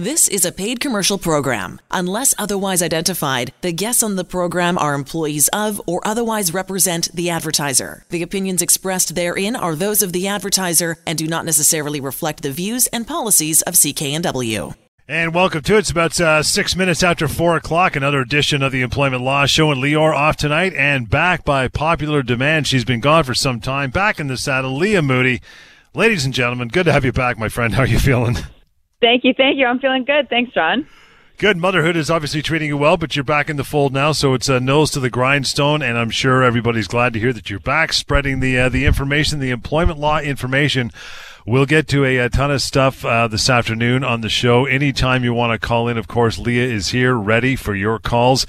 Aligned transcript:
This 0.00 0.28
is 0.28 0.46
a 0.46 0.50
paid 0.50 0.80
commercial 0.80 1.18
program. 1.18 1.78
Unless 1.90 2.34
otherwise 2.38 2.80
identified, 2.80 3.52
the 3.60 3.70
guests 3.70 4.02
on 4.02 4.16
the 4.16 4.24
program 4.24 4.78
are 4.78 4.94
employees 4.94 5.48
of 5.48 5.78
or 5.86 6.00
otherwise 6.06 6.54
represent 6.54 7.14
the 7.14 7.28
advertiser. 7.28 8.06
The 8.08 8.22
opinions 8.22 8.62
expressed 8.62 9.14
therein 9.14 9.54
are 9.54 9.74
those 9.74 10.00
of 10.00 10.14
the 10.14 10.26
advertiser 10.26 10.96
and 11.06 11.18
do 11.18 11.26
not 11.26 11.44
necessarily 11.44 12.00
reflect 12.00 12.42
the 12.42 12.50
views 12.50 12.86
and 12.86 13.06
policies 13.06 13.60
of 13.60 13.74
CKNW. 13.74 14.74
And 15.06 15.34
welcome 15.34 15.60
to 15.64 15.76
it. 15.76 15.80
It's 15.80 15.90
about 15.90 16.18
uh, 16.18 16.42
six 16.42 16.74
minutes 16.74 17.02
after 17.02 17.28
four 17.28 17.56
o'clock. 17.56 17.94
Another 17.94 18.22
edition 18.22 18.62
of 18.62 18.72
the 18.72 18.80
Employment 18.80 19.22
Law 19.22 19.44
Show. 19.44 19.70
And 19.70 19.82
Lior 19.82 20.16
off 20.16 20.38
tonight 20.38 20.72
and 20.72 21.10
back 21.10 21.44
by 21.44 21.68
popular 21.68 22.22
demand. 22.22 22.66
She's 22.66 22.86
been 22.86 23.00
gone 23.00 23.24
for 23.24 23.34
some 23.34 23.60
time. 23.60 23.90
Back 23.90 24.18
in 24.18 24.28
the 24.28 24.38
saddle, 24.38 24.74
Leah 24.74 25.02
Moody. 25.02 25.42
Ladies 25.92 26.24
and 26.24 26.32
gentlemen, 26.32 26.68
good 26.68 26.86
to 26.86 26.92
have 26.92 27.04
you 27.04 27.12
back, 27.12 27.36
my 27.36 27.50
friend. 27.50 27.74
How 27.74 27.82
are 27.82 27.86
you 27.86 27.98
feeling? 27.98 28.38
Thank 29.00 29.24
you, 29.24 29.32
thank 29.34 29.58
you. 29.58 29.66
I'm 29.66 29.78
feeling 29.78 30.04
good. 30.04 30.28
Thanks, 30.28 30.52
John. 30.52 30.86
Good. 31.38 31.56
Motherhood 31.56 31.96
is 31.96 32.10
obviously 32.10 32.42
treating 32.42 32.68
you 32.68 32.76
well, 32.76 32.98
but 32.98 33.16
you're 33.16 33.24
back 33.24 33.48
in 33.48 33.56
the 33.56 33.64
fold 33.64 33.94
now, 33.94 34.12
so 34.12 34.34
it's 34.34 34.50
a 34.50 34.56
uh, 34.56 34.58
nose 34.58 34.90
to 34.90 35.00
the 35.00 35.08
grindstone, 35.08 35.80
and 35.80 35.96
I'm 35.96 36.10
sure 36.10 36.42
everybody's 36.42 36.86
glad 36.86 37.14
to 37.14 37.18
hear 37.18 37.32
that 37.32 37.48
you're 37.48 37.58
back, 37.58 37.94
spreading 37.94 38.40
the 38.40 38.58
uh, 38.58 38.68
the 38.68 38.84
information, 38.84 39.38
the 39.38 39.48
employment 39.48 39.98
law 39.98 40.20
information. 40.20 40.90
We'll 41.46 41.64
get 41.64 41.88
to 41.88 42.04
a, 42.04 42.18
a 42.18 42.28
ton 42.28 42.50
of 42.50 42.60
stuff 42.60 43.06
uh, 43.06 43.26
this 43.26 43.48
afternoon 43.48 44.04
on 44.04 44.20
the 44.20 44.28
show. 44.28 44.66
Anytime 44.66 45.24
you 45.24 45.32
want 45.32 45.58
to 45.58 45.66
call 45.66 45.88
in, 45.88 45.96
of 45.96 46.06
course, 46.06 46.38
Leah 46.38 46.66
is 46.66 46.88
here, 46.88 47.14
ready 47.14 47.56
for 47.56 47.74
your 47.74 47.98
calls. 47.98 48.46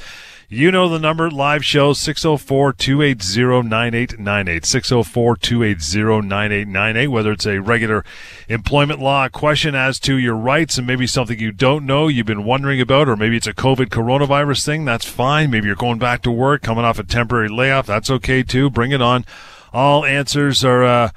You 0.53 0.69
know 0.69 0.89
the 0.89 0.99
number, 0.99 1.31
live 1.31 1.63
show 1.63 1.93
604 1.93 2.73
280 2.73 3.69
9898. 3.69 4.65
604 4.65 5.37
280 5.37 6.27
9898. 6.27 7.07
Whether 7.07 7.31
it's 7.31 7.45
a 7.45 7.61
regular 7.61 8.03
employment 8.49 8.99
law 8.99 9.29
question 9.29 9.75
as 9.75 9.97
to 10.01 10.17
your 10.17 10.35
rights 10.35 10.77
and 10.77 10.85
maybe 10.85 11.07
something 11.07 11.39
you 11.39 11.53
don't 11.53 11.85
know, 11.85 12.09
you've 12.09 12.25
been 12.25 12.43
wondering 12.43 12.81
about, 12.81 13.07
or 13.07 13.15
maybe 13.15 13.37
it's 13.37 13.47
a 13.47 13.53
COVID 13.53 13.85
coronavirus 13.85 14.65
thing, 14.65 14.83
that's 14.83 15.05
fine. 15.05 15.51
Maybe 15.51 15.67
you're 15.67 15.75
going 15.77 15.99
back 15.99 16.21
to 16.23 16.31
work, 16.31 16.63
coming 16.63 16.83
off 16.83 16.99
a 16.99 17.05
temporary 17.05 17.47
layoff, 17.47 17.87
that's 17.87 18.09
okay 18.09 18.43
too. 18.43 18.69
Bring 18.69 18.91
it 18.91 19.01
on. 19.01 19.23
All 19.71 20.03
answers 20.03 20.65
are, 20.65 20.83
uh, 20.83 21.09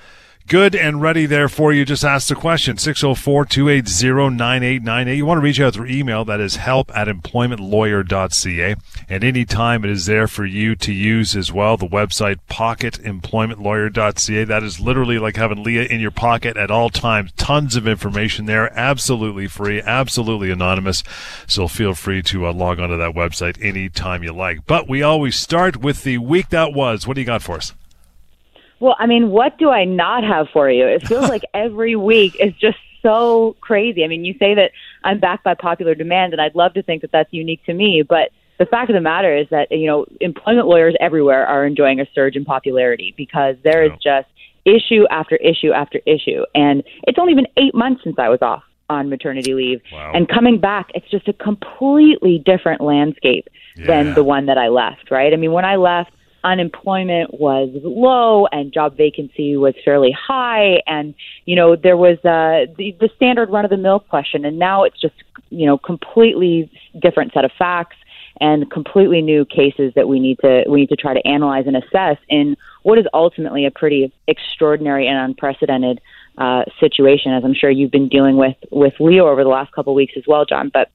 good 0.47 0.75
and 0.75 1.01
ready 1.01 1.27
there 1.27 1.49
for 1.49 1.73
you. 1.73 1.85
Just 1.85 2.05
ask 2.05 2.29
the 2.29 2.35
question 2.35 2.77
604 2.77 3.45
280 3.45 4.35
9898. 4.37 5.17
You 5.17 5.27
want 5.27 5.39
to 5.39 5.43
reach 5.43 5.61
out 5.61 5.75
through 5.75 5.87
email. 5.89 6.25
That 6.25 6.41
is 6.41 6.57
help 6.57 6.91
at 6.97 7.09
employmentlawyer.ca. 7.09 8.75
And 9.09 9.25
anytime 9.25 9.85
it 9.85 9.91
is 9.91 10.07
there 10.07 10.27
for 10.27 10.45
you 10.45 10.77
to 10.77 10.93
use 10.93 11.35
as 11.37 11.53
well. 11.53 11.77
The 11.77 11.87
website 11.87 12.39
pocketemploymentlawyer.ca. 12.51 14.45
That 14.45 14.63
is 14.63 14.81
literally 14.81 15.19
like 15.19 15.37
having 15.37 15.63
Leah 15.63 15.85
in 15.85 16.01
your 16.01 16.11
pocket 16.11 16.57
at 16.57 16.71
all 16.71 16.91
times. 16.91 17.33
Tons 17.37 17.77
of 17.77 17.87
information 17.87 18.47
there. 18.47 18.73
Absolutely 18.79 19.47
free, 19.47 19.81
absolutely 19.83 20.51
anonymous. 20.51 21.03
So 21.47 21.69
feel 21.69 21.95
free 21.95 22.23
to 22.23 22.47
uh, 22.47 22.53
log 22.53 22.81
onto 22.81 22.97
that 22.97 23.15
website 23.15 23.63
anytime 23.65 24.23
you 24.23 24.33
like. 24.33 24.67
But 24.67 24.89
we 24.89 25.03
always 25.03 25.39
start 25.39 25.77
with 25.79 26.05
the 26.05 26.19
week 26.19 26.51
that 26.51 26.73
was. 26.73 27.07
What 27.07 27.15
do 27.15 27.21
you 27.21 27.27
got 27.27 27.43
for 27.43 27.57
us? 27.57 27.73
Well, 28.85 28.97
I 28.99 29.07
mean, 29.07 29.31
what 29.31 29.57
do 29.57 29.71
I 29.71 29.87
not 29.87 30.25
have 30.25 30.49
for 30.53 30.71
you? 30.71 30.87
It 30.87 31.09
feels 31.09 31.31
like 31.31 31.43
every 31.55 31.97
week 31.97 32.37
is 32.39 32.53
just 32.53 32.77
so 33.01 33.57
crazy. 33.63 34.05
I 34.05 34.09
mean, 34.09 34.27
you 34.27 34.35
say 34.39 34.55
that 34.57 34.73
I'm 35.03 35.19
backed 35.19 35.43
by 35.43 35.55
popular 35.55 35.95
demand, 35.95 36.35
and 36.35 36.43
I'd 36.43 36.55
love 36.55 36.75
to 36.75 36.83
think 36.83 37.01
that 37.01 37.11
that's 37.11 37.33
unique 37.33 37.65
to 37.65 37.73
me, 37.73 38.03
but 38.07 38.29
the 38.59 38.67
fact 38.67 38.91
of 38.91 38.95
the 38.95 39.01
matter 39.01 39.35
is 39.35 39.47
that 39.49 39.73
you 39.73 39.87
know 39.87 40.05
employment 40.21 40.67
lawyers 40.67 40.95
everywhere 41.01 41.47
are 41.47 41.65
enjoying 41.65 41.99
a 41.99 42.05
surge 42.15 42.37
in 42.37 42.45
popularity 42.45 43.15
because 43.17 43.57
there 43.65 43.85
is 43.85 43.93
just 44.03 44.29
issue 44.67 45.07
after 45.11 45.37
issue 45.37 45.73
after 45.73 46.03
issue, 46.05 46.45
and 46.55 46.85
it's 47.05 47.19
only 47.19 47.33
been 47.33 47.49
eight 47.57 47.75
months 47.75 48.05
since 48.05 48.17
I 48.19 48.29
was 48.29 48.43
off 48.43 48.65
on 48.91 49.09
maternity 49.09 49.55
leave, 49.55 49.81
wow. 49.95 50.13
and 50.15 50.29
coming 50.29 50.61
back, 50.61 50.91
it's 50.95 51.09
just 51.11 51.27
a 51.27 51.33
completely 51.33 52.43
different 52.45 52.83
landscape 52.83 53.49
yeah. 53.77 53.87
than 53.87 54.13
the 54.13 54.23
one 54.23 54.45
that 54.45 54.59
I 54.59 54.69
left. 54.69 55.11
Right? 55.11 55.33
I 55.33 55.37
mean, 55.37 55.53
when 55.53 55.65
I 55.65 55.77
left 55.77 56.11
unemployment 56.45 57.35
was 57.41 57.71
low 57.83 58.47
and 58.47 58.73
job 58.73 58.97
vacancy 58.97 59.57
was 59.57 59.75
fairly 59.85 60.13
high 60.13 60.83
and 60.87 61.15
you 61.47 61.57
know 61.57 61.75
there 61.75 61.97
was 61.97 62.19
uh 62.19 62.71
the, 62.77 62.95
the 63.01 63.09
standard 63.17 63.51
run 63.51 63.65
of 63.65 63.71
the 63.71 63.77
mill 63.77 63.99
question 63.99 64.45
and 64.45 64.59
now 64.59 64.85
it's 64.85 65.01
just 65.01 65.15
you 65.51 65.67
know 65.67 65.79
completely 65.79 66.71
different 67.01 67.33
set 67.33 67.45
of 67.45 67.51
facts 67.59 67.97
and 68.41 68.71
completely 68.71 69.23
new 69.23 69.45
cases 69.45 69.93
that 69.95 70.09
we 70.09 70.21
need 70.21 70.39
to 70.41 70.65
we 70.69 70.81
need 70.81 70.89
to 70.89 70.97
try 70.97 71.15
to 71.15 71.27
analyze 71.27 71.67
and 71.67 71.77
assess 71.77 72.19
in 72.29 72.57
what 72.83 72.99
is 72.99 73.07
ultimately 73.15 73.65
a 73.65 73.71
pretty 73.71 74.13
extraordinary 74.29 75.07
and 75.07 75.19
unprecedented 75.19 76.01
uh, 76.37 76.65
situation, 76.81 77.33
as 77.33 77.45
I'm 77.45 77.55
sure 77.55 77.71
you've 77.71 77.91
been 77.91 78.09
dealing 78.09 78.37
with 78.37 78.57
with 78.71 78.95
Lior 78.99 79.31
over 79.31 79.45
the 79.45 79.51
last 79.51 79.73
couple 79.73 79.93
of 79.93 79.97
weeks 79.97 80.15
as 80.17 80.25
well, 80.27 80.45
John. 80.45 80.71
But 80.73 80.91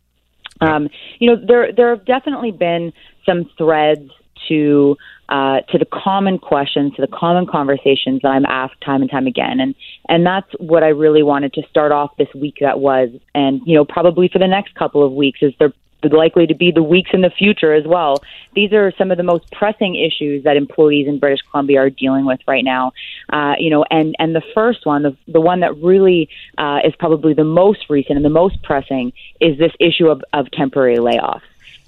um, 0.61 0.89
you 1.19 1.29
know, 1.29 1.41
there 1.41 1.71
there 1.71 1.95
have 1.95 2.05
definitely 2.05 2.51
been 2.51 2.93
some 3.25 3.49
threads 3.57 4.11
to 4.47 4.97
uh, 5.29 5.61
to 5.71 5.77
the 5.77 5.85
common 5.85 6.39
questions, 6.39 6.95
to 6.95 7.01
the 7.01 7.07
common 7.07 7.45
conversations 7.45 8.21
that 8.23 8.29
I'm 8.29 8.45
asked 8.45 8.81
time 8.81 9.01
and 9.01 9.11
time 9.11 9.27
again, 9.27 9.59
and 9.59 9.75
and 10.07 10.25
that's 10.25 10.49
what 10.59 10.83
I 10.83 10.89
really 10.89 11.23
wanted 11.23 11.53
to 11.53 11.61
start 11.69 11.91
off 11.91 12.15
this 12.17 12.29
week. 12.33 12.57
That 12.61 12.79
was, 12.79 13.09
and 13.35 13.61
you 13.65 13.75
know, 13.75 13.85
probably 13.85 14.27
for 14.27 14.39
the 14.39 14.47
next 14.47 14.73
couple 14.75 15.05
of 15.05 15.11
weeks, 15.13 15.39
is 15.41 15.53
there 15.59 15.73
likely 16.03 16.47
to 16.47 16.55
be 16.55 16.71
the 16.71 16.83
weeks 16.83 17.09
in 17.13 17.21
the 17.21 17.29
future 17.29 17.73
as 17.73 17.85
well. 17.85 18.15
These 18.55 18.71
are 18.73 18.93
some 18.97 19.11
of 19.11 19.17
the 19.17 19.23
most 19.23 19.51
pressing 19.51 19.95
issues 19.95 20.43
that 20.45 20.55
employees 20.55 21.07
in 21.07 21.19
British 21.19 21.41
Columbia 21.51 21.79
are 21.79 21.89
dealing 21.89 22.25
with 22.25 22.39
right 22.47 22.63
now. 22.63 22.93
Uh, 23.31 23.53
you 23.59 23.69
know, 23.69 23.85
and 23.89 24.15
and 24.19 24.35
the 24.35 24.43
first 24.55 24.85
one, 24.85 25.03
the 25.03 25.17
the 25.27 25.41
one 25.41 25.59
that 25.59 25.75
really 25.77 26.29
uh, 26.57 26.79
is 26.85 26.93
probably 26.97 27.33
the 27.33 27.43
most 27.43 27.89
recent 27.89 28.15
and 28.15 28.25
the 28.25 28.29
most 28.29 28.61
pressing, 28.63 29.11
is 29.41 29.57
this 29.57 29.73
issue 29.79 30.07
of, 30.07 30.23
of 30.33 30.49
temporary 30.51 30.97
layoffs. 30.97 31.41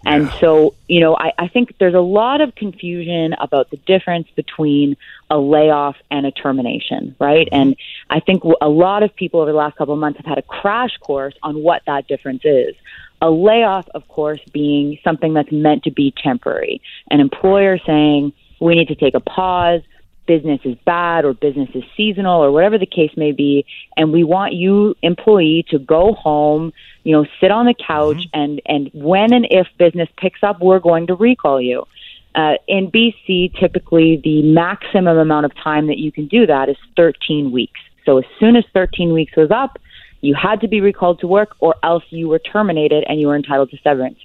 And 0.06 0.26
yeah. 0.26 0.40
so, 0.40 0.76
you 0.88 1.00
know, 1.00 1.16
I, 1.16 1.32
I 1.38 1.48
think 1.48 1.78
there's 1.80 1.94
a 1.94 2.00
lot 2.00 2.42
of 2.42 2.56
confusion 2.56 3.34
about 3.40 3.70
the 3.70 3.78
difference 3.78 4.28
between 4.36 4.98
a 5.30 5.38
layoff 5.38 5.96
and 6.10 6.26
a 6.26 6.32
termination, 6.32 7.16
right? 7.20 7.48
Mm-hmm. 7.48 7.62
And 7.62 7.76
I 8.10 8.20
think 8.20 8.44
a 8.62 8.70
lot 8.70 9.04
of 9.04 9.16
people 9.16 9.42
over 9.42 9.52
the 9.52 9.58
last 9.58 9.78
couple 9.78 9.94
of 9.94 10.00
months 10.00 10.18
have 10.18 10.26
had 10.26 10.38
a 10.38 10.44
crash 10.44 10.98
course 10.98 11.36
on 11.44 11.62
what 11.62 11.84
that 11.86 12.08
difference 12.08 12.42
is. 12.44 12.76
A 13.22 13.30
layoff, 13.30 13.88
of 13.90 14.08
course, 14.08 14.40
being 14.52 14.98
something 15.04 15.34
that's 15.34 15.52
meant 15.52 15.84
to 15.84 15.92
be 15.92 16.12
temporary. 16.24 16.82
An 17.12 17.20
employer 17.20 17.78
saying, 17.86 18.34
we 18.60 18.76
need 18.76 18.88
to 18.88 18.96
take 18.96 19.14
a 19.14 19.20
pause, 19.20 19.82
business 20.28 20.60
is 20.64 20.76
bad 20.86 21.26
or 21.26 21.34
business 21.34 21.70
is 21.74 21.84
seasonal 21.98 22.44
or 22.44 22.52
whatever 22.52 22.78
the 22.78 22.86
case 22.86 23.12
may 23.18 23.32
be 23.32 23.66
and 23.98 24.14
we 24.14 24.24
want 24.24 24.54
you 24.54 24.96
employee 25.02 25.66
to 25.70 25.80
go 25.80 26.14
home 26.14 26.72
you 27.04 27.12
know 27.12 27.26
sit 27.40 27.52
on 27.52 27.66
the 27.66 27.74
couch 27.74 28.18
mm-hmm. 28.18 28.40
and 28.40 28.62
and 28.66 28.90
when 28.94 29.34
and 29.34 29.48
if 29.50 29.68
business 29.78 30.10
picks 30.18 30.44
up 30.44 30.62
we're 30.62 30.80
going 30.80 31.08
to 31.08 31.16
recall 31.16 31.60
you 31.60 31.86
uh, 32.34 32.54
in 32.68 32.90
BC, 32.90 33.60
typically 33.60 34.22
the 34.24 34.42
maximum 34.42 35.18
amount 35.18 35.46
of 35.46 35.56
time 35.56 35.88
that 35.88 35.98
you 35.98 36.12
can 36.12 36.28
do 36.28 36.46
that 36.46 36.70
is 36.70 36.78
13 36.96 37.52
weeks. 37.52 37.80
So 38.06 38.18
as 38.18 38.26
soon 38.40 38.56
as 38.56 38.64
13 38.74 39.12
weeks 39.12 39.36
was 39.36 39.52
up, 39.52 39.78
you 40.22 40.36
had 40.36 40.62
to 40.62 40.68
be 40.68 40.82
recalled 40.82 41.20
to 41.22 41.28
work, 41.28 41.56
or 41.60 41.76
else 41.84 42.04
you 42.10 42.30
were 42.30 42.40
terminated 42.40 43.04
and 43.08 43.20
you 43.20 43.28
were 43.28 43.36
entitled 43.36 43.72
to 43.72 43.78
severance. 43.84 44.20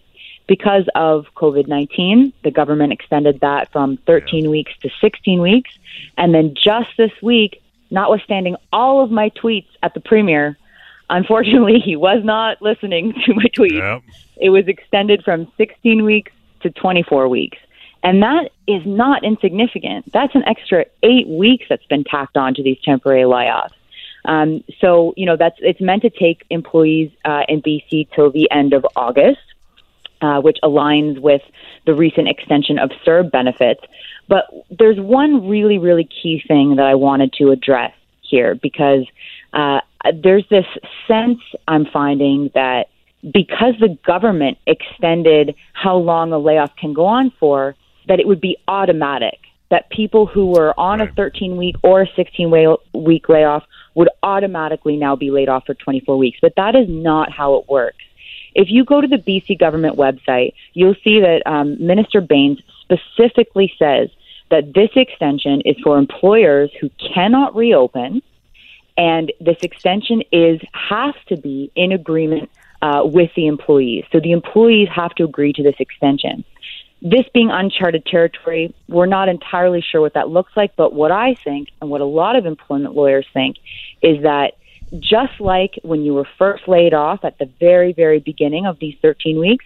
Because 0.47 0.85
of 0.95 1.27
COVID 1.35 1.67
19, 1.67 2.33
the 2.45 2.51
government 2.51 2.93
extended 2.93 3.41
that 3.41 3.73
from 3.73 3.97
13 4.07 4.45
yeah. 4.45 4.51
weeks 4.51 4.73
to 4.83 4.91
16 5.01 5.41
weeks. 5.41 5.71
And 6.17 6.35
then 6.35 6.55
just 6.55 6.91
this 6.97 7.13
week, 7.23 7.63
notwithstanding 7.91 8.57
all 8.73 9.03
of 9.03 9.11
my 9.11 9.31
tweets 9.31 9.69
at 9.83 9.95
the 9.95 10.01
premier, 10.01 10.57
unfortunately, 11.11 11.81
he 11.85 11.97
was 11.97 12.25
not 12.25 12.63
listening 12.63 13.13
to 13.27 13.35
my 13.35 13.45
tweets. 13.45 13.79
Yep. 13.79 14.03
It 14.37 14.51
was 14.51 14.69
extended 14.69 15.25
from 15.25 15.51
16 15.57 16.05
weeks 16.05 16.33
to 16.61 16.71
24 16.71 17.29
weeks. 17.29 17.59
And 18.03 18.23
that 18.23 18.51
is 18.69 18.83
not 18.87 19.25
insignificant. 19.25 20.13
That's 20.13 20.35
an 20.35 20.45
extra 20.47 20.85
eight 21.03 21.27
weeks 21.27 21.67
that's 21.69 21.87
been 21.87 22.05
tacked 22.05 22.37
on 22.37 22.55
to 22.55 22.63
these 22.63 22.79
temporary 22.85 23.23
layoffs. 23.23 23.73
Um, 24.25 24.63
so, 24.81 25.15
you 25.17 25.27
know, 25.27 25.37
that's 25.37 25.57
it's 25.61 25.81
meant 25.81 26.03
to 26.03 26.11
take 26.11 26.45
employees 26.51 27.11
uh, 27.25 27.43
in 27.49 27.63
BC 27.63 28.09
till 28.15 28.31
the 28.31 28.51
end 28.51 28.75
of 28.75 28.87
August 28.95 29.41
uh, 30.21 30.41
which 30.41 30.59
aligns 30.63 31.21
with 31.21 31.43
the 31.87 31.95
recent 31.95 32.29
extension 32.29 32.79
of 32.79 32.91
CERB 33.07 33.31
benefits. 33.31 33.81
But 34.29 34.45
there's 34.71 34.99
one 34.99 35.49
really, 35.49 35.79
really 35.79 36.05
key 36.05 36.43
thing 36.47 36.77
that 36.77 36.87
I 36.87 36.95
wanted 36.95 37.33
to 37.35 37.51
address 37.51 37.93
here 38.23 38.55
because 38.55 39.07
uh, 39.53 39.81
there's 40.13 40.45
this 40.51 40.67
sense 41.07 41.39
I'm 41.69 41.87
finding 41.87 42.51
that 42.55 42.89
because 43.23 43.75
the 43.81 43.97
government 44.07 44.59
extended 44.67 45.55
how 45.73 45.97
long 45.97 46.33
a 46.33 46.39
layoff 46.39 46.75
can 46.77 46.93
go 46.93 47.07
on 47.07 47.33
for, 47.41 47.75
that 48.09 48.21
it 48.21 48.27
would 48.27 48.41
be 48.41 48.57
automatic 48.69 49.39
that 49.71 49.91
people 49.91 50.27
who 50.27 50.47
were 50.47 50.79
on 50.79 51.01
right. 51.01 51.11
a 51.11 51.15
13 51.15 51.57
week 51.57 51.77
or 51.83 52.03
a 52.03 52.07
16 52.15 52.77
week 52.95 53.29
layoff 53.29 53.65
would 53.95 54.09
automatically 54.23 54.97
now 54.97 55.17
be 55.17 55.31
laid 55.31 55.49
off 55.49 55.65
for 55.67 55.75
24 55.75 56.17
weeks. 56.17 56.39
But 56.41 56.55
that 56.57 56.77
is 56.77 56.87
not 56.89 57.33
how 57.33 57.57
it 57.57 57.69
works. 57.69 57.97
If 58.57 58.71
you 58.71 58.87
go 58.87 59.03
to 59.03 59.07
the 59.07 59.19
BC 59.19 59.59
government 59.59 59.97
website, 59.97 60.55
you'll 60.73 60.97
see 61.05 61.21
that 61.21 61.43
um, 61.45 61.77
Minister 61.79 62.23
Bains 62.23 62.59
specifically 62.81 63.71
says 63.79 64.09
that 64.51 64.73
this 64.73 64.89
extension 64.97 65.61
is 65.67 65.77
for 65.85 65.99
employers 65.99 66.71
who 66.81 66.89
cannot 67.15 67.55
reopen, 67.55 68.23
and 68.97 69.31
this 69.41 69.59
extension 69.61 70.23
is 70.33 70.59
has 70.73 71.15
to 71.27 71.37
be 71.37 71.71
in 71.77 71.93
agreement 71.93 72.49
uh, 72.81 73.03
with 73.05 73.31
the 73.37 73.47
employees. 73.47 74.05
So 74.11 74.21
the 74.21 74.33
employees 74.33 74.89
have 74.89 75.15
to 75.17 75.25
agree 75.25 75.53
to 75.53 75.63
this 75.63 75.77
extension. 75.79 76.43
This 77.03 77.27
being 77.35 77.51
uncharted 77.51 78.07
territory, 78.07 78.75
we're 78.89 79.05
not 79.05 79.29
entirely 79.29 79.83
sure 79.83 80.01
what 80.01 80.15
that 80.15 80.31
looks 80.31 80.53
like, 80.57 80.77
but 80.77 80.95
what 80.95 81.13
I 81.13 81.35
think 81.35 81.69
and 81.83 81.91
what 81.91 82.01
a 82.01 82.07
lot 82.07 82.37
of 82.37 82.47
employment 82.47 82.95
lawyers 82.95 83.27
think 83.35 83.57
is 84.01 84.23
that 84.23 84.55
just 84.99 85.41
like 85.41 85.79
when 85.83 86.03
you 86.03 86.15
were 86.15 86.29
first 86.39 86.69
laid 86.69 86.95
off 86.95 87.25
at 87.25 87.39
the 87.39 87.47
very, 87.59 87.93
very 87.93 88.21
beginning 88.21 88.67
of 88.67 88.79
these 88.79 88.97
13 89.03 89.39
weeks 89.39 89.65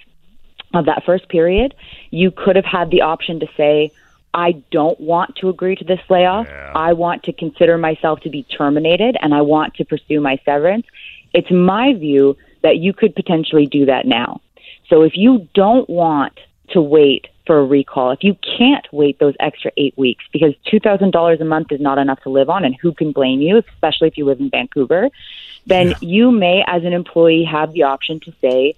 of 0.73 0.87
that 0.87 1.05
first 1.05 1.29
period, 1.29 1.75
you 2.11 2.31
could 2.31 2.57
have 2.57 2.65
had 2.65 2.91
the 2.91 3.03
option 3.03 3.41
to 3.41 3.47
say, 3.57 3.93
I 4.33 4.53
don't 4.71 4.99
want 5.01 5.37
to 5.37 5.49
agree 5.49 5.75
to 5.77 5.85
this 5.85 6.01
layoff. 6.09 6.47
Yeah. 6.49 6.73
I 6.75 6.93
want 6.93 7.25
to 7.25 7.33
consider 7.33 7.77
myself 7.77 8.21
to 8.21 8.31
be 8.31 8.45
terminated 8.45 9.17
and 9.21 9.35
I 9.35 9.43
want 9.43 9.75
to 9.75 9.85
pursue 9.85 10.21
my 10.21 10.39
severance. 10.45 10.87
It's 11.33 11.51
my 11.51 11.95
view 11.95 12.37
that 12.63 12.77
you 12.77 12.93
could 12.93 13.15
potentially 13.15 13.67
do 13.67 13.87
that 13.87 14.07
now. 14.07 14.41
So 14.89 15.03
if 15.03 15.17
you 15.17 15.49
don't 15.55 15.89
want 15.89 16.39
to 16.71 16.81
wait 16.81 17.27
for 17.51 17.59
a 17.59 17.65
recall, 17.67 18.13
if 18.13 18.21
you 18.23 18.37
can't 18.57 18.87
wait 18.93 19.19
those 19.19 19.35
extra 19.41 19.73
eight 19.77 19.93
weeks 19.99 20.25
because 20.33 20.55
$2,000 20.73 21.41
a 21.41 21.45
month 21.45 21.73
is 21.73 21.81
not 21.81 21.99
enough 21.99 22.21
to 22.23 22.29
live 22.29 22.49
on, 22.49 22.65
and 22.65 22.77
who 22.81 22.95
can 22.95 23.11
blame 23.11 23.41
you, 23.41 23.61
especially 23.75 24.07
if 24.07 24.17
you 24.17 24.25
live 24.25 24.39
in 24.39 24.51
Vancouver, 24.51 25.11
then 25.67 25.89
Yeah. 25.89 25.97
you 26.01 26.31
may, 26.31 26.63
as 26.69 26.85
an 26.85 26.93
employee, 26.93 27.43
have 27.43 27.73
the 27.73 27.83
option 27.83 28.21
to 28.21 28.33
say, 28.41 28.77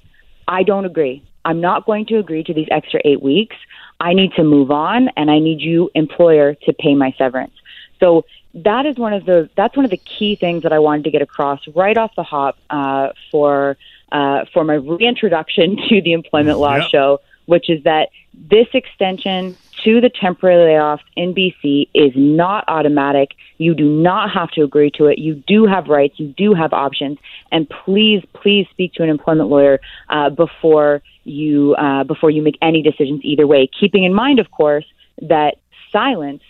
I 0.48 0.62
don't 0.62 0.86
agree. 0.86 1.22
I'm 1.44 1.60
not 1.60 1.84
going 1.84 2.06
to 2.06 2.16
agree 2.16 2.42
to 2.44 2.54
these 2.54 2.68
extra 2.70 2.98
eight 3.04 3.20
weeks. 3.22 3.56
I 4.00 4.14
need 4.14 4.32
to 4.36 4.42
move 4.42 4.70
on, 4.70 5.10
and 5.18 5.30
I 5.30 5.38
need 5.38 5.60
you, 5.60 5.90
employer, 5.94 6.54
to 6.64 6.72
pay 6.72 6.94
my 6.94 7.12
severance. 7.18 7.52
So 8.00 8.24
that 8.54 8.86
is 8.86 8.96
one 8.96 9.12
of 9.12 9.26
the 9.26 9.50
that's 9.54 9.76
one 9.76 9.84
of 9.84 9.90
the 9.90 10.00
key 10.18 10.36
things 10.40 10.62
that 10.62 10.72
I 10.72 10.78
wanted 10.78 11.04
to 11.04 11.10
get 11.10 11.20
across 11.20 11.60
right 11.74 11.96
off 11.98 12.12
the 12.16 12.22
hop 12.22 12.56
uh, 12.70 13.08
for 13.30 13.76
uh, 14.12 14.46
for 14.54 14.64
my 14.64 14.74
reintroduction 14.74 15.76
to 15.90 16.00
the 16.00 16.14
employment 16.14 16.58
law 16.58 16.76
Yep. 16.76 16.84
show, 16.90 17.18
which 17.52 17.68
is 17.68 17.84
that 17.84 18.08
this 18.32 18.66
extension 18.72 19.54
to 19.84 20.00
the 20.00 20.08
temporary 20.08 20.72
layoffs 20.72 21.04
in 21.16 21.34
BC 21.34 21.86
is 21.92 22.10
not 22.16 22.64
automatic. 22.66 23.32
You 23.58 23.74
do 23.74 23.84
not 23.84 24.30
have 24.30 24.50
to 24.52 24.62
agree 24.62 24.90
to 24.92 25.04
it. 25.08 25.18
You 25.18 25.34
do 25.46 25.66
have 25.66 25.88
rights. 25.88 26.18
You 26.18 26.28
do 26.28 26.54
have 26.54 26.72
options. 26.72 27.18
And 27.50 27.68
please, 27.68 28.24
please 28.32 28.66
speak 28.70 28.94
to 28.94 29.02
an 29.02 29.10
employment 29.10 29.50
lawyer 29.50 29.80
uh, 30.08 30.30
before 30.30 31.02
you 31.24 31.74
uh, 31.74 32.04
before 32.04 32.30
you 32.30 32.40
make 32.40 32.56
any 32.62 32.80
decisions 32.80 33.20
either 33.22 33.46
way. 33.46 33.68
Keeping 33.78 34.04
in 34.04 34.14
mind, 34.14 34.38
of 34.38 34.50
course, 34.50 34.86
that 35.20 35.58
silence 35.92 36.42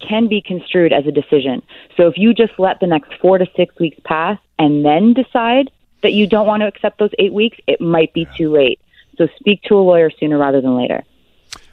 can 0.00 0.26
be 0.26 0.42
construed 0.42 0.92
as 0.92 1.06
a 1.06 1.12
decision. 1.12 1.62
So 1.96 2.08
if 2.08 2.18
you 2.18 2.34
just 2.34 2.58
let 2.58 2.80
the 2.80 2.88
next 2.88 3.14
four 3.20 3.38
to 3.38 3.46
six 3.54 3.78
weeks 3.78 4.00
pass 4.02 4.36
and 4.58 4.84
then 4.84 5.14
decide 5.14 5.70
that 6.02 6.12
you 6.12 6.26
don't 6.26 6.48
want 6.48 6.62
to 6.62 6.66
accept 6.66 6.98
those 6.98 7.12
eight 7.20 7.32
weeks, 7.32 7.58
it 7.68 7.80
might 7.80 8.12
be 8.12 8.26
too 8.36 8.50
late. 8.50 8.80
So 9.20 9.28
speak 9.38 9.60
to 9.64 9.74
a 9.74 9.82
lawyer 9.82 10.10
sooner 10.18 10.38
rather 10.38 10.62
than 10.62 10.74
later. 10.78 11.04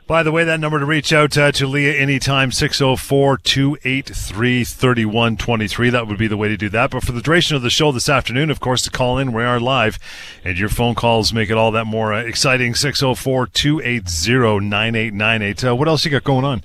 By 0.05 0.21
the 0.21 0.33
way, 0.33 0.43
that 0.43 0.59
number 0.59 0.79
to 0.79 0.85
reach 0.85 1.13
out 1.13 1.37
uh, 1.37 1.53
to 1.53 1.65
Leah 1.65 1.93
anytime, 1.93 2.51
604 2.51 3.37
283 3.37 4.65
3123. 4.65 5.89
That 5.89 6.07
would 6.07 6.17
be 6.17 6.27
the 6.27 6.35
way 6.35 6.49
to 6.49 6.57
do 6.57 6.67
that. 6.67 6.91
But 6.91 7.05
for 7.05 7.13
the 7.13 7.21
duration 7.21 7.55
of 7.55 7.61
the 7.61 7.69
show 7.69 7.93
this 7.93 8.09
afternoon, 8.09 8.51
of 8.51 8.59
course, 8.59 8.81
to 8.81 8.89
call 8.89 9.17
in, 9.17 9.31
we 9.31 9.43
are 9.43 9.61
live, 9.61 9.97
and 10.43 10.59
your 10.59 10.67
phone 10.67 10.93
calls 10.93 11.31
make 11.31 11.49
it 11.49 11.55
all 11.55 11.71
that 11.71 11.85
more 11.85 12.13
uh, 12.13 12.21
exciting. 12.21 12.75
604 12.75 13.47
280 13.47 14.65
9898. 14.65 15.63
Uh, 15.63 15.75
What 15.77 15.87
else 15.87 16.03
you 16.03 16.11
got 16.11 16.25
going 16.25 16.43
on? 16.43 16.63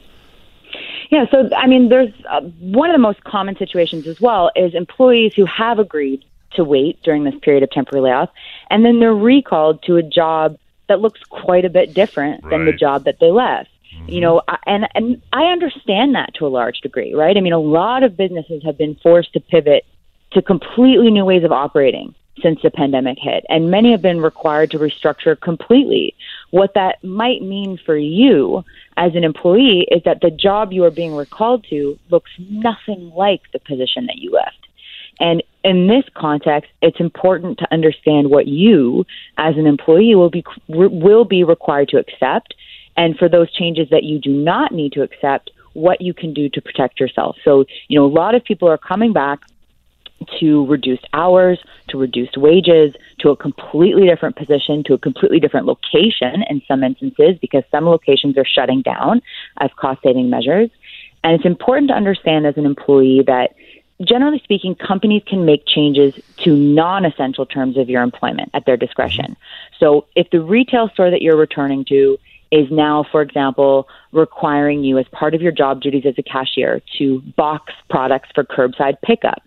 Yeah, 1.12 1.26
so 1.30 1.48
I 1.56 1.68
mean, 1.68 1.90
there's 1.90 2.12
uh, 2.28 2.40
one 2.40 2.90
of 2.90 2.94
the 2.94 3.02
most 3.02 3.22
common 3.22 3.56
situations 3.56 4.08
as 4.08 4.20
well 4.20 4.50
is 4.56 4.74
employees 4.74 5.32
who 5.36 5.46
have 5.46 5.78
agreed 5.78 6.24
to 6.54 6.64
wait 6.64 7.00
during 7.04 7.22
this 7.22 7.34
period 7.40 7.62
of 7.62 7.70
temporary 7.70 8.02
layoff, 8.02 8.30
and 8.68 8.84
then 8.84 8.98
they're 8.98 9.14
recalled 9.14 9.80
to 9.84 9.96
a 9.96 10.02
job 10.02 10.58
that 10.88 11.00
looks 11.00 11.20
quite 11.24 11.64
a 11.64 11.70
bit 11.70 11.94
different 11.94 12.48
than 12.50 12.64
the 12.64 12.72
job 12.72 13.04
that 13.04 13.18
they 13.20 13.30
left. 13.30 13.70
You 13.92 13.98
mm-hmm. 13.98 14.20
know, 14.20 14.42
I- 14.48 14.58
and 14.66 14.88
and 14.94 15.22
I 15.32 15.44
understand 15.44 16.14
that 16.14 16.34
to 16.34 16.46
a 16.46 16.48
large 16.48 16.80
degree, 16.80 17.14
right? 17.14 17.36
I 17.36 17.40
mean, 17.40 17.52
a 17.52 17.58
lot 17.58 18.02
of 18.02 18.16
businesses 18.16 18.62
have 18.64 18.78
been 18.78 18.96
forced 18.96 19.32
to 19.34 19.40
pivot 19.40 19.84
to 20.32 20.42
completely 20.42 21.10
new 21.10 21.24
ways 21.24 21.44
of 21.44 21.52
operating 21.52 22.14
since 22.42 22.60
the 22.62 22.70
pandemic 22.70 23.18
hit, 23.20 23.44
and 23.48 23.70
many 23.70 23.92
have 23.92 24.00
been 24.00 24.20
required 24.20 24.70
to 24.70 24.78
restructure 24.78 25.38
completely. 25.38 26.14
What 26.50 26.72
that 26.74 27.04
might 27.04 27.42
mean 27.42 27.78
for 27.84 27.96
you 27.96 28.64
as 28.96 29.14
an 29.14 29.24
employee 29.24 29.86
is 29.90 30.02
that 30.04 30.20
the 30.22 30.30
job 30.30 30.72
you 30.72 30.84
are 30.84 30.90
being 30.90 31.14
recalled 31.14 31.66
to 31.70 31.98
looks 32.10 32.30
nothing 32.38 33.10
like 33.14 33.42
the 33.52 33.58
position 33.60 34.06
that 34.06 34.16
you 34.16 34.32
left. 34.32 34.61
And 35.22 35.42
in 35.62 35.86
this 35.86 36.04
context, 36.14 36.70
it's 36.82 36.98
important 36.98 37.58
to 37.60 37.72
understand 37.72 38.28
what 38.28 38.48
you, 38.48 39.06
as 39.38 39.56
an 39.56 39.66
employee, 39.66 40.16
will 40.16 40.30
be 40.30 40.44
will 40.68 41.24
be 41.24 41.44
required 41.44 41.88
to 41.90 41.98
accept, 41.98 42.54
and 42.96 43.16
for 43.16 43.28
those 43.28 43.50
changes 43.52 43.88
that 43.90 44.02
you 44.02 44.18
do 44.18 44.32
not 44.32 44.72
need 44.72 44.92
to 44.94 45.02
accept, 45.02 45.50
what 45.74 46.00
you 46.00 46.12
can 46.12 46.34
do 46.34 46.48
to 46.50 46.60
protect 46.60 46.98
yourself. 46.98 47.36
So, 47.44 47.64
you 47.88 47.98
know, 47.98 48.04
a 48.04 48.14
lot 48.22 48.34
of 48.34 48.44
people 48.44 48.68
are 48.68 48.76
coming 48.76 49.12
back 49.12 49.40
to 50.40 50.66
reduced 50.66 51.06
hours, 51.12 51.58
to 51.88 51.98
reduced 51.98 52.36
wages, 52.36 52.94
to 53.20 53.30
a 53.30 53.36
completely 53.36 54.06
different 54.08 54.36
position, 54.36 54.82
to 54.84 54.94
a 54.94 54.98
completely 54.98 55.40
different 55.40 55.66
location 55.66 56.42
in 56.50 56.62
some 56.66 56.82
instances, 56.82 57.38
because 57.40 57.62
some 57.70 57.86
locations 57.86 58.36
are 58.36 58.44
shutting 58.44 58.82
down 58.82 59.22
as 59.58 59.70
cost 59.76 60.02
saving 60.02 60.28
measures. 60.28 60.68
And 61.24 61.34
it's 61.34 61.46
important 61.46 61.88
to 61.88 61.94
understand 61.94 62.46
as 62.46 62.56
an 62.56 62.66
employee 62.66 63.22
that 63.26 63.54
generally 64.04 64.40
speaking, 64.44 64.74
companies 64.74 65.22
can 65.26 65.44
make 65.44 65.66
changes 65.66 66.14
to 66.38 66.56
non 66.56 67.04
essential 67.04 67.46
terms 67.46 67.76
of 67.76 67.88
your 67.88 68.02
employment 68.02 68.50
at 68.54 68.66
their 68.66 68.76
discretion. 68.76 69.36
So 69.78 70.06
if 70.14 70.30
the 70.30 70.40
retail 70.40 70.88
store 70.90 71.10
that 71.10 71.22
you're 71.22 71.36
returning 71.36 71.84
to 71.86 72.18
is 72.50 72.70
now, 72.70 73.04
for 73.10 73.22
example, 73.22 73.88
requiring 74.12 74.84
you 74.84 74.98
as 74.98 75.06
part 75.08 75.34
of 75.34 75.40
your 75.40 75.52
job 75.52 75.80
duties 75.80 76.04
as 76.04 76.14
a 76.18 76.22
cashier 76.22 76.82
to 76.98 77.20
box 77.36 77.72
products 77.88 78.28
for 78.34 78.44
curbside 78.44 78.96
pickup, 79.02 79.42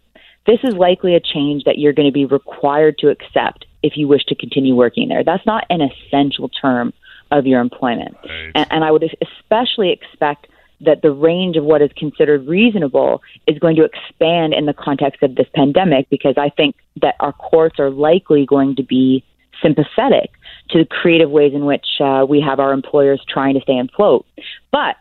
this 0.48 0.60
is 0.64 0.74
likely 0.74 1.16
a 1.16 1.20
change 1.20 1.64
that 1.64 1.78
you're 1.78 1.94
going 1.94 2.08
to 2.08 2.14
be 2.14 2.26
required 2.26 2.98
to 3.00 3.10
accept 3.10 3.66
if 3.84 3.96
you 3.96 4.08
wish 4.08 4.24
to 4.26 4.36
continue 4.36 4.76
working 4.76 5.08
there. 5.08 5.24
That's 5.24 5.46
not 5.46 5.66
an 5.70 5.82
essential 5.82 6.50
term 6.50 6.94
of 7.32 7.46
your 7.46 7.62
employment. 7.62 8.16
Right. 8.24 8.52
And, 8.56 8.68
and 8.72 8.84
I 8.84 8.92
would 8.92 9.04
especially 9.22 9.92
expect 9.92 10.48
that 10.82 11.02
the 11.02 11.12
range 11.12 11.56
of 11.58 11.64
what 11.64 11.82
is 11.82 11.92
considered 11.96 12.48
reasonable 12.48 13.22
is 13.48 13.58
going 13.60 13.76
to 13.76 13.84
expand 13.84 14.54
in 14.54 14.66
the 14.66 14.74
context 14.74 15.24
of 15.24 15.36
this 15.36 15.48
pandemic 15.54 16.10
because 16.10 16.36
I 16.38 16.50
think 16.50 16.76
that 17.02 17.16
our 17.20 17.34
courts 17.34 17.80
are 17.80 17.90
likely 17.90 18.46
going 18.46 18.76
to 18.76 18.84
be 18.84 19.24
sympathetic 19.62 20.32
to 20.70 20.80
the 20.80 20.86
creative 20.86 21.30
ways 21.30 21.54
in 21.54 21.66
which 21.66 21.86
uh, 22.00 22.26
we 22.28 22.42
have 22.42 22.60
our 22.60 22.74
employers 22.74 23.24
trying 23.28 23.54
to 23.54 23.62
stay 23.62 23.80
afloat. 23.80 24.26
But 24.72 24.96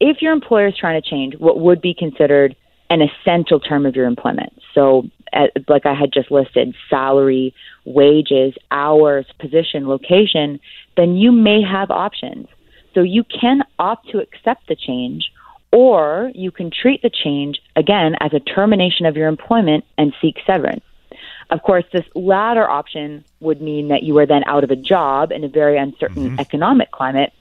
if 0.00 0.20
your 0.20 0.32
employer 0.32 0.68
is 0.68 0.76
trying 0.76 1.00
to 1.00 1.08
change 1.08 1.34
what 1.38 1.60
would 1.60 1.80
be 1.80 1.94
considered 1.94 2.54
an 2.88 3.00
essential 3.02 3.58
term 3.58 3.86
of 3.86 3.96
your 3.96 4.06
employment, 4.06 4.52
so 4.74 5.04
uh, 5.32 5.46
like 5.68 5.86
I 5.86 5.94
had 5.94 6.12
just 6.12 6.30
listed, 6.30 6.74
salary, 6.88 7.54
wages, 7.84 8.54
hours, 8.70 9.26
position, 9.40 9.88
location, 9.88 10.60
then 10.96 11.16
you 11.16 11.32
may 11.32 11.62
have 11.62 11.90
options. 11.90 12.46
So 12.96 13.02
you 13.02 13.24
can 13.24 13.62
opt 13.78 14.08
to 14.12 14.20
accept 14.20 14.68
the 14.68 14.74
change, 14.74 15.30
or 15.70 16.32
you 16.34 16.50
can 16.50 16.70
treat 16.70 17.02
the 17.02 17.10
change 17.10 17.60
again 17.76 18.16
as 18.20 18.32
a 18.32 18.40
termination 18.40 19.04
of 19.04 19.18
your 19.18 19.28
employment 19.28 19.84
and 19.98 20.14
seek 20.22 20.36
severance. 20.46 20.82
Of 21.50 21.62
course, 21.62 21.84
this 21.92 22.06
latter 22.14 22.66
option 22.66 23.22
would 23.40 23.60
mean 23.60 23.88
that 23.88 24.02
you 24.02 24.16
are 24.16 24.24
then 24.24 24.44
out 24.46 24.64
of 24.64 24.70
a 24.70 24.76
job 24.76 25.30
in 25.30 25.44
a 25.44 25.48
very 25.48 25.76
uncertain 25.76 26.30
mm-hmm. 26.30 26.40
economic 26.40 26.90
climate. 26.90 27.34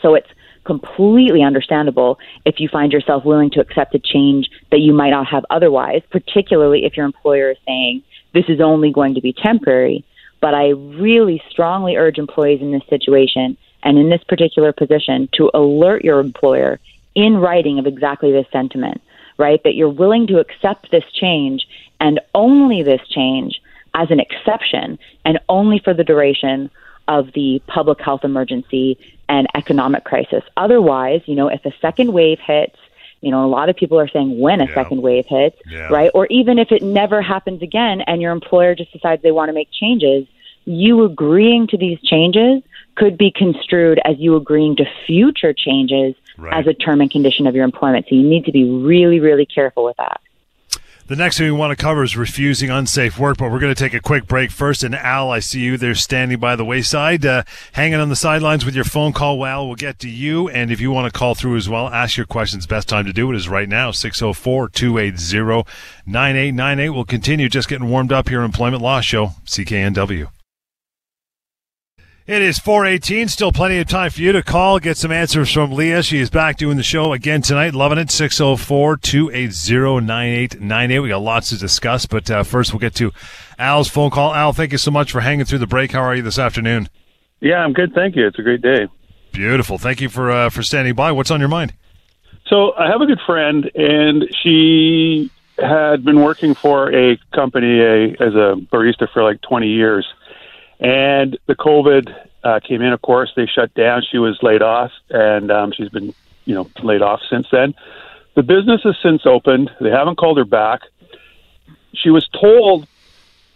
So 0.00 0.14
it's 0.14 0.30
completely 0.62 1.42
understandable 1.42 2.20
if 2.44 2.60
you 2.60 2.68
find 2.68 2.92
yourself 2.92 3.24
willing 3.24 3.50
to 3.50 3.60
accept 3.60 3.96
a 3.96 3.98
change 3.98 4.48
that 4.70 4.78
you 4.78 4.94
might 4.94 5.10
not 5.10 5.26
have 5.26 5.44
otherwise, 5.50 6.02
particularly 6.10 6.84
if 6.84 6.96
your 6.96 7.04
employer 7.04 7.50
is 7.50 7.58
saying 7.66 8.04
this 8.32 8.44
is 8.48 8.60
only 8.60 8.92
going 8.92 9.14
to 9.14 9.20
be 9.20 9.32
temporary. 9.32 10.04
But 10.40 10.54
I 10.54 10.68
really 10.68 11.42
strongly 11.50 11.96
urge 11.96 12.18
employees 12.18 12.60
in 12.62 12.70
this 12.70 12.86
situation 12.88 13.56
and 13.84 13.98
in 13.98 14.08
this 14.08 14.24
particular 14.24 14.72
position 14.72 15.28
to 15.34 15.50
alert 15.54 16.04
your 16.04 16.18
employer 16.18 16.80
in 17.14 17.36
writing 17.36 17.78
of 17.78 17.86
exactly 17.86 18.32
this 18.32 18.46
sentiment, 18.52 19.00
right? 19.38 19.62
That 19.62 19.74
you're 19.74 19.88
willing 19.88 20.26
to 20.28 20.40
accept 20.40 20.90
this 20.90 21.04
change 21.12 21.66
and 22.00 22.20
only 22.34 22.82
this 22.82 23.00
change 23.08 23.60
as 23.94 24.10
an 24.10 24.18
exception 24.18 24.98
and 25.24 25.38
only 25.48 25.78
for 25.78 25.94
the 25.94 26.02
duration 26.02 26.70
of 27.06 27.28
the 27.34 27.62
public 27.68 28.00
health 28.00 28.24
emergency 28.24 28.98
and 29.28 29.46
economic 29.54 30.04
crisis. 30.04 30.42
Otherwise, 30.56 31.20
you 31.26 31.34
know, 31.36 31.48
if 31.48 31.64
a 31.64 31.72
second 31.80 32.12
wave 32.12 32.38
hits, 32.44 32.76
you 33.20 33.30
know, 33.30 33.44
a 33.44 33.48
lot 33.48 33.68
of 33.68 33.76
people 33.76 33.98
are 33.98 34.08
saying 34.08 34.38
when 34.40 34.60
a 34.60 34.64
Yeah. 34.64 34.74
second 34.74 35.02
wave 35.02 35.26
hits, 35.26 35.56
Yeah. 35.70 35.88
right? 35.90 36.10
Or 36.14 36.26
even 36.30 36.58
if 36.58 36.72
it 36.72 36.82
never 36.82 37.22
happens 37.22 37.62
again 37.62 38.00
and 38.02 38.20
your 38.20 38.32
employer 38.32 38.74
just 38.74 38.92
decides 38.92 39.22
they 39.22 39.32
want 39.32 39.48
to 39.50 39.52
make 39.54 39.68
changes, 39.70 40.26
you 40.66 41.04
agreeing 41.04 41.66
to 41.68 41.76
these 41.76 42.00
changes 42.02 42.62
could 42.96 43.18
be 43.18 43.32
construed 43.34 44.00
as 44.04 44.16
you 44.18 44.36
agreeing 44.36 44.76
to 44.76 44.84
future 45.06 45.52
changes 45.52 46.14
Right. 46.36 46.52
as 46.58 46.66
a 46.66 46.74
term 46.74 47.00
and 47.00 47.10
condition 47.10 47.46
of 47.46 47.54
your 47.54 47.64
employment. 47.64 48.06
So 48.08 48.16
you 48.16 48.22
need 48.28 48.44
to 48.46 48.52
be 48.52 48.64
really, 48.64 49.20
really 49.20 49.46
careful 49.46 49.84
with 49.84 49.96
that. 49.98 50.20
The 51.06 51.16
next 51.16 51.36
thing 51.36 51.44
we 51.44 51.52
want 51.52 51.70
to 51.70 51.76
cover 51.76 52.02
is 52.02 52.16
refusing 52.16 52.70
unsafe 52.70 53.18
work, 53.18 53.36
but 53.36 53.52
we're 53.52 53.58
going 53.58 53.74
to 53.74 53.78
take 53.78 53.92
a 53.92 54.00
quick 54.00 54.26
break 54.26 54.50
first. 54.50 54.82
And 54.82 54.94
Al, 54.94 55.30
I 55.30 55.38
see 55.38 55.60
you 55.60 55.76
there 55.76 55.94
standing 55.94 56.38
by 56.38 56.56
the 56.56 56.64
wayside, 56.64 57.26
uh, 57.26 57.42
hanging 57.72 58.00
on 58.00 58.08
the 58.08 58.16
sidelines 58.16 58.64
with 58.64 58.74
your 58.74 58.84
phone 58.84 59.12
call. 59.12 59.38
Well, 59.38 59.66
we'll 59.66 59.76
get 59.76 59.98
to 59.98 60.08
you. 60.08 60.48
And 60.48 60.70
if 60.72 60.80
you 60.80 60.90
want 60.90 61.12
to 61.12 61.16
call 61.16 61.34
through 61.34 61.56
as 61.56 61.68
well, 61.68 61.88
ask 61.88 62.16
your 62.16 62.24
questions. 62.24 62.66
Best 62.66 62.88
time 62.88 63.04
to 63.04 63.12
do 63.12 63.30
it 63.30 63.36
is 63.36 63.50
right 63.50 63.68
now, 63.68 63.90
604 63.90 64.70
280 64.70 65.64
9898. 66.06 66.88
We'll 66.88 67.04
continue 67.04 67.50
just 67.50 67.68
getting 67.68 67.90
warmed 67.90 68.10
up 68.10 68.30
here, 68.30 68.40
Employment 68.40 68.82
Law 68.82 69.02
Show, 69.02 69.32
CKNW. 69.44 70.28
It 72.26 72.40
is 72.40 72.58
418. 72.58 73.28
Still 73.28 73.52
plenty 73.52 73.78
of 73.80 73.86
time 73.86 74.10
for 74.10 74.22
you 74.22 74.32
to 74.32 74.42
call, 74.42 74.78
get 74.78 74.96
some 74.96 75.12
answers 75.12 75.52
from 75.52 75.72
Leah. 75.72 76.02
She 76.02 76.20
is 76.20 76.30
back 76.30 76.56
doing 76.56 76.78
the 76.78 76.82
show 76.82 77.12
again 77.12 77.42
tonight. 77.42 77.74
Loving 77.74 77.98
it. 77.98 78.10
604 78.10 78.96
280 78.96 80.06
9898. 80.06 81.00
We 81.00 81.08
got 81.10 81.18
lots 81.18 81.50
to 81.50 81.58
discuss, 81.58 82.06
but 82.06 82.30
uh, 82.30 82.42
first 82.42 82.72
we'll 82.72 82.80
get 82.80 82.94
to 82.94 83.12
Al's 83.58 83.90
phone 83.90 84.08
call. 84.08 84.34
Al, 84.34 84.54
thank 84.54 84.72
you 84.72 84.78
so 84.78 84.90
much 84.90 85.12
for 85.12 85.20
hanging 85.20 85.44
through 85.44 85.58
the 85.58 85.66
break. 85.66 85.92
How 85.92 86.00
are 86.00 86.14
you 86.14 86.22
this 86.22 86.38
afternoon? 86.38 86.88
Yeah, 87.40 87.56
I'm 87.56 87.74
good. 87.74 87.92
Thank 87.92 88.16
you. 88.16 88.26
It's 88.26 88.38
a 88.38 88.42
great 88.42 88.62
day. 88.62 88.88
Beautiful. 89.32 89.76
Thank 89.76 90.00
you 90.00 90.08
for 90.08 90.30
uh, 90.30 90.48
for 90.48 90.62
standing 90.62 90.94
by. 90.94 91.12
What's 91.12 91.30
on 91.30 91.40
your 91.40 91.50
mind? 91.50 91.74
So 92.46 92.72
I 92.74 92.86
have 92.88 93.02
a 93.02 93.06
good 93.06 93.20
friend, 93.26 93.70
and 93.74 94.24
she 94.42 95.30
had 95.58 96.02
been 96.06 96.22
working 96.22 96.54
for 96.54 96.90
a 96.90 97.18
company 97.34 97.80
a, 97.80 98.12
as 98.12 98.34
a 98.34 98.56
barista 98.72 99.12
for 99.12 99.22
like 99.22 99.42
20 99.42 99.68
years 99.68 100.06
and 100.84 101.38
the 101.46 101.54
COVID 101.54 102.14
uh, 102.44 102.60
came 102.60 102.82
in, 102.82 102.92
of 102.92 103.00
course, 103.00 103.32
they 103.34 103.46
shut 103.46 103.72
down. 103.72 104.02
She 104.10 104.18
was 104.18 104.38
laid 104.42 104.60
off, 104.60 104.92
and 105.08 105.50
um, 105.50 105.72
she's 105.72 105.88
been, 105.88 106.14
you 106.44 106.54
know, 106.54 106.70
laid 106.82 107.00
off 107.00 107.20
since 107.30 107.46
then. 107.50 107.74
The 108.36 108.42
business 108.42 108.82
has 108.84 108.94
since 109.02 109.22
opened. 109.24 109.70
They 109.80 109.90
haven't 109.90 110.16
called 110.16 110.36
her 110.36 110.44
back. 110.44 110.82
She 111.94 112.10
was 112.10 112.28
told 112.28 112.86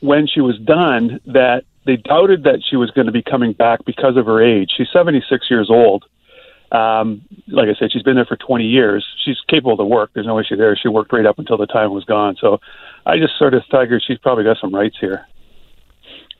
when 0.00 0.26
she 0.26 0.40
was 0.40 0.58
done 0.58 1.20
that 1.26 1.64
they 1.84 1.96
doubted 1.96 2.44
that 2.44 2.62
she 2.64 2.76
was 2.76 2.90
going 2.92 3.06
to 3.06 3.12
be 3.12 3.22
coming 3.22 3.52
back 3.52 3.84
because 3.84 4.16
of 4.16 4.24
her 4.26 4.42
age. 4.42 4.70
She's 4.74 4.88
76 4.90 5.50
years 5.50 5.68
old. 5.68 6.04
Um, 6.70 7.22
like 7.46 7.68
I 7.68 7.74
said, 7.78 7.92
she's 7.92 8.02
been 8.02 8.16
there 8.16 8.26
for 8.26 8.36
20 8.36 8.64
years. 8.64 9.06
She's 9.24 9.38
capable 9.48 9.76
to 9.76 9.84
work. 9.84 10.10
There's 10.14 10.26
no 10.26 10.38
issue 10.38 10.56
there. 10.56 10.76
She 10.76 10.88
worked 10.88 11.12
right 11.12 11.26
up 11.26 11.38
until 11.38 11.56
the 11.58 11.66
time 11.66 11.92
was 11.92 12.04
gone. 12.04 12.36
So 12.40 12.60
I 13.04 13.18
just 13.18 13.38
sort 13.38 13.54
of 13.54 13.64
figured 13.70 14.02
she's 14.06 14.18
probably 14.18 14.44
got 14.44 14.58
some 14.60 14.74
rights 14.74 14.96
here. 14.98 15.26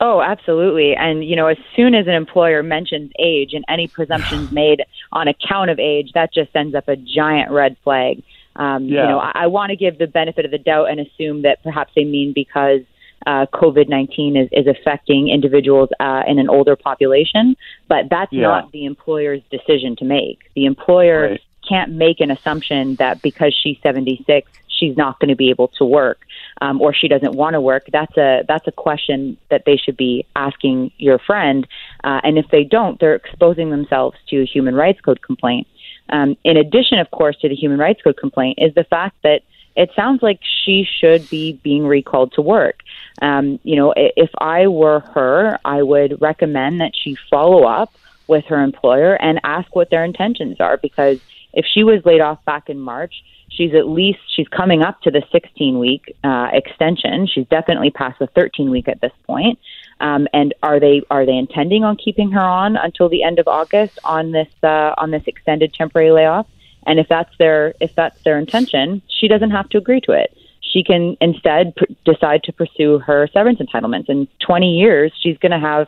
Oh, 0.01 0.21
absolutely. 0.21 0.95
And, 0.95 1.25
you 1.25 1.35
know, 1.35 1.47
as 1.47 1.57
soon 1.75 1.93
as 1.93 2.07
an 2.07 2.13
employer 2.13 2.63
mentions 2.63 3.11
age 3.19 3.53
and 3.53 3.65
any 3.67 3.87
presumptions 3.87 4.51
made 4.53 4.83
on 5.11 5.27
account 5.27 5.69
of 5.69 5.79
age, 5.79 6.11
that 6.13 6.33
just 6.33 6.53
sends 6.53 6.73
up 6.73 6.87
a 6.87 6.95
giant 6.95 7.51
red 7.51 7.75
flag. 7.83 8.23
Um, 8.55 8.85
yeah. 8.85 9.03
You 9.03 9.09
know, 9.09 9.19
I, 9.19 9.31
I 9.35 9.47
want 9.47 9.71
to 9.71 9.75
give 9.75 9.97
the 9.97 10.07
benefit 10.07 10.45
of 10.45 10.51
the 10.51 10.57
doubt 10.57 10.89
and 10.89 10.99
assume 10.99 11.43
that 11.43 11.61
perhaps 11.63 11.91
they 11.95 12.05
mean 12.05 12.33
because 12.33 12.81
uh, 13.27 13.45
COVID 13.53 13.89
19 13.89 14.37
is, 14.37 14.49
is 14.51 14.65
affecting 14.67 15.29
individuals 15.29 15.89
uh, 15.99 16.23
in 16.25 16.39
an 16.39 16.49
older 16.49 16.75
population, 16.75 17.55
but 17.87 18.05
that's 18.09 18.31
yeah. 18.31 18.43
not 18.43 18.71
the 18.71 18.85
employer's 18.85 19.41
decision 19.51 19.95
to 19.97 20.05
make. 20.05 20.39
The 20.55 20.65
employer 20.65 21.31
right. 21.31 21.41
can't 21.67 21.91
make 21.91 22.21
an 22.21 22.31
assumption 22.31 22.95
that 22.95 23.21
because 23.21 23.53
she's 23.53 23.77
76, 23.83 24.49
she's 24.67 24.95
not 24.95 25.19
going 25.19 25.29
to 25.29 25.35
be 25.35 25.49
able 25.49 25.67
to 25.79 25.85
work 25.85 26.19
um, 26.61 26.81
or 26.81 26.93
she 26.93 27.07
doesn't 27.07 27.33
want 27.33 27.53
to 27.53 27.61
work, 27.61 27.85
that's 27.91 28.15
a 28.17 28.43
that's 28.47 28.67
a 28.67 28.71
question 28.71 29.37
that 29.49 29.63
they 29.65 29.77
should 29.77 29.97
be 29.97 30.25
asking 30.35 30.91
your 30.97 31.19
friend. 31.19 31.67
Uh, 32.03 32.21
and 32.23 32.37
if 32.37 32.47
they 32.49 32.63
don't, 32.63 32.99
they're 32.99 33.15
exposing 33.15 33.69
themselves 33.69 34.17
to 34.29 34.41
a 34.41 34.45
human 34.45 34.75
rights 34.75 35.01
code 35.01 35.21
complaint. 35.21 35.67
Um, 36.09 36.37
in 36.43 36.57
addition, 36.57 36.99
of 36.99 37.11
course, 37.11 37.37
to 37.41 37.49
the 37.49 37.55
human 37.55 37.77
rights 37.77 38.01
code 38.01 38.17
complaint, 38.17 38.59
is 38.61 38.73
the 38.73 38.83
fact 38.83 39.17
that 39.23 39.41
it 39.75 39.91
sounds 39.95 40.21
like 40.21 40.39
she 40.65 40.85
should 40.99 41.29
be 41.29 41.53
being 41.53 41.85
recalled 41.85 42.33
to 42.33 42.41
work. 42.41 42.81
Um, 43.21 43.59
you 43.63 43.75
know, 43.75 43.93
if 43.95 44.29
I 44.37 44.67
were 44.67 44.99
her, 45.13 45.57
I 45.63 45.83
would 45.83 46.21
recommend 46.21 46.81
that 46.81 46.91
she 46.95 47.15
follow 47.29 47.63
up 47.63 47.93
with 48.27 48.45
her 48.45 48.61
employer 48.61 49.13
and 49.13 49.39
ask 49.43 49.75
what 49.75 49.89
their 49.89 50.03
intentions 50.03 50.59
are 50.59 50.77
because 50.77 51.19
if 51.59 51.65
she 51.65 51.83
was 51.83 52.01
laid 52.05 52.21
off 52.21 52.43
back 52.45 52.69
in 52.69 52.79
March, 52.79 53.13
she's 53.49 53.73
at 53.73 53.85
least 53.85 54.19
she's 54.33 54.47
coming 54.47 54.81
up 54.81 55.01
to 55.01 55.11
the 55.11 55.21
16 55.29 55.77
week 55.77 56.15
uh, 56.23 56.47
extension. 56.53 57.27
She's 57.27 57.45
definitely 57.47 57.91
past 57.91 58.17
the 58.19 58.27
13 58.27 58.71
week 58.71 58.87
at 58.87 59.01
this 59.01 59.11
point. 59.27 59.59
Um, 59.99 60.29
and 60.31 60.53
are 60.63 60.79
they 60.79 61.01
are 61.11 61.25
they 61.25 61.35
intending 61.35 61.83
on 61.83 61.97
keeping 61.97 62.31
her 62.31 62.39
on 62.39 62.77
until 62.77 63.09
the 63.09 63.23
end 63.23 63.39
of 63.39 63.49
August 63.49 63.99
on 64.05 64.31
this 64.31 64.47
uh, 64.63 64.93
on 64.97 65.11
this 65.11 65.23
extended 65.27 65.73
temporary 65.73 66.11
layoff? 66.11 66.47
And 66.87 66.97
if 66.97 67.09
that's 67.09 67.35
their 67.37 67.73
if 67.81 67.93
that's 67.93 68.21
their 68.23 68.39
intention, 68.39 69.01
she 69.19 69.27
doesn't 69.27 69.51
have 69.51 69.67
to 69.69 69.77
agree 69.77 69.99
to 70.01 70.13
it. 70.13 70.33
She 70.61 70.81
can 70.81 71.17
instead 71.19 71.75
pr- 71.75 71.91
decide 72.05 72.43
to 72.43 72.53
pursue 72.53 72.99
her 72.99 73.27
severance 73.33 73.59
entitlements. 73.59 74.07
In 74.07 74.29
20 74.45 74.77
years, 74.77 75.11
she's 75.19 75.37
going 75.39 75.51
to 75.51 75.59
have 75.59 75.87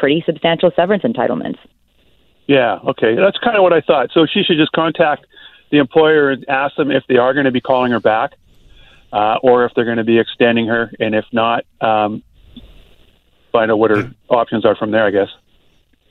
pretty 0.00 0.24
substantial 0.26 0.72
severance 0.74 1.04
entitlements. 1.04 1.58
Yeah, 2.46 2.78
okay. 2.88 3.16
That's 3.16 3.38
kind 3.38 3.56
of 3.56 3.62
what 3.62 3.72
I 3.72 3.80
thought. 3.80 4.10
So 4.12 4.26
she 4.26 4.42
should 4.42 4.56
just 4.56 4.72
contact 4.72 5.26
the 5.70 5.78
employer 5.78 6.30
and 6.30 6.48
ask 6.48 6.76
them 6.76 6.90
if 6.90 7.04
they 7.08 7.16
are 7.16 7.34
going 7.34 7.46
to 7.46 7.52
be 7.52 7.60
calling 7.60 7.92
her 7.92 8.00
back 8.00 8.32
uh, 9.12 9.36
or 9.42 9.64
if 9.64 9.72
they're 9.74 9.84
going 9.84 9.96
to 9.96 10.04
be 10.04 10.18
extending 10.18 10.66
her. 10.68 10.92
And 11.00 11.14
if 11.14 11.24
not, 11.32 11.64
um, 11.80 12.22
find 13.52 13.70
out 13.70 13.78
what 13.78 13.90
her 13.90 14.12
options 14.28 14.64
are 14.64 14.76
from 14.76 14.90
there, 14.90 15.06
I 15.06 15.10
guess. 15.10 15.28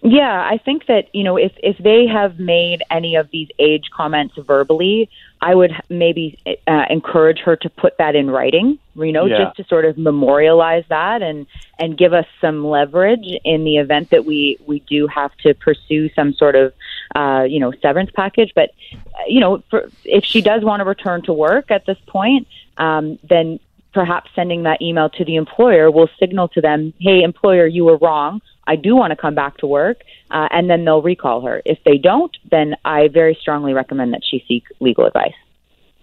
Yeah, 0.01 0.47
I 0.47 0.59
think 0.63 0.85
that 0.85 1.05
you 1.13 1.23
know 1.23 1.35
if 1.35 1.53
if 1.63 1.77
they 1.79 2.05
have 2.05 2.37
made 2.37 2.83
any 2.91 3.15
of 3.15 3.29
these 3.31 3.47
age 3.57 3.85
comments 3.95 4.35
verbally, 4.37 5.09
I 5.41 5.53
would 5.53 5.71
maybe 5.89 6.39
uh, 6.67 6.85
encourage 6.89 7.39
her 7.39 7.55
to 7.57 7.69
put 7.69 7.97
that 7.97 8.15
in 8.15 8.29
writing. 8.29 8.79
You 8.95 9.11
know, 9.11 9.25
yeah. 9.25 9.45
just 9.45 9.57
to 9.57 9.63
sort 9.65 9.85
of 9.85 9.97
memorialize 9.97 10.85
that 10.89 11.21
and 11.21 11.45
and 11.77 11.97
give 11.97 12.13
us 12.13 12.25
some 12.39 12.65
leverage 12.65 13.27
in 13.43 13.63
the 13.63 13.77
event 13.77 14.11
that 14.11 14.25
we 14.25 14.57
we 14.65 14.79
do 14.79 15.07
have 15.07 15.35
to 15.37 15.53
pursue 15.53 16.09
some 16.13 16.33
sort 16.33 16.55
of 16.55 16.73
uh, 17.15 17.45
you 17.47 17.59
know 17.59 17.71
severance 17.81 18.11
package. 18.11 18.53
But 18.55 18.71
uh, 18.93 19.25
you 19.27 19.39
know, 19.39 19.63
for, 19.69 19.89
if 20.03 20.23
she 20.23 20.41
does 20.41 20.63
want 20.63 20.79
to 20.79 20.85
return 20.85 21.21
to 21.23 21.33
work 21.33 21.71
at 21.71 21.85
this 21.85 21.99
point, 22.07 22.47
um, 22.77 23.19
then 23.23 23.59
perhaps 23.95 24.29
sending 24.35 24.63
that 24.63 24.81
email 24.81 25.09
to 25.09 25.25
the 25.25 25.37
employer 25.37 25.89
will 25.89 26.09
signal 26.19 26.49
to 26.49 26.61
them, 26.61 26.93
"Hey, 26.99 27.23
employer, 27.23 27.65
you 27.65 27.85
were 27.85 27.97
wrong." 27.97 28.41
I 28.67 28.75
do 28.75 28.95
want 28.95 29.11
to 29.11 29.15
come 29.15 29.33
back 29.33 29.57
to 29.59 29.67
work, 29.67 30.01
uh, 30.31 30.47
and 30.51 30.69
then 30.69 30.85
they'll 30.85 31.01
recall 31.01 31.41
her. 31.41 31.61
If 31.65 31.79
they 31.85 31.97
don't, 31.97 32.35
then 32.51 32.75
I 32.83 33.07
very 33.07 33.35
strongly 33.39 33.73
recommend 33.73 34.13
that 34.13 34.21
she 34.29 34.43
seek 34.47 34.65
legal 34.79 35.05
advice. 35.05 35.33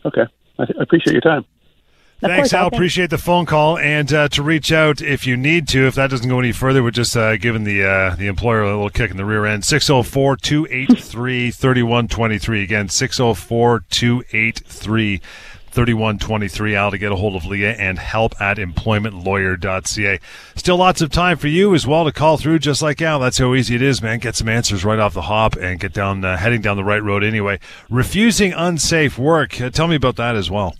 Okay. 0.04 0.26
I, 0.58 0.64
th- 0.64 0.78
I 0.78 0.82
appreciate 0.82 1.12
your 1.12 1.20
time. 1.20 1.44
Thanks, 2.20 2.52
Al. 2.52 2.68
Appreciate 2.68 3.10
the 3.10 3.18
phone 3.18 3.46
call 3.46 3.78
and 3.78 4.12
uh, 4.12 4.28
to 4.28 4.44
reach 4.44 4.70
out 4.70 5.02
if 5.02 5.26
you 5.26 5.36
need 5.36 5.66
to. 5.68 5.88
If 5.88 5.96
that 5.96 6.08
doesn't 6.08 6.28
go 6.28 6.38
any 6.38 6.52
further, 6.52 6.80
we're 6.80 6.92
just 6.92 7.16
uh, 7.16 7.36
giving 7.36 7.64
the 7.64 7.84
uh, 7.84 8.14
the 8.14 8.28
employer 8.28 8.62
a 8.62 8.66
little 8.66 8.90
kick 8.90 9.10
in 9.10 9.16
the 9.16 9.24
rear 9.24 9.44
end. 9.44 9.64
604 9.64 10.36
283 10.36 11.50
3123. 11.50 12.62
Again, 12.62 12.88
604 12.88 13.84
283 13.90 15.20
3123 15.72 16.76
Al 16.76 16.90
to 16.90 16.98
get 16.98 17.12
a 17.12 17.16
hold 17.16 17.34
of 17.34 17.46
Leah 17.46 17.72
and 17.72 17.98
help 17.98 18.38
at 18.40 18.58
employmentlawyer.ca. 18.58 20.20
Still 20.54 20.76
lots 20.76 21.00
of 21.00 21.10
time 21.10 21.38
for 21.38 21.48
you 21.48 21.74
as 21.74 21.86
well 21.86 22.04
to 22.04 22.12
call 22.12 22.36
through 22.36 22.58
just 22.58 22.82
like 22.82 23.00
Al. 23.00 23.18
That's 23.18 23.38
how 23.38 23.54
easy 23.54 23.74
it 23.74 23.82
is, 23.82 24.02
man. 24.02 24.18
Get 24.18 24.36
some 24.36 24.48
answers 24.48 24.84
right 24.84 24.98
off 24.98 25.14
the 25.14 25.22
hop 25.22 25.56
and 25.56 25.80
get 25.80 25.92
down, 25.92 26.24
uh, 26.24 26.36
heading 26.36 26.60
down 26.60 26.76
the 26.76 26.84
right 26.84 27.02
road 27.02 27.24
anyway. 27.24 27.58
Refusing 27.88 28.52
unsafe 28.52 29.18
work. 29.18 29.60
Uh, 29.60 29.70
tell 29.70 29.88
me 29.88 29.96
about 29.96 30.16
that 30.16 30.36
as 30.36 30.50
well. 30.50 30.74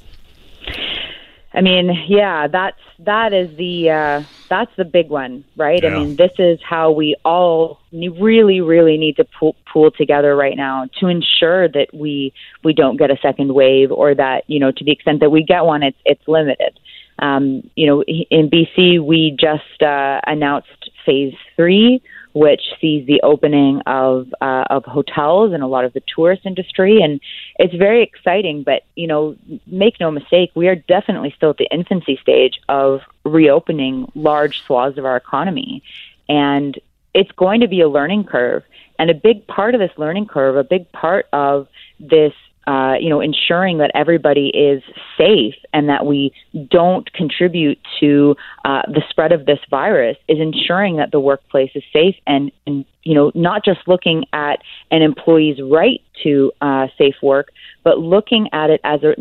I 1.55 1.61
mean, 1.61 1.91
yeah, 2.09 2.49
that's 2.49 2.81
that 3.01 3.33
is 3.33 3.55
the 3.57 3.91
uh, 3.91 4.23
that's 4.49 4.71
the 4.77 4.85
big 4.85 5.11
one, 5.11 5.45
right? 5.57 5.83
Yeah. 5.83 5.91
I 5.91 5.99
mean, 5.99 6.17
this 6.17 6.33
is 6.39 6.61
how 6.63 6.93
we 6.93 7.17
all 7.25 7.81
really, 7.93 8.61
really 8.61 8.97
need 8.97 9.17
to 9.17 9.25
pool, 9.25 9.57
pull 9.71 9.91
together 9.91 10.35
right 10.35 10.57
now 10.57 10.89
to 11.01 11.09
ensure 11.09 11.69
that 11.69 11.89
we 11.93 12.33
we 12.65 12.73
don't 12.73 12.97
get 12.97 13.11
a 13.11 13.17
second 13.21 13.55
wave, 13.55 13.93
or 13.93 14.15
that 14.15 14.45
you 14.47 14.61
know, 14.61 14.73
to 14.73 14.85
the 14.85 14.93
extent 14.93 15.21
that 15.21 15.31
we 15.31 15.43
get 15.43 15.65
one, 15.65 15.83
it's 15.83 15.99
it's 16.05 16.27
limited. 16.27 16.79
Um, 17.19 17.71
you 17.77 17.87
know, 17.87 18.03
in 18.03 18.49
BC, 18.51 19.05
we 19.05 19.37
just 19.39 19.83
uh, 19.83 20.21
announced 20.27 20.91
phase 21.05 21.35
three 21.57 22.03
which 22.35 22.63
sees 22.81 23.07
the 23.07 23.21
opening 23.23 23.81
of 23.87 24.33
uh, 24.41 24.65
of 24.71 24.85
hotels 24.85 25.53
and 25.53 25.63
a 25.63 25.67
lot 25.67 25.85
of 25.85 25.93
the 25.93 26.03
tourist 26.15 26.43
industry, 26.45 27.01
and 27.03 27.21
it's 27.57 27.75
very 27.75 28.03
exciting. 28.03 28.63
But 28.63 28.83
you 28.95 29.07
know, 29.07 29.37
make 29.67 30.01
no 30.01 30.11
mistake, 30.11 30.51
we 30.55 30.69
are 30.69 30.77
definitely 30.77 31.33
still 31.37 31.51
at 31.51 31.59
the 31.59 31.69
infancy 31.71 32.19
stage 32.21 32.61
of 32.69 33.01
reopening 33.25 34.11
large 34.15 34.63
swaths 34.67 34.99
of 34.99 35.05
our 35.05 35.17
economy, 35.17 35.83
and 36.29 36.79
it's 37.15 37.33
going 37.33 37.61
to 37.61 37.69
be 37.69 37.81
a 37.81 37.89
learning 37.89 38.25
curve. 38.25 38.63
And 38.99 39.11
a 39.11 39.15
big 39.15 39.47
part 39.47 39.75
of 39.75 39.81
this 39.81 39.91
learning 39.97 40.27
curve, 40.27 40.57
a 40.57 40.63
big 40.63 40.91
part 40.93 41.27
of 41.33 41.67
this 41.99 42.33
uh, 42.67 42.95
you 43.01 43.09
know, 43.09 43.21
ensuring 43.21 43.79
that 43.79 43.91
everybody 43.95 44.49
is 44.49 44.83
safe 45.19 45.55
and 45.73 45.89
that 45.89 46.07
we 46.07 46.33
don't 46.71 47.13
contribute 47.13 47.79
to 48.01 48.37
uh, 48.65 48.83
the 48.87 49.03
spread 49.11 49.33
of 49.33 49.47
this 49.47 49.59
virus 49.69 50.17
is 50.29 50.39
ensuring 50.39 50.97
that 50.97 51.11
the 51.11 51.21
workplace 51.21 51.71
is 51.75 51.83
safe 51.93 52.15
and, 52.27 52.53
and 52.67 52.85
you 53.03 53.15
know, 53.15 53.33
not 53.35 53.65
just 53.65 53.81
looking 53.89 54.25
at 54.33 54.63
an 54.91 55.03
employee's 55.03 55.61
right 55.61 56.01
to 56.23 56.53
uh, 56.61 56.87
safe 56.97 57.17
work, 57.23 57.49
but 57.83 57.99
looking 57.99 58.49
at 58.53 58.71
it 58.71 58.81
as, 58.85 59.03
a, 59.03 59.17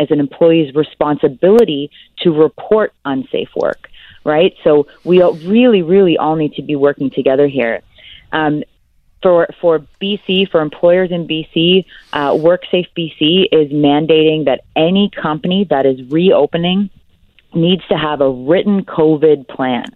as 0.00 0.10
an 0.10 0.18
employee's 0.18 0.74
responsibility 0.74 1.90
to 2.18 2.30
report 2.30 2.92
unsafe 3.04 3.50
work, 3.54 3.88
right? 4.24 4.54
So 4.64 4.88
we 5.04 5.22
really, 5.22 5.82
really 5.82 6.18
all 6.18 6.34
need 6.34 6.54
to 6.54 6.62
be 6.62 6.74
working 6.74 7.10
together 7.10 7.46
here. 7.46 7.82
Um, 8.32 8.64
for 9.24 9.48
for 9.60 9.80
BC, 10.02 10.50
for 10.50 10.60
employers 10.60 11.10
in 11.10 11.26
BC, 11.26 11.86
uh, 12.12 12.32
WorkSafe 12.32 12.88
BC 12.96 13.46
is 13.50 13.72
mandating 13.72 14.44
that 14.44 14.60
any 14.76 15.10
company 15.10 15.66
that 15.70 15.86
is 15.86 15.98
reopening 16.10 16.90
needs 17.54 17.82
to 17.88 17.96
have 17.96 18.20
a 18.20 18.30
written 18.30 18.84
COVID 18.84 19.48
plan. 19.48 19.86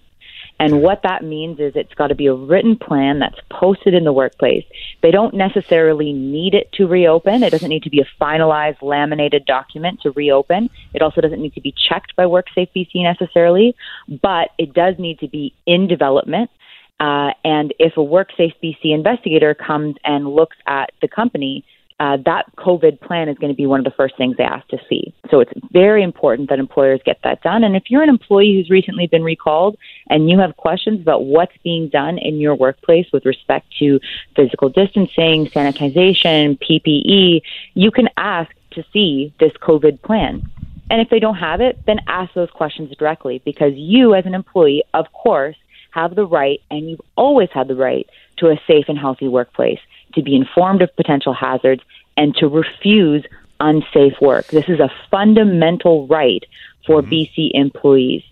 And 0.60 0.82
what 0.82 1.02
that 1.04 1.22
means 1.22 1.60
is 1.60 1.76
it's 1.76 1.94
got 1.94 2.08
to 2.08 2.16
be 2.16 2.26
a 2.26 2.34
written 2.34 2.76
plan 2.76 3.20
that's 3.20 3.38
posted 3.48 3.94
in 3.94 4.02
the 4.02 4.12
workplace. 4.12 4.64
They 5.02 5.12
don't 5.12 5.34
necessarily 5.34 6.12
need 6.12 6.54
it 6.54 6.72
to 6.72 6.88
reopen. 6.88 7.44
It 7.44 7.50
doesn't 7.50 7.68
need 7.68 7.84
to 7.84 7.90
be 7.90 8.00
a 8.00 8.08
finalized, 8.20 8.82
laminated 8.82 9.44
document 9.44 10.00
to 10.02 10.10
reopen. 10.12 10.68
It 10.94 11.02
also 11.02 11.20
doesn't 11.20 11.40
need 11.40 11.54
to 11.54 11.60
be 11.60 11.74
checked 11.88 12.16
by 12.16 12.24
WorkSafe 12.24 12.70
BC 12.74 13.04
necessarily, 13.04 13.76
but 14.08 14.50
it 14.58 14.72
does 14.72 14.98
need 14.98 15.20
to 15.20 15.28
be 15.28 15.54
in 15.64 15.86
development. 15.86 16.50
Uh, 17.00 17.32
and 17.44 17.72
if 17.78 17.96
a 17.96 18.00
WorkSafe 18.00 18.54
BC 18.62 18.92
investigator 18.92 19.54
comes 19.54 19.96
and 20.04 20.28
looks 20.28 20.56
at 20.66 20.90
the 21.00 21.08
company, 21.08 21.64
uh, 22.00 22.16
that 22.24 22.44
COVID 22.56 23.00
plan 23.00 23.28
is 23.28 23.36
going 23.38 23.52
to 23.52 23.56
be 23.56 23.66
one 23.66 23.80
of 23.80 23.84
the 23.84 23.90
first 23.90 24.16
things 24.16 24.36
they 24.36 24.44
ask 24.44 24.66
to 24.68 24.78
see. 24.88 25.12
So 25.30 25.40
it's 25.40 25.52
very 25.72 26.02
important 26.02 26.48
that 26.48 26.60
employers 26.60 27.00
get 27.04 27.18
that 27.24 27.42
done. 27.42 27.64
And 27.64 27.74
if 27.74 27.84
you're 27.88 28.02
an 28.02 28.08
employee 28.08 28.54
who's 28.54 28.70
recently 28.70 29.08
been 29.08 29.24
recalled 29.24 29.76
and 30.08 30.30
you 30.30 30.38
have 30.38 30.56
questions 30.56 31.00
about 31.00 31.24
what's 31.24 31.56
being 31.64 31.88
done 31.88 32.18
in 32.18 32.38
your 32.38 32.54
workplace 32.54 33.06
with 33.12 33.26
respect 33.26 33.66
to 33.80 33.98
physical 34.36 34.68
distancing, 34.68 35.46
sanitization, 35.46 36.58
PPE, 36.60 37.42
you 37.74 37.90
can 37.90 38.08
ask 38.16 38.50
to 38.72 38.84
see 38.92 39.32
this 39.40 39.52
COVID 39.54 40.00
plan. 40.02 40.48
And 40.90 41.00
if 41.00 41.10
they 41.10 41.18
don't 41.18 41.36
have 41.36 41.60
it, 41.60 41.78
then 41.86 41.98
ask 42.06 42.32
those 42.34 42.50
questions 42.50 42.94
directly 42.96 43.42
because 43.44 43.74
you, 43.74 44.14
as 44.14 44.24
an 44.24 44.34
employee, 44.34 44.84
of 44.94 45.12
course, 45.12 45.56
have 45.98 46.14
the 46.14 46.26
right, 46.26 46.60
and 46.70 46.88
you've 46.88 47.00
always 47.16 47.48
had 47.52 47.68
the 47.68 47.74
right, 47.74 48.08
to 48.38 48.46
a 48.46 48.60
safe 48.66 48.84
and 48.88 48.98
healthy 48.98 49.28
workplace 49.28 49.80
to 50.14 50.22
be 50.22 50.36
informed 50.36 50.82
of 50.82 50.94
potential 50.96 51.34
hazards, 51.34 51.82
and 52.16 52.34
to 52.36 52.46
refuse 52.46 53.24
unsafe 53.60 54.14
work. 54.20 54.46
This 54.48 54.68
is 54.68 54.80
a 54.80 54.90
fundamental 55.10 56.06
right 56.06 56.44
for 56.86 57.02
mm-hmm. 57.02 57.10
BC 57.10 57.50
employees. 57.54 58.22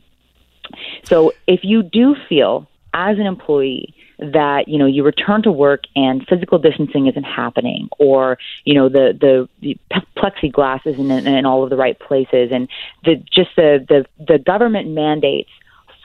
So 1.05 1.33
if 1.47 1.61
you 1.63 1.83
do 1.83 2.17
feel 2.29 2.69
as 2.95 3.19
an 3.19 3.27
employee 3.27 3.95
that 4.19 4.67
you 4.67 4.79
know 4.79 4.87
you 4.87 5.05
return 5.05 5.43
to 5.43 5.53
work 5.53 5.83
and 5.95 6.27
physical 6.27 6.59
distancing 6.59 7.07
isn't 7.07 7.25
happening 7.25 7.89
or 7.99 8.39
you 8.65 8.73
know 8.73 8.89
the 8.89 9.13
the, 9.21 9.47
the 9.61 9.77
plexiglass 10.17 10.81
isn't 10.87 11.11
in, 11.11 11.27
in 11.27 11.45
all 11.45 11.63
of 11.63 11.69
the 11.69 11.77
right 11.77 11.99
places 11.99 12.49
and 12.51 12.67
the 13.05 13.17
just 13.31 13.51
the 13.57 13.85
the, 13.87 14.07
the 14.27 14.39
government 14.39 14.89
mandates 14.89 15.51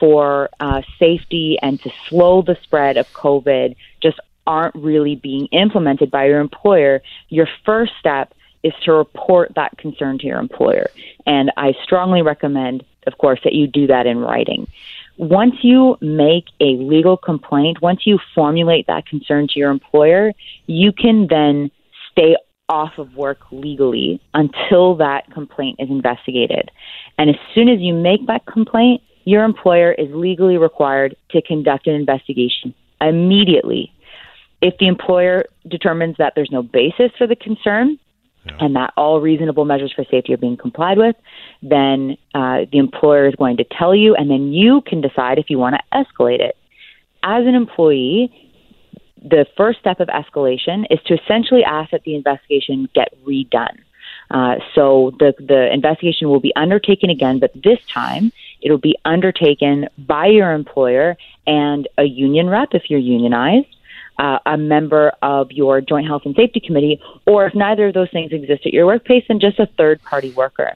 for 0.02 0.50
uh, 0.58 0.82
safety 0.98 1.56
and 1.62 1.80
to 1.80 1.88
slow 2.08 2.42
the 2.42 2.56
spread 2.64 2.96
of 2.96 3.06
covid 3.12 3.76
just 4.02 4.18
aren't 4.48 4.74
really 4.74 5.14
being 5.14 5.46
implemented 5.52 6.10
by 6.10 6.26
your 6.26 6.40
employer, 6.40 7.00
your 7.28 7.46
first 7.64 7.92
step 8.00 8.34
is 8.64 8.72
to 8.84 8.92
report 8.92 9.52
that 9.54 9.78
concern 9.78 10.18
to 10.18 10.26
your 10.26 10.40
employer. 10.40 10.88
And 11.24 11.52
I 11.56 11.74
strongly 11.84 12.22
recommend, 12.22 12.84
of 13.06 13.18
course, 13.18 13.38
that 13.44 13.52
you 13.52 13.68
do 13.68 13.86
that 13.86 14.06
in 14.06 14.18
writing. 14.18 14.66
Once 15.18 15.54
you 15.62 15.96
make 16.00 16.46
a 16.60 16.76
legal 16.76 17.16
complaint, 17.16 17.80
once 17.80 18.00
you 18.04 18.18
formulate 18.34 18.88
that 18.88 19.06
concern 19.06 19.46
to 19.48 19.58
your 19.60 19.70
employer, 19.70 20.32
you 20.66 20.92
can 20.92 21.28
then 21.28 21.70
stay 22.10 22.36
off 22.68 22.98
of 22.98 23.14
work 23.14 23.38
legally 23.52 24.20
until 24.34 24.96
that 24.96 25.30
complaint 25.32 25.76
is 25.78 25.90
investigated. 25.90 26.70
And 27.18 27.30
as 27.30 27.36
soon 27.54 27.68
as 27.68 27.80
you 27.80 27.92
make 27.94 28.26
that 28.26 28.46
complaint, 28.46 29.02
your 29.24 29.44
employer 29.44 29.92
is 29.92 30.08
legally 30.12 30.58
required 30.58 31.16
to 31.30 31.42
conduct 31.42 31.86
an 31.86 31.94
investigation 31.94 32.74
immediately 33.00 33.92
if 34.62 34.78
the 34.78 34.86
employer 34.86 35.44
determines 35.68 36.16
that 36.18 36.34
there's 36.34 36.50
no 36.50 36.62
basis 36.62 37.10
for 37.18 37.26
the 37.26 37.36
concern 37.36 37.98
yeah. 38.46 38.56
and 38.60 38.76
that 38.76 38.94
all 38.96 39.20
reasonable 39.20 39.64
measures 39.64 39.92
for 39.92 40.04
safety 40.04 40.32
are 40.32 40.38
being 40.38 40.56
complied 40.56 40.96
with, 40.96 41.16
then 41.62 42.16
uh, 42.32 42.60
the 42.70 42.78
employer 42.78 43.26
is 43.26 43.34
going 43.34 43.56
to 43.56 43.64
tell 43.64 43.94
you, 43.94 44.14
and 44.14 44.30
then 44.30 44.52
you 44.52 44.80
can 44.86 45.00
decide 45.00 45.38
if 45.38 45.50
you 45.50 45.58
want 45.58 45.74
to 45.74 45.82
escalate 45.98 46.40
it. 46.40 46.56
As 47.24 47.44
an 47.44 47.54
employee, 47.54 48.32
the 49.20 49.46
first 49.56 49.80
step 49.80 50.00
of 50.00 50.08
escalation 50.08 50.86
is 50.90 51.00
to 51.06 51.14
essentially 51.14 51.64
ask 51.64 51.90
that 51.90 52.04
the 52.04 52.14
investigation 52.14 52.88
get 52.94 53.08
redone. 53.24 53.78
Uh, 54.30 54.56
so 54.74 55.12
the 55.18 55.34
the 55.38 55.72
investigation 55.72 56.28
will 56.28 56.40
be 56.40 56.54
undertaken 56.56 57.10
again, 57.10 57.38
but 57.38 57.52
this 57.54 57.78
time 57.86 58.32
it'll 58.62 58.78
be 58.78 58.96
undertaken 59.04 59.88
by 59.98 60.26
your 60.26 60.52
employer 60.52 61.16
and 61.46 61.88
a 61.98 62.04
union 62.04 62.48
rep 62.48 62.70
if 62.72 62.84
you're 62.88 63.00
unionized, 63.00 63.66
uh, 64.18 64.38
a 64.46 64.56
member 64.56 65.12
of 65.22 65.50
your 65.50 65.80
joint 65.80 66.06
health 66.06 66.22
and 66.24 66.34
safety 66.34 66.60
committee, 66.60 67.00
or 67.26 67.46
if 67.46 67.54
neither 67.54 67.88
of 67.88 67.94
those 67.94 68.10
things 68.10 68.32
exist 68.32 68.66
at 68.66 68.72
your 68.72 68.86
workplace, 68.86 69.24
then 69.28 69.40
just 69.40 69.58
a 69.58 69.66
third 69.78 70.02
party 70.02 70.30
worker. 70.32 70.72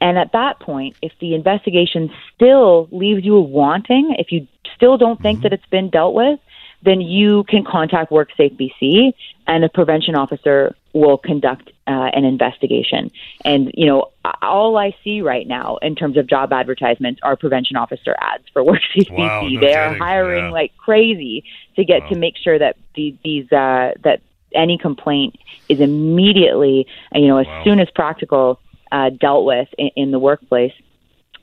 And 0.00 0.18
at 0.18 0.32
that 0.32 0.58
point, 0.58 0.96
if 1.00 1.12
the 1.20 1.34
investigation 1.34 2.10
still 2.34 2.88
leaves 2.90 3.24
you 3.24 3.38
wanting, 3.38 4.16
if 4.18 4.32
you 4.32 4.48
still 4.74 4.98
don't 4.98 5.20
think 5.20 5.38
mm-hmm. 5.38 5.42
that 5.44 5.52
it's 5.52 5.66
been 5.66 5.90
dealt 5.90 6.14
with, 6.14 6.40
then 6.82 7.00
you 7.00 7.44
can 7.44 7.64
contact 7.64 8.10
WorkSafe 8.10 8.58
BC 8.58 9.12
and 9.46 9.64
a 9.64 9.68
prevention 9.68 10.14
officer 10.14 10.74
will 10.92 11.16
conduct 11.16 11.70
uh, 11.86 12.10
an 12.12 12.24
investigation. 12.24 13.10
And, 13.44 13.70
you 13.74 13.86
know, 13.86 14.10
all 14.42 14.76
I 14.76 14.94
see 15.02 15.22
right 15.22 15.46
now 15.46 15.78
in 15.80 15.94
terms 15.94 16.16
of 16.16 16.26
job 16.26 16.52
advertisements 16.52 17.20
are 17.22 17.36
prevention 17.36 17.76
officer 17.76 18.14
ads 18.20 18.44
for 18.52 18.62
WorkSafe 18.62 19.10
wow, 19.10 19.42
BC. 19.42 19.54
No 19.54 19.60
they 19.60 19.74
are 19.74 19.94
hiring 19.94 20.46
yeah. 20.46 20.50
like 20.50 20.76
crazy 20.76 21.44
to 21.76 21.84
get 21.84 22.02
wow. 22.02 22.08
to 22.10 22.16
make 22.16 22.36
sure 22.36 22.58
that 22.58 22.76
the, 22.94 23.16
these, 23.24 23.50
uh, 23.52 23.92
that 24.02 24.20
any 24.54 24.76
complaint 24.76 25.36
is 25.68 25.80
immediately, 25.80 26.86
you 27.14 27.28
know, 27.28 27.38
as 27.38 27.46
wow. 27.46 27.64
soon 27.64 27.80
as 27.80 27.88
practical, 27.90 28.60
uh, 28.90 29.10
dealt 29.10 29.46
with 29.46 29.68
in, 29.78 29.90
in 29.96 30.10
the 30.10 30.18
workplace. 30.18 30.74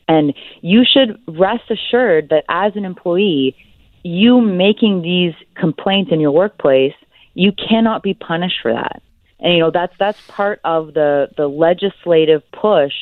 And 0.08 0.34
you 0.62 0.84
should 0.86 1.20
rest 1.28 1.70
assured 1.70 2.30
that 2.30 2.44
as 2.50 2.76
an 2.76 2.84
employee, 2.84 3.56
you 4.04 4.42
making 4.42 5.02
these 5.02 5.34
complaints 5.56 6.12
in 6.12 6.20
your 6.20 6.32
workplace, 6.32 6.94
you 7.34 7.52
cannot 7.52 8.04
be 8.04 8.14
punished 8.14 8.58
for 8.62 8.74
that. 8.74 9.02
And 9.40 9.54
you 9.54 9.60
know 9.60 9.72
that's 9.72 9.94
that's 9.98 10.20
part 10.28 10.60
of 10.66 10.94
the 10.94 11.30
the 11.38 11.48
legislative 11.48 12.44
push 12.52 12.94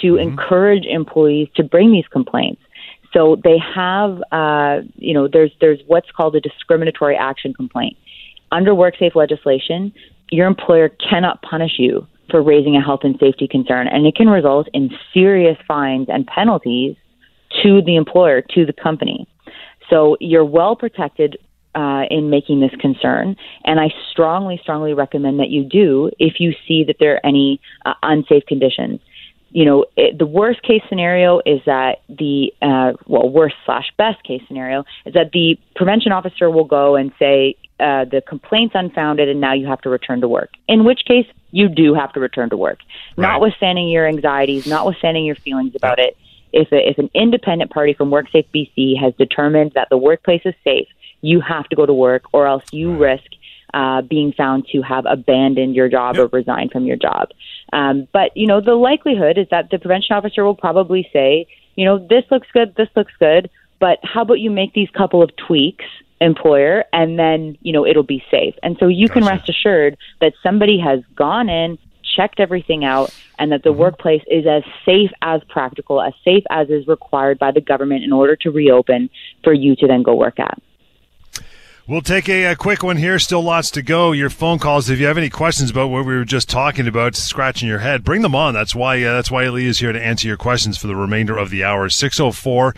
to 0.00 0.12
mm-hmm. 0.12 0.28
encourage 0.28 0.84
employees 0.86 1.48
to 1.56 1.62
bring 1.62 1.92
these 1.92 2.06
complaints. 2.08 2.62
So 3.12 3.36
they 3.42 3.58
have, 3.58 4.22
uh, 4.32 4.80
you 4.96 5.14
know, 5.14 5.28
there's 5.28 5.52
there's 5.60 5.80
what's 5.86 6.10
called 6.10 6.34
a 6.34 6.40
discriminatory 6.40 7.16
action 7.16 7.54
complaint. 7.54 7.96
Under 8.50 8.72
WorkSafe 8.72 9.14
legislation, 9.14 9.92
your 10.30 10.46
employer 10.46 10.88
cannot 10.88 11.42
punish 11.42 11.72
you 11.78 12.06
for 12.30 12.42
raising 12.42 12.76
a 12.76 12.82
health 12.82 13.00
and 13.04 13.16
safety 13.20 13.46
concern, 13.46 13.86
and 13.86 14.06
it 14.06 14.16
can 14.16 14.28
result 14.28 14.68
in 14.72 14.90
serious 15.12 15.56
fines 15.68 16.08
and 16.08 16.26
penalties 16.26 16.96
to 17.62 17.82
the 17.82 17.96
employer, 17.96 18.40
to 18.40 18.66
the 18.66 18.72
company. 18.72 19.28
So 19.94 20.16
you're 20.18 20.44
well 20.44 20.74
protected 20.74 21.38
uh, 21.76 22.02
in 22.10 22.28
making 22.28 22.58
this 22.58 22.72
concern, 22.80 23.36
and 23.64 23.78
I 23.78 23.90
strongly, 24.10 24.58
strongly 24.60 24.92
recommend 24.92 25.38
that 25.38 25.50
you 25.50 25.62
do 25.62 26.10
if 26.18 26.40
you 26.40 26.52
see 26.66 26.82
that 26.84 26.96
there 26.98 27.14
are 27.14 27.20
any 27.24 27.60
uh, 27.86 27.94
unsafe 28.02 28.44
conditions. 28.46 29.00
You 29.50 29.64
know, 29.64 29.84
it, 29.96 30.18
the 30.18 30.26
worst 30.26 30.62
case 30.62 30.82
scenario 30.88 31.40
is 31.46 31.60
that 31.66 32.02
the 32.08 32.52
uh, 32.60 32.94
well, 33.06 33.28
worst 33.28 33.54
slash 33.64 33.86
best 33.96 34.20
case 34.24 34.42
scenario 34.48 34.84
is 35.06 35.14
that 35.14 35.30
the 35.32 35.56
prevention 35.76 36.10
officer 36.10 36.50
will 36.50 36.64
go 36.64 36.96
and 36.96 37.12
say 37.20 37.54
uh, 37.78 38.04
the 38.04 38.20
complaint's 38.26 38.74
unfounded, 38.74 39.28
and 39.28 39.40
now 39.40 39.52
you 39.52 39.68
have 39.68 39.80
to 39.82 39.90
return 39.90 40.20
to 40.22 40.28
work. 40.28 40.50
In 40.66 40.84
which 40.84 41.02
case, 41.06 41.26
you 41.52 41.68
do 41.68 41.94
have 41.94 42.12
to 42.14 42.20
return 42.20 42.50
to 42.50 42.56
work, 42.56 42.80
right. 43.16 43.28
notwithstanding 43.28 43.88
your 43.88 44.08
anxieties, 44.08 44.66
notwithstanding 44.66 45.24
your 45.24 45.36
feelings 45.36 45.76
about 45.76 46.00
it 46.00 46.16
if, 46.54 46.72
a, 46.72 46.88
if 46.88 46.98
an 46.98 47.10
independent 47.14 47.70
party 47.70 47.94
from 47.94 48.10
WorkSafe 48.10 48.46
BC 48.54 49.00
has 49.00 49.12
determined 49.18 49.72
that 49.74 49.88
the 49.90 49.98
workplace 49.98 50.42
is 50.44 50.54
safe, 50.62 50.88
you 51.20 51.40
have 51.40 51.68
to 51.68 51.76
go 51.76 51.84
to 51.84 51.92
work, 51.92 52.24
or 52.32 52.46
else 52.46 52.62
you 52.70 52.96
risk 52.96 53.24
uh, 53.72 54.02
being 54.02 54.32
found 54.32 54.66
to 54.72 54.82
have 54.82 55.04
abandoned 55.06 55.74
your 55.74 55.88
job 55.88 56.16
yep. 56.16 56.24
or 56.24 56.36
resigned 56.36 56.70
from 56.70 56.84
your 56.84 56.96
job. 56.96 57.28
Um, 57.72 58.06
but 58.12 58.30
you 58.36 58.46
know, 58.46 58.60
the 58.60 58.74
likelihood 58.74 59.36
is 59.36 59.48
that 59.50 59.70
the 59.70 59.78
prevention 59.78 60.14
officer 60.16 60.44
will 60.44 60.54
probably 60.54 61.08
say, 61.12 61.46
you 61.74 61.84
know, 61.84 61.98
this 61.98 62.24
looks 62.30 62.46
good, 62.52 62.74
this 62.76 62.88
looks 62.94 63.12
good, 63.18 63.50
but 63.80 63.98
how 64.04 64.22
about 64.22 64.38
you 64.38 64.50
make 64.50 64.72
these 64.74 64.90
couple 64.90 65.22
of 65.22 65.30
tweaks? 65.36 65.84
employer 66.20 66.84
and 66.92 67.18
then 67.18 67.58
you 67.60 67.72
know 67.72 67.84
it'll 67.84 68.04
be 68.04 68.24
safe 68.30 68.54
and 68.62 68.76
so 68.78 68.86
you 68.86 69.08
gotcha. 69.08 69.20
can 69.20 69.28
rest 69.28 69.48
assured 69.48 69.96
that 70.20 70.32
somebody 70.42 70.78
has 70.78 71.00
gone 71.16 71.48
in 71.48 71.76
checked 72.14 72.40
everything 72.40 72.84
out, 72.84 73.14
and 73.38 73.52
that 73.52 73.62
the 73.62 73.70
mm-hmm. 73.70 73.80
workplace 73.80 74.22
is 74.30 74.46
as 74.46 74.62
safe 74.84 75.10
as 75.22 75.42
practical, 75.48 76.00
as 76.00 76.12
safe 76.24 76.44
as 76.50 76.68
is 76.70 76.86
required 76.86 77.38
by 77.38 77.50
the 77.50 77.60
government 77.60 78.04
in 78.04 78.12
order 78.12 78.36
to 78.36 78.50
reopen 78.50 79.10
for 79.42 79.52
you 79.52 79.76
to 79.76 79.86
then 79.86 80.02
go 80.02 80.14
work 80.14 80.38
at. 80.38 80.60
We'll 81.86 82.00
take 82.00 82.30
a, 82.30 82.44
a, 82.46 82.56
quick 82.56 82.82
one 82.82 82.96
here. 82.96 83.18
Still 83.18 83.42
lots 83.42 83.70
to 83.72 83.82
go. 83.82 84.12
Your 84.12 84.30
phone 84.30 84.58
calls. 84.58 84.88
If 84.88 84.98
you 84.98 85.04
have 85.04 85.18
any 85.18 85.28
questions 85.28 85.70
about 85.70 85.88
what 85.88 86.06
we 86.06 86.14
were 86.14 86.24
just 86.24 86.48
talking 86.48 86.88
about, 86.88 87.14
scratching 87.14 87.68
your 87.68 87.80
head, 87.80 88.04
bring 88.04 88.22
them 88.22 88.34
on. 88.34 88.54
That's 88.54 88.74
why 88.74 89.02
uh, 89.02 89.12
that's 89.12 89.30
why 89.30 89.46
Lee 89.50 89.66
is 89.66 89.80
here 89.80 89.92
to 89.92 90.02
answer 90.02 90.26
your 90.26 90.38
questions 90.38 90.78
for 90.78 90.86
the 90.86 90.96
remainder 90.96 91.36
of 91.36 91.50
the 91.50 91.62
hour. 91.62 91.90
604 91.90 92.74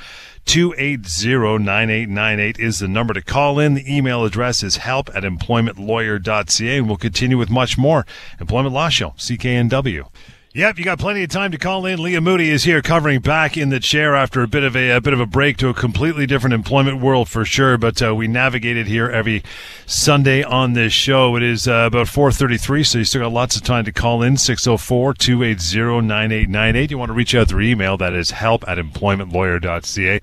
280 0.46 1.58
9898 1.64 2.58
is 2.58 2.78
the 2.78 2.88
number 2.88 3.12
to 3.12 3.20
call 3.20 3.58
in. 3.58 3.74
The 3.74 3.96
email 3.96 4.24
address 4.24 4.62
is 4.62 4.76
help 4.76 5.10
at 5.14 5.24
employmentlawyer.ca. 5.24 6.78
And 6.78 6.86
we'll 6.86 6.96
continue 6.96 7.36
with 7.36 7.50
much 7.50 7.76
more. 7.76 8.06
Employment 8.40 8.74
Law 8.74 8.88
Show, 8.88 9.10
CKNW. 9.18 10.08
Yep, 10.56 10.78
you 10.78 10.84
got 10.86 10.98
plenty 10.98 11.22
of 11.22 11.28
time 11.28 11.52
to 11.52 11.58
call 11.58 11.84
in. 11.84 12.02
Leah 12.02 12.22
Moody 12.22 12.48
is 12.48 12.64
here 12.64 12.80
covering 12.80 13.20
back 13.20 13.58
in 13.58 13.68
the 13.68 13.78
chair 13.78 14.16
after 14.16 14.42
a 14.42 14.48
bit 14.48 14.64
of 14.64 14.74
a, 14.74 14.92
a 14.92 15.02
bit 15.02 15.12
of 15.12 15.20
a 15.20 15.26
break 15.26 15.58
to 15.58 15.68
a 15.68 15.74
completely 15.74 16.24
different 16.24 16.54
employment 16.54 16.98
world 16.98 17.28
for 17.28 17.44
sure. 17.44 17.76
But 17.76 18.02
uh, 18.02 18.14
we 18.14 18.26
navigated 18.26 18.86
here 18.86 19.10
every 19.10 19.42
Sunday 19.84 20.42
on 20.42 20.72
this 20.72 20.94
show. 20.94 21.36
It 21.36 21.42
is 21.42 21.68
uh, 21.68 21.84
about 21.88 22.06
4.33, 22.06 22.86
so 22.86 22.96
you 22.96 23.04
still 23.04 23.20
got 23.20 23.34
lots 23.34 23.54
of 23.54 23.64
time 23.64 23.84
to 23.84 23.92
call 23.92 24.22
in, 24.22 24.36
604-280-9898. 24.36 26.90
You 26.90 26.96
want 26.96 27.10
to 27.10 27.12
reach 27.12 27.34
out 27.34 27.48
through 27.48 27.64
email, 27.64 27.98
that 27.98 28.14
is 28.14 28.30
help 28.30 28.66
at 28.66 28.78
employmentlawyer.ca. 28.78 30.22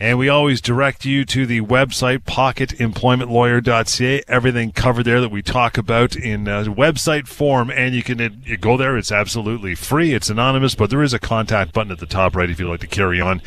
And 0.00 0.18
we 0.18 0.28
always 0.28 0.60
direct 0.60 1.04
you 1.04 1.24
to 1.26 1.46
the 1.46 1.60
website, 1.60 2.24
pocketemploymentlawyer.ca. 2.24 4.22
Everything 4.26 4.72
covered 4.72 5.04
there 5.04 5.20
that 5.20 5.30
we 5.30 5.40
talk 5.40 5.78
about 5.78 6.16
in 6.16 6.48
uh, 6.48 6.64
website 6.64 7.28
form. 7.28 7.70
And 7.70 7.94
you 7.94 8.02
can 8.02 8.20
uh, 8.20 8.30
you 8.44 8.56
go 8.56 8.76
there. 8.76 8.96
It's 8.96 9.12
absolutely 9.12 9.76
free. 9.76 10.12
It's 10.12 10.28
anonymous, 10.28 10.74
but 10.74 10.90
there 10.90 11.02
is 11.02 11.14
a 11.14 11.20
contact 11.20 11.72
button 11.72 11.92
at 11.92 12.00
the 12.00 12.06
top 12.06 12.34
right 12.34 12.50
if 12.50 12.58
you'd 12.58 12.68
like 12.68 12.80
to 12.80 12.86
carry 12.86 13.20
on. 13.20 13.40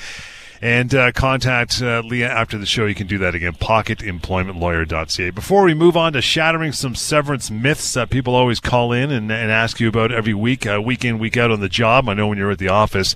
And 0.62 0.96
uh, 0.96 1.12
contact 1.12 1.82
uh, 1.82 2.02
Leah 2.04 2.30
after 2.30 2.58
the 2.58 2.66
show. 2.66 2.86
You 2.86 2.96
can 2.96 3.08
do 3.08 3.20
that 3.20 3.36
again, 3.36 3.54
pocketemploymentlawyer.ca. 3.54 5.30
Before 5.32 5.64
we 5.64 5.74
move 5.74 5.96
on 5.96 6.14
to 6.14 6.22
shattering 6.22 6.72
some 6.72 6.96
severance 6.96 7.52
myths 7.52 7.94
that 7.94 8.10
people 8.10 8.34
always 8.34 8.60
call 8.60 8.92
in 8.92 9.12
and, 9.12 9.32
and 9.32 9.52
ask 9.52 9.80
you 9.80 9.88
about 9.88 10.12
every 10.12 10.34
week, 10.34 10.66
uh, 10.66 10.82
week 10.84 11.06
in, 11.06 11.20
week 11.20 11.38
out 11.38 11.52
on 11.52 11.60
the 11.60 11.70
job. 11.70 12.10
I 12.10 12.16
know 12.16 12.28
when 12.28 12.40
you're 12.40 12.52
at 12.52 12.58
the 12.58 12.70
office. 12.70 13.16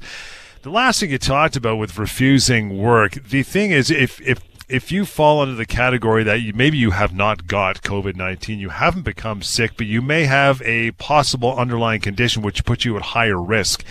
The 0.63 0.69
last 0.69 0.99
thing 0.99 1.09
you 1.09 1.17
talked 1.17 1.55
about 1.55 1.77
with 1.77 1.97
refusing 1.97 2.77
work, 2.77 3.13
the 3.13 3.41
thing 3.41 3.71
is, 3.71 3.89
if 3.89 4.21
if 4.21 4.41
if 4.69 4.91
you 4.91 5.05
fall 5.05 5.41
under 5.41 5.55
the 5.55 5.65
category 5.65 6.23
that 6.23 6.41
you, 6.41 6.53
maybe 6.53 6.77
you 6.77 6.91
have 6.91 7.15
not 7.15 7.47
got 7.47 7.81
COVID 7.81 8.15
19, 8.15 8.59
you 8.59 8.69
haven't 8.69 9.01
become 9.01 9.41
sick, 9.41 9.71
but 9.75 9.87
you 9.87 10.03
may 10.03 10.25
have 10.25 10.61
a 10.61 10.91
possible 10.91 11.57
underlying 11.57 11.99
condition 11.99 12.43
which 12.43 12.63
puts 12.63 12.85
you 12.85 12.95
at 12.95 13.01
higher 13.01 13.41
risk. 13.41 13.83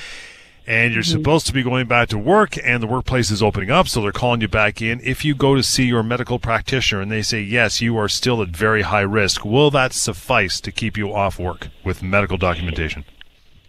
And 0.64 0.92
you're 0.94 1.02
mm-hmm. 1.02 1.11
supposed 1.11 1.48
to 1.48 1.52
be 1.52 1.64
going 1.64 1.88
back 1.88 2.09
to 2.11 2.18
work, 2.18 2.56
and 2.62 2.80
the 2.80 2.87
workplace 2.87 3.33
is 3.33 3.42
opening 3.42 3.72
up, 3.72 3.88
so 3.88 4.00
they're 4.00 4.12
calling 4.12 4.40
you 4.40 4.46
back 4.46 4.80
in. 4.80 5.00
If 5.02 5.24
you 5.24 5.35
go 5.35 5.56
to 5.56 5.64
see 5.64 5.87
your 5.87 6.04
medical 6.04 6.38
practitioner 6.38 7.00
and 7.00 7.11
they 7.11 7.22
say, 7.22 7.40
yes, 7.40 7.80
you 7.80 7.96
are 7.96 8.09
still 8.09 8.40
at 8.42 8.50
very 8.50 8.83
high 8.83 9.00
risk, 9.00 9.44
will 9.44 9.72
that 9.72 9.92
suffice 9.92 10.61
to 10.61 10.70
keep 10.70 10.96
you 10.96 11.12
off 11.12 11.40
work 11.40 11.68
with 11.83 12.04
medical 12.04 12.37
documentation? 12.37 13.04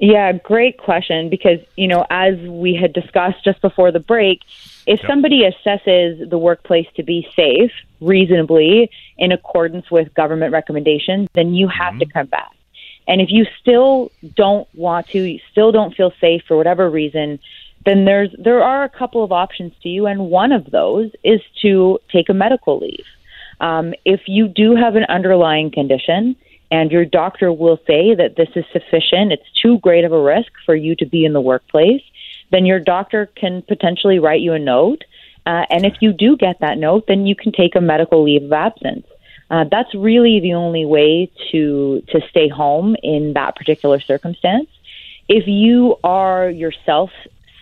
Yeah, 0.02 0.32
great 0.34 0.80
question. 0.80 1.30
Because, 1.30 1.60
you 1.78 1.88
know, 1.88 2.06
as 2.10 2.36
we 2.40 2.74
had 2.76 2.92
discussed 2.92 3.46
just 3.46 3.62
before 3.62 3.92
the 3.92 4.00
break, 4.00 4.42
if 4.88 5.00
yep. 5.00 5.08
somebody 5.08 5.44
assesses 5.44 6.28
the 6.28 6.40
workplace 6.40 6.88
to 6.96 7.04
be 7.04 7.30
safe 7.36 7.72
reasonably 8.02 8.90
in 9.20 9.32
accordance 9.32 9.92
with 9.92 10.12
government 10.16 10.54
recommendations, 10.54 11.30
then 11.34 11.54
you 11.54 11.68
have 11.68 11.94
mm-hmm. 11.94 12.00
to 12.00 12.06
come 12.08 12.26
back. 12.26 12.52
And 13.08 13.22
if 13.22 13.30
you 13.30 13.46
still 13.62 14.12
don't 14.36 14.68
want 14.74 15.08
to, 15.10 15.20
you 15.20 15.40
still 15.52 15.72
don't 15.72 15.96
feel 15.96 16.12
safe 16.20 16.42
for 16.48 16.58
whatever 16.58 16.90
reason, 16.90 17.40
then 17.86 18.06
there's 18.06 18.34
there 18.38 18.64
are 18.64 18.84
a 18.84 18.90
couple 18.90 19.24
of 19.24 19.32
options 19.32 19.74
to 19.84 19.90
you, 19.90 20.08
and 20.08 20.30
one 20.30 20.52
of 20.52 20.70
those 20.72 21.12
is 21.24 21.42
to 21.62 22.00
take 22.12 22.30
a 22.30 22.34
medical 22.34 22.80
leave. 22.80 23.06
Um, 23.60 23.94
if 24.06 24.22
you 24.28 24.48
do 24.48 24.76
have 24.76 24.96
an 24.96 25.06
underlying 25.10 25.72
condition, 25.72 26.36
and 26.72 26.92
your 26.92 27.06
doctor 27.06 27.52
will 27.52 27.78
say 27.86 28.16
that 28.16 28.38
this 28.38 28.50
is 28.56 28.66
sufficient, 28.72 29.34
it's 29.34 29.52
too 29.62 29.78
great 29.80 30.06
of 30.06 30.14
a 30.14 30.22
risk 30.22 30.52
for 30.66 30.74
you 30.74 30.96
to 30.96 31.06
be 31.06 31.26
in 31.26 31.34
the 31.34 31.42
workplace, 31.42 32.02
then 32.50 32.66
your 32.66 32.80
doctor 32.80 33.28
can 33.36 33.62
potentially 33.62 34.20
write 34.20 34.42
you 34.42 34.54
a 34.54 34.60
note. 34.60 35.04
Uh, 35.46 35.66
and 35.70 35.86
if 35.86 35.96
you 36.00 36.14
do 36.14 36.38
get 36.38 36.60
that 36.62 36.78
note, 36.78 37.06
then 37.08 37.26
you 37.26 37.36
can 37.36 37.52
take 37.52 37.76
a 37.76 37.82
medical 37.82 38.24
leave 38.24 38.44
of 38.44 38.54
absence. 38.54 39.06
Uh, 39.50 39.66
that's 39.70 39.94
really 39.94 40.40
the 40.40 40.54
only 40.54 40.86
way 40.86 41.30
to 41.52 42.02
to 42.08 42.22
stay 42.30 42.48
home 42.48 42.96
in 43.04 43.34
that 43.34 43.56
particular 43.56 44.00
circumstance. 44.00 44.70
If 45.28 45.46
you 45.48 45.98
are 46.06 46.50
yourself 46.50 47.12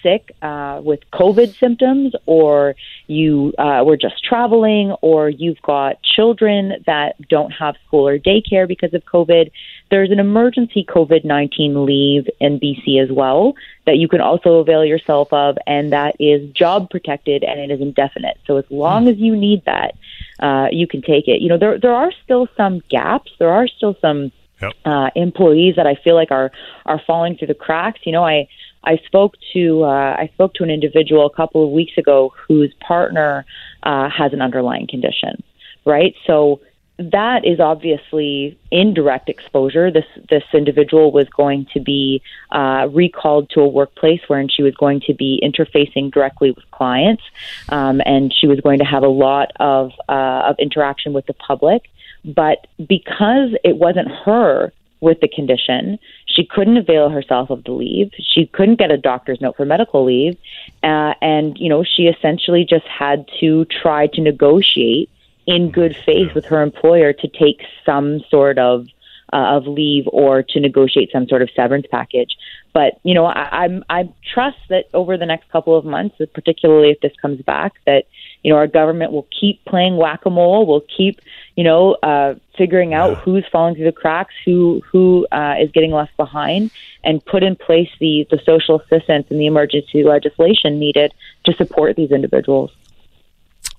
sick 0.02 0.32
uh, 0.42 0.82
with 0.84 1.00
COVID 1.12 1.58
symptoms, 1.60 2.14
or 2.26 2.76
you 3.08 3.54
uh, 3.58 3.84
were 3.86 3.98
just 3.98 4.24
traveling, 4.24 4.92
or 5.02 5.30
you've 5.30 5.62
got 5.62 6.02
children 6.04 6.84
that 6.86 7.16
don't 7.30 7.52
have 7.52 7.76
school 7.86 8.08
or 8.08 8.18
daycare 8.20 8.68
because 8.68 8.94
of 8.94 9.04
COVID, 9.06 9.52
there's 9.90 10.12
an 10.12 10.20
emergency 10.20 10.86
COVID 10.88 11.26
19 11.26 11.86
leave 11.86 12.28
in 12.40 12.60
BC 12.60 13.02
as 13.04 13.12
well 13.12 13.54
that 13.86 13.98
you 13.98 14.08
can 14.08 14.22
also 14.22 14.56
avail 14.56 14.86
yourself 14.86 15.32
of, 15.34 15.58
and 15.66 15.92
that 15.94 16.16
is 16.20 16.50
job 16.52 16.90
protected 16.90 17.44
and 17.44 17.60
it 17.60 17.72
is 17.72 17.82
indefinite. 17.82 18.38
So 18.46 18.58
as 18.58 18.66
long 18.70 19.08
as 19.08 19.18
you 19.18 19.36
need 19.36 19.66
that, 19.66 19.96
uh, 20.40 20.68
you 20.72 20.88
can 20.88 21.02
take 21.02 21.28
it. 21.28 21.42
You 21.42 21.50
know, 21.50 21.58
there 21.58 21.80
there 21.80 21.94
are 21.94 22.12
still 22.24 22.48
some 22.56 22.82
gaps. 22.90 23.32
There 23.40 23.52
are 23.52 23.68
still 23.68 23.96
some 24.02 24.32
Yep. 24.62 24.74
Uh, 24.84 25.10
employees 25.16 25.76
that 25.78 25.88
I 25.88 25.96
feel 25.96 26.16
like 26.16 26.32
are 26.32 26.52
are 26.86 27.02
falling 27.08 27.38
through 27.38 27.48
the 27.48 27.54
cracks. 27.54 28.02
You 28.04 28.12
know, 28.12 28.26
I 28.26 28.50
I 28.84 28.98
spoke 29.06 29.36
to 29.54 29.84
uh, 29.84 30.16
I 30.18 30.30
spoke 30.34 30.54
to 30.56 30.64
an 30.64 30.70
individual 30.70 31.26
a 31.26 31.30
couple 31.30 31.64
of 31.64 31.72
weeks 31.72 31.98
ago 31.98 32.34
whose 32.48 32.74
partner 32.80 33.46
uh, 33.84 34.10
has 34.10 34.34
an 34.34 34.42
underlying 34.42 34.88
condition, 34.88 35.44
right? 35.86 36.16
So 36.26 36.62
that 37.00 37.46
is 37.46 37.62
obviously 37.62 38.60
indirect 38.72 39.30
exposure. 39.30 39.90
This 39.90 40.06
this 40.30 40.44
individual 40.54 41.12
was 41.12 41.28
going 41.30 41.66
to 41.74 41.80
be 41.80 42.22
uh, 42.52 42.90
recalled 42.92 43.50
to 43.52 43.62
a 43.62 43.68
workplace 43.68 44.20
wherein 44.28 44.50
she 44.50 44.64
was 44.64 44.76
going 44.76 45.02
to 45.08 45.14
be 45.14 45.42
interfacing 45.42 46.12
directly 46.12 46.52
with 46.52 46.70
clients, 46.72 47.24
um, 47.70 48.02
and 48.06 48.34
she 48.34 48.48
was 48.48 48.60
going 48.60 48.80
to 48.80 48.86
have 48.86 49.04
a 49.04 49.08
lot 49.08 49.52
of 49.60 49.92
uh, 50.10 50.50
of 50.50 50.56
interaction 50.60 51.14
with 51.14 51.26
the 51.26 51.34
public. 51.34 51.90
But 52.26 52.68
because 52.78 53.56
it 53.64 53.78
wasn't 53.78 54.10
her 54.26 54.74
with 55.02 55.20
the 55.22 55.28
condition. 55.28 56.00
She 56.26 56.46
couldn't 56.46 56.78
avail 56.78 57.10
herself 57.10 57.50
of 57.50 57.64
the 57.64 57.72
leave. 57.72 58.12
She 58.20 58.46
couldn't 58.48 58.80
get 58.80 58.92
a 58.92 58.98
doctor's 58.98 59.42
note 59.42 59.58
for 59.58 59.66
medical 59.66 60.06
leave. 60.06 60.38
Uh, 60.84 61.14
and, 61.22 61.58
you 61.58 61.70
know, 61.70 61.84
she 61.84 62.04
essentially 62.04 62.66
just 62.66 62.86
had 62.88 63.28
to 63.40 63.66
try 63.66 64.08
to 64.08 64.22
negotiate 64.22 65.10
in 65.48 65.72
good 65.72 65.96
faith 66.06 66.34
with 66.36 66.46
her 66.46 66.62
employer 66.62 67.12
to 67.14 67.28
take 67.28 67.64
some 67.86 68.20
sort 68.30 68.60
of 68.60 68.88
uh, 69.32 69.58
of 69.58 69.68
leave 69.68 70.06
or 70.08 70.44
to 70.44 70.60
negotiate 70.60 71.12
some 71.12 71.28
sort 71.28 71.42
of 71.42 71.50
severance 71.56 71.86
package. 71.90 72.36
But 72.74 73.00
you 73.04 73.14
know, 73.14 73.26
I, 73.26 73.64
I'm 73.64 73.84
I 73.90 74.10
trust 74.34 74.58
that 74.70 74.86
over 74.94 75.18
the 75.18 75.26
next 75.26 75.50
couple 75.50 75.78
of 75.78 75.86
months, 75.86 76.16
particularly 76.34 76.92
if 76.92 77.00
this 77.02 77.14
comes 77.22 77.42
back, 77.42 77.74
that 77.86 78.06
you 78.44 78.52
know 78.52 78.58
our 78.58 78.68
government 78.68 79.12
will 79.12 79.28
keep 79.38 79.64
playing 79.66 79.98
whack 79.98 80.26
a 80.26 80.30
mole. 80.30 80.66
Will 80.66 80.82
keep 80.82 81.20
you 81.56 81.64
know 81.64 81.94
uh, 82.04 82.36
figuring 82.58 82.94
out 82.94 83.12
yeah. 83.12 83.16
who's 83.16 83.46
falling 83.52 83.76
through 83.76 83.86
the 83.86 83.92
cracks, 83.92 84.34
who 84.46 84.82
who 84.92 85.28
uh, 85.32 85.56
is 85.60 85.72
getting 85.72 85.92
left 85.92 86.16
behind, 86.18 86.72
and 87.04 87.24
put 87.26 87.44
in 87.44 87.56
place 87.56 87.90
the 88.00 88.28
the 88.30 88.40
social 88.46 88.80
assistance 88.80 89.28
and 89.30 89.40
the 89.40 89.46
emergency 89.46 90.04
legislation 90.04 90.80
needed 90.80 91.14
to 91.46 91.54
support 91.54 91.96
these 91.96 92.12
individuals. 92.12 92.72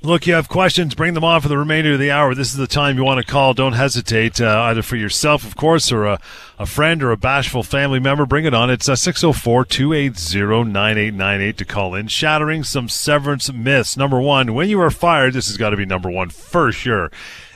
Look, 0.03 0.27
you 0.27 0.33
have 0.33 0.49
questions, 0.49 0.95
bring 0.95 1.13
them 1.13 1.25
on 1.25 1.43
for 1.43 1.49
the 1.49 1.59
remainder 1.59 1.93
of 1.93 1.99
the 1.99 2.11
hour. 2.11 2.35
This 2.35 2.49
is 2.49 2.57
the 2.57 2.67
time 2.67 2.97
you 2.97 3.05
want 3.05 3.21
to 3.21 3.31
call. 3.31 3.53
Don't 3.53 3.75
hesitate, 3.75 4.41
uh, 4.41 4.63
either 4.63 4.81
for 4.81 4.97
yourself, 4.97 5.45
of 5.45 5.57
course, 5.57 5.93
or 5.93 6.07
a, 6.07 6.21
a 6.59 6.65
friend 6.65 7.03
or 7.03 7.11
a 7.11 7.19
bashful 7.19 7.63
family 7.63 8.01
member. 8.01 8.25
Bring 8.25 8.47
it 8.47 8.55
on. 8.55 8.71
It's 8.71 8.89
uh, 8.89 8.97
604 8.97 9.67
280 9.67 10.71
9898 10.71 11.59
to 11.59 11.65
call 11.67 11.95
in. 11.95 12.07
Shattering 12.07 12.65
some 12.65 12.89
severance 12.89 13.53
myths. 13.53 13.95
Number 13.95 14.19
one, 14.19 14.55
when 14.55 14.71
you 14.71 14.81
are 14.81 14.91
fired, 14.91 15.35
this 15.35 15.49
has 15.49 15.59
got 15.59 15.71
to 15.71 15.77
be 15.77 15.85
number 15.85 16.09
one 16.09 16.31
for 16.31 16.73
sure. 16.73 17.11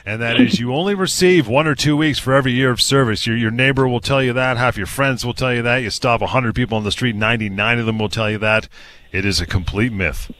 And 0.05 0.21
that 0.21 0.39
is 0.39 0.59
you 0.59 0.71
only 0.71 0.93
receive 0.93 1.47
one 1.47 1.65
or 1.65 1.73
two 1.73 1.97
weeks 1.97 2.19
for 2.19 2.35
every 2.35 2.51
year 2.51 2.69
of 2.69 2.79
service. 2.79 3.25
Your, 3.25 3.35
your 3.35 3.49
neighbor 3.49 3.87
will 3.87 4.01
tell 4.01 4.21
you 4.21 4.33
that. 4.33 4.57
Half 4.57 4.77
your 4.77 4.85
friends 4.85 5.25
will 5.25 5.33
tell 5.33 5.51
you 5.51 5.63
that. 5.63 5.77
You 5.77 5.89
stop 5.89 6.21
100 6.21 6.53
people 6.53 6.77
on 6.77 6.83
the 6.83 6.91
street, 6.91 7.15
99 7.15 7.79
of 7.79 7.87
them 7.87 7.97
will 7.97 8.07
tell 8.07 8.29
you 8.29 8.37
that. 8.37 8.69
It 9.11 9.25
is 9.25 9.41
a 9.41 9.47
complete 9.47 9.91
myth. 9.91 10.31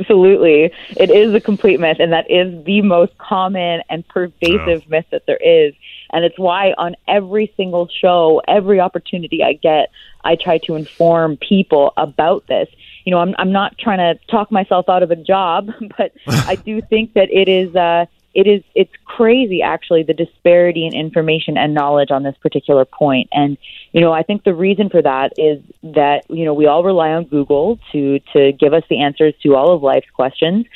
Absolutely. 0.00 0.72
It 0.96 1.10
is 1.10 1.34
a 1.34 1.40
complete 1.40 1.80
myth, 1.80 1.98
and 2.00 2.12
that 2.12 2.30
is 2.30 2.64
the 2.64 2.82
most 2.82 3.16
common 3.18 3.82
and 3.88 4.06
pervasive 4.06 4.88
myth 4.88 5.06
that 5.10 5.24
there 5.26 5.38
is. 5.38 5.74
And 6.12 6.24
it's 6.24 6.38
why 6.38 6.72
on 6.78 6.96
every 7.08 7.52
single 7.56 7.88
show, 7.88 8.42
every 8.46 8.80
opportunity 8.80 9.42
I 9.42 9.54
get, 9.54 9.90
I 10.24 10.36
try 10.36 10.58
to 10.58 10.74
inform 10.74 11.36
people 11.36 11.92
about 11.96 12.46
this. 12.46 12.68
You 13.04 13.12
know, 13.12 13.18
I'm, 13.18 13.34
I'm 13.38 13.52
not 13.52 13.78
trying 13.78 13.98
to 13.98 14.20
talk 14.26 14.50
myself 14.50 14.88
out 14.88 15.02
of 15.02 15.10
a 15.10 15.16
job, 15.16 15.70
but 15.98 16.12
I 16.26 16.56
do 16.56 16.80
think 16.82 17.14
that 17.14 17.30
it 17.30 17.48
is. 17.48 17.74
Uh, 17.74 18.06
it 18.36 18.46
is 18.46 18.62
it's 18.74 18.92
crazy 19.04 19.62
actually 19.62 20.02
the 20.02 20.14
disparity 20.14 20.86
in 20.86 20.94
information 20.94 21.56
and 21.56 21.74
knowledge 21.74 22.10
on 22.10 22.22
this 22.22 22.36
particular 22.42 22.84
point 22.84 23.28
and 23.32 23.56
you 23.92 24.00
know 24.00 24.12
i 24.12 24.22
think 24.22 24.44
the 24.44 24.54
reason 24.54 24.90
for 24.90 25.02
that 25.02 25.32
is 25.38 25.60
that 25.82 26.22
you 26.28 26.44
know 26.44 26.54
we 26.54 26.66
all 26.66 26.84
rely 26.84 27.10
on 27.10 27.24
google 27.24 27.78
to 27.90 28.20
to 28.32 28.52
give 28.52 28.72
us 28.72 28.84
the 28.90 29.00
answers 29.00 29.34
to 29.42 29.56
all 29.56 29.74
of 29.74 29.82
life's 29.82 30.10
questions 30.10 30.66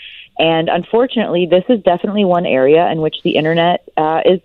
And 0.40 0.70
unfortunately, 0.70 1.46
this 1.46 1.64
is 1.68 1.82
definitely 1.82 2.24
one 2.24 2.46
area 2.46 2.90
in 2.90 3.02
which 3.02 3.16
the 3.22 3.36
internet 3.36 3.86
uh, 3.98 4.22
is 4.24 4.40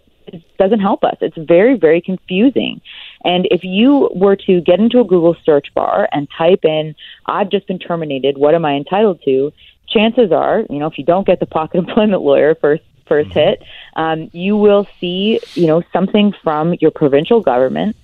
doesn't 0.58 0.82
help 0.82 1.04
us. 1.04 1.16
It's 1.22 1.38
very, 1.38 1.78
very 1.78 2.02
confusing. 2.02 2.82
And 3.24 3.48
if 3.50 3.64
you 3.64 4.10
were 4.14 4.36
to 4.48 4.60
get 4.60 4.80
into 4.80 5.00
a 5.00 5.06
Google 5.06 5.38
search 5.46 5.74
bar 5.74 6.10
and 6.12 6.28
type 6.38 6.66
in, 6.66 6.96
I've 7.28 7.50
just 7.50 7.68
been 7.68 7.80
terminated, 7.80 8.38
what 8.38 8.56
am 8.56 8.66
I 8.66 8.74
entitled 8.74 9.22
to? 9.26 9.54
Chances 9.88 10.32
are, 10.32 10.64
you 10.70 10.80
know, 10.80 10.88
if 10.88 10.98
you 10.98 11.06
don't 11.06 11.28
get 11.28 11.40
the 11.40 11.46
pocket 11.46 11.78
employment 11.86 12.22
lawyer 12.22 12.56
first, 12.56 12.84
1st 13.10 13.22
mm-hmm. 13.24 13.32
hit, 13.32 13.64
um, 13.96 14.30
you 14.34 14.58
will 14.58 14.88
see, 15.00 15.40
you 15.54 15.68
know, 15.68 15.84
something 15.94 16.34
from 16.44 16.76
your 16.80 16.92
provincial 16.92 17.42
government 17.42 17.96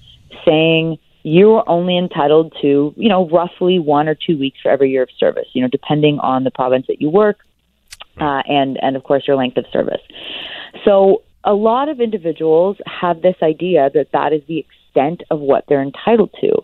saying 0.45 0.97
you're 1.23 1.63
only 1.67 1.97
entitled 1.97 2.53
to, 2.61 2.93
you 2.97 3.09
know, 3.09 3.27
roughly 3.29 3.79
one 3.79 4.07
or 4.07 4.15
two 4.15 4.37
weeks 4.37 4.59
for 4.61 4.69
every 4.69 4.89
year 4.89 5.03
of 5.03 5.09
service, 5.17 5.47
you 5.53 5.61
know, 5.61 5.67
depending 5.67 6.19
on 6.19 6.43
the 6.43 6.51
province 6.51 6.87
that 6.87 7.01
you 7.01 7.09
work, 7.09 7.39
uh, 8.19 8.41
and 8.47 8.77
and 8.81 8.95
of 8.95 9.03
course 9.03 9.27
your 9.27 9.35
length 9.35 9.57
of 9.57 9.65
service. 9.71 10.01
So 10.85 11.23
a 11.43 11.53
lot 11.53 11.89
of 11.89 11.99
individuals 11.99 12.77
have 12.85 13.21
this 13.21 13.35
idea 13.41 13.89
that 13.93 14.11
that 14.11 14.33
is 14.33 14.41
the 14.47 14.59
extent 14.59 15.23
of 15.29 15.39
what 15.39 15.65
they're 15.67 15.81
entitled 15.81 16.31
to. 16.41 16.63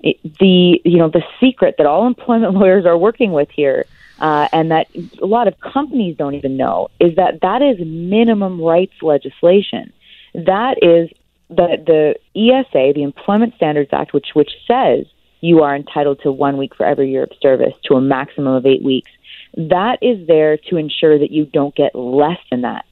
It, 0.00 0.18
the 0.38 0.80
you 0.84 0.98
know 0.98 1.08
the 1.08 1.22
secret 1.40 1.76
that 1.78 1.86
all 1.86 2.06
employment 2.14 2.54
lawyers 2.54 2.84
are 2.84 2.98
working 2.98 3.32
with 3.32 3.48
here, 3.50 3.86
uh, 4.18 4.48
and 4.52 4.70
that 4.70 4.86
a 5.20 5.26
lot 5.26 5.48
of 5.48 5.58
companies 5.60 6.16
don't 6.16 6.34
even 6.34 6.56
know, 6.56 6.88
is 7.00 7.16
that 7.16 7.40
that 7.42 7.62
is 7.62 7.78
minimum 7.86 8.60
rights 8.60 8.94
legislation. 9.02 9.92
That 10.34 10.78
is 10.82 11.10
the 11.48 11.76
the 11.86 12.14
ESA, 12.34 12.92
the 12.94 13.02
Employment 13.02 13.54
Standards 13.56 13.90
Act, 13.92 14.12
which 14.12 14.28
which 14.34 14.50
says 14.66 15.06
you 15.40 15.62
are 15.62 15.76
entitled 15.76 16.20
to 16.22 16.32
one 16.32 16.56
week 16.56 16.74
for 16.74 16.86
every 16.86 17.10
year 17.10 17.24
of 17.24 17.30
service 17.40 17.74
to 17.84 17.94
a 17.94 18.00
maximum 18.00 18.54
of 18.54 18.66
eight 18.66 18.82
weeks. 18.82 19.10
That 19.56 19.98
is 20.02 20.26
there 20.26 20.56
to 20.68 20.76
ensure 20.76 21.18
that 21.18 21.30
you 21.30 21.46
don't 21.46 21.74
get 21.74 21.94
less 21.94 22.38
than 22.50 22.62
that. 22.62 22.84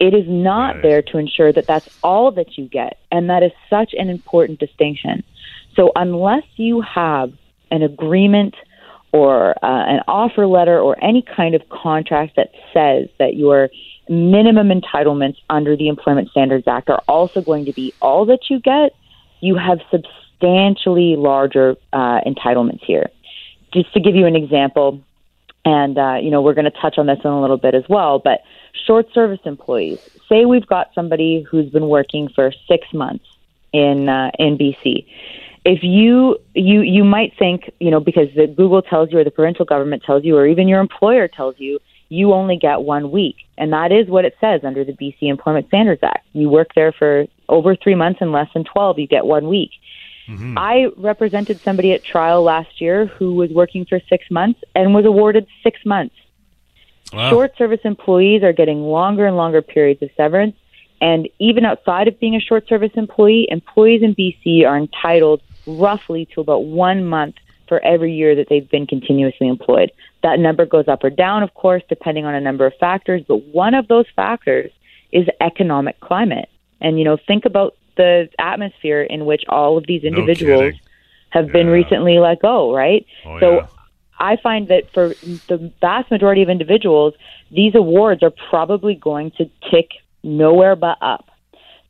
It 0.00 0.14
is 0.14 0.24
not 0.28 0.76
right. 0.76 0.82
there 0.82 1.02
to 1.02 1.18
ensure 1.18 1.52
that 1.52 1.66
that's 1.66 1.88
all 2.02 2.30
that 2.32 2.56
you 2.56 2.68
get. 2.68 2.98
And 3.10 3.30
that 3.30 3.42
is 3.42 3.52
such 3.68 3.94
an 3.94 4.08
important 4.08 4.60
distinction. 4.60 5.24
So, 5.74 5.90
unless 5.96 6.44
you 6.56 6.80
have 6.82 7.32
an 7.70 7.82
agreement 7.82 8.54
or 9.12 9.52
uh, 9.64 9.86
an 9.86 10.00
offer 10.06 10.46
letter 10.46 10.78
or 10.78 11.02
any 11.02 11.22
kind 11.22 11.54
of 11.54 11.68
contract 11.68 12.36
that 12.36 12.50
says 12.72 13.08
that 13.18 13.36
your 13.36 13.70
minimum 14.08 14.68
entitlements 14.68 15.36
under 15.50 15.76
the 15.76 15.88
Employment 15.88 16.30
Standards 16.30 16.66
Act 16.66 16.90
are 16.90 17.02
also 17.08 17.40
going 17.40 17.64
to 17.66 17.72
be 17.72 17.94
all 18.00 18.26
that 18.26 18.50
you 18.50 18.60
get, 18.60 18.94
you 19.40 19.56
have 19.56 19.78
substantially 19.90 21.16
larger 21.16 21.76
uh, 21.92 22.20
entitlements 22.26 22.84
here. 22.84 23.10
Just 23.72 23.92
to 23.94 24.00
give 24.00 24.14
you 24.14 24.26
an 24.26 24.36
example, 24.36 25.02
and 25.64 25.98
uh, 25.98 26.16
you 26.22 26.30
know 26.30 26.40
we're 26.40 26.54
going 26.54 26.64
to 26.64 26.80
touch 26.80 26.96
on 26.96 27.06
this 27.06 27.18
in 27.22 27.30
a 27.30 27.40
little 27.40 27.58
bit 27.58 27.74
as 27.74 27.84
well, 27.88 28.18
but 28.18 28.40
short 28.86 29.12
service 29.12 29.40
employees. 29.44 30.00
Say 30.28 30.46
we've 30.46 30.66
got 30.66 30.90
somebody 30.94 31.42
who's 31.42 31.70
been 31.70 31.88
working 31.88 32.28
for 32.34 32.52
six 32.66 32.86
months 32.94 33.26
in 33.72 34.08
uh, 34.08 34.30
in 34.38 34.56
BC. 34.56 35.06
If 35.68 35.80
you 35.82 36.38
you 36.54 36.80
you 36.80 37.04
might 37.04 37.34
think 37.38 37.70
you 37.78 37.90
know 37.90 38.00
because 38.00 38.28
the 38.34 38.46
Google 38.46 38.80
tells 38.80 39.12
you 39.12 39.18
or 39.18 39.24
the 39.24 39.30
provincial 39.30 39.66
government 39.66 40.02
tells 40.02 40.24
you 40.24 40.34
or 40.34 40.46
even 40.46 40.66
your 40.66 40.80
employer 40.80 41.28
tells 41.28 41.56
you 41.58 41.78
you 42.08 42.32
only 42.32 42.56
get 42.56 42.80
one 42.80 43.10
week, 43.10 43.36
and 43.58 43.70
that 43.74 43.92
is 43.92 44.08
what 44.08 44.24
it 44.24 44.34
says 44.40 44.62
under 44.64 44.82
the 44.82 44.92
BC 44.94 45.24
Employment 45.24 45.68
Standards 45.68 46.02
Act. 46.02 46.26
You 46.32 46.48
work 46.48 46.68
there 46.74 46.90
for 46.90 47.26
over 47.50 47.76
three 47.76 47.94
months 47.94 48.22
and 48.22 48.32
less 48.32 48.48
than 48.54 48.64
twelve, 48.64 48.98
you 48.98 49.06
get 49.06 49.26
one 49.26 49.46
week. 49.46 49.72
Mm-hmm. 50.26 50.56
I 50.56 50.86
represented 50.96 51.60
somebody 51.60 51.92
at 51.92 52.02
trial 52.02 52.42
last 52.42 52.80
year 52.80 53.04
who 53.04 53.34
was 53.34 53.50
working 53.50 53.84
for 53.84 54.00
six 54.08 54.24
months 54.30 54.60
and 54.74 54.94
was 54.94 55.04
awarded 55.04 55.46
six 55.62 55.84
months. 55.84 56.14
Wow. 57.12 57.28
Short 57.28 57.58
service 57.58 57.80
employees 57.84 58.42
are 58.42 58.54
getting 58.54 58.80
longer 58.82 59.26
and 59.26 59.36
longer 59.36 59.60
periods 59.60 60.02
of 60.02 60.08
severance. 60.16 60.56
And 61.00 61.28
even 61.38 61.66
outside 61.66 62.08
of 62.08 62.18
being 62.18 62.34
a 62.34 62.40
short 62.40 62.68
service 62.68 62.90
employee, 62.94 63.46
employees 63.50 64.02
in 64.02 64.14
BC 64.14 64.66
are 64.66 64.76
entitled 64.76 65.42
roughly 65.68 66.26
to 66.34 66.40
about 66.40 66.64
one 66.64 67.04
month 67.04 67.36
for 67.68 67.84
every 67.84 68.14
year 68.14 68.34
that 68.34 68.48
they've 68.48 68.68
been 68.68 68.86
continuously 68.86 69.46
employed. 69.46 69.92
That 70.22 70.40
number 70.40 70.66
goes 70.66 70.88
up 70.88 71.04
or 71.04 71.10
down, 71.10 71.42
of 71.42 71.54
course, 71.54 71.82
depending 71.88 72.24
on 72.24 72.34
a 72.34 72.40
number 72.40 72.66
of 72.66 72.72
factors, 72.80 73.22
but 73.28 73.44
one 73.46 73.74
of 73.74 73.86
those 73.88 74.06
factors 74.16 74.72
is 75.12 75.26
economic 75.40 76.00
climate. 76.00 76.48
And, 76.80 76.98
you 76.98 77.04
know, 77.04 77.18
think 77.26 77.44
about 77.44 77.76
the 77.96 78.28
atmosphere 78.38 79.02
in 79.02 79.26
which 79.26 79.42
all 79.48 79.76
of 79.76 79.86
these 79.86 80.04
individuals 80.04 80.72
no 80.74 80.78
have 81.30 81.46
yeah. 81.46 81.52
been 81.52 81.66
recently 81.66 82.18
let 82.18 82.40
go, 82.40 82.74
right? 82.74 83.04
Oh, 83.26 83.40
so 83.40 83.54
yeah. 83.56 83.66
I 84.18 84.36
find 84.36 84.68
that 84.68 84.90
for 84.92 85.08
the 85.48 85.72
vast 85.80 86.10
majority 86.10 86.42
of 86.42 86.48
individuals, 86.48 87.14
these 87.50 87.74
awards 87.74 88.22
are 88.22 88.32
probably 88.50 88.94
going 88.94 89.32
to 89.32 89.50
tick 89.70 89.90
nowhere 90.22 90.76
but 90.76 90.98
up. 91.00 91.27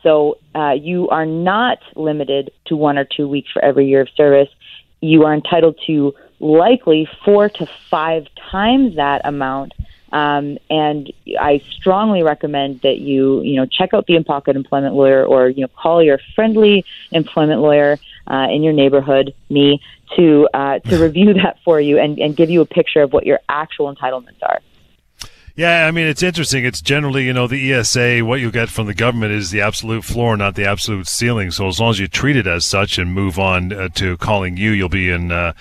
So 0.02 0.38
uh, 0.54 0.72
you 0.72 1.08
are 1.08 1.26
not 1.26 1.78
limited 1.96 2.52
to 2.66 2.76
one 2.76 2.98
or 2.98 3.04
two 3.04 3.28
weeks 3.28 3.50
for 3.52 3.62
every 3.64 3.88
year 3.88 4.02
of 4.02 4.08
service. 4.16 4.48
You 5.00 5.24
are 5.24 5.34
entitled 5.34 5.78
to 5.86 6.14
likely 6.40 7.08
four 7.24 7.48
to 7.48 7.66
five 7.90 8.26
times 8.50 8.96
that 8.96 9.22
amount. 9.24 9.74
Um, 10.10 10.56
and 10.70 11.12
I 11.38 11.60
strongly 11.72 12.22
recommend 12.22 12.80
that 12.80 12.98
you, 12.98 13.42
you 13.42 13.56
know, 13.56 13.66
check 13.66 13.92
out 13.92 14.06
the 14.06 14.16
in 14.16 14.24
pocket 14.24 14.56
employment 14.56 14.94
lawyer 14.94 15.24
or, 15.24 15.50
you 15.50 15.62
know, 15.62 15.68
call 15.68 16.02
your 16.02 16.18
friendly 16.34 16.84
employment 17.10 17.60
lawyer 17.60 17.98
uh, 18.26 18.46
in 18.50 18.62
your 18.62 18.72
neighborhood, 18.72 19.34
me, 19.50 19.82
to 20.16 20.48
uh, 20.54 20.78
to 20.78 20.98
review 21.02 21.34
that 21.34 21.58
for 21.64 21.80
you 21.80 21.98
and, 21.98 22.18
and 22.18 22.36
give 22.36 22.48
you 22.48 22.62
a 22.62 22.66
picture 22.66 23.02
of 23.02 23.12
what 23.12 23.26
your 23.26 23.40
actual 23.48 23.94
entitlements 23.94 24.42
are. 24.42 24.60
Yeah, 25.58 25.88
I 25.88 25.90
mean 25.90 26.06
it's 26.06 26.22
interesting. 26.22 26.64
It's 26.64 26.80
generally, 26.80 27.24
you 27.24 27.32
know, 27.32 27.48
the 27.48 27.72
ESA. 27.72 28.20
What 28.20 28.38
you 28.38 28.52
get 28.52 28.68
from 28.68 28.86
the 28.86 28.94
government 28.94 29.32
is 29.32 29.50
the 29.50 29.60
absolute 29.60 30.04
floor, 30.04 30.36
not 30.36 30.54
the 30.54 30.64
absolute 30.64 31.08
ceiling. 31.08 31.50
So 31.50 31.66
as 31.66 31.80
long 31.80 31.90
as 31.90 31.98
you 31.98 32.06
treat 32.06 32.36
it 32.36 32.46
as 32.46 32.64
such 32.64 32.96
and 32.96 33.12
move 33.12 33.40
on 33.40 33.72
uh, 33.72 33.88
to 33.96 34.16
calling 34.18 34.56
you, 34.56 34.70
you'll 34.70 34.88
be 34.88 35.10
in. 35.10 35.32
Uh, 35.32 35.54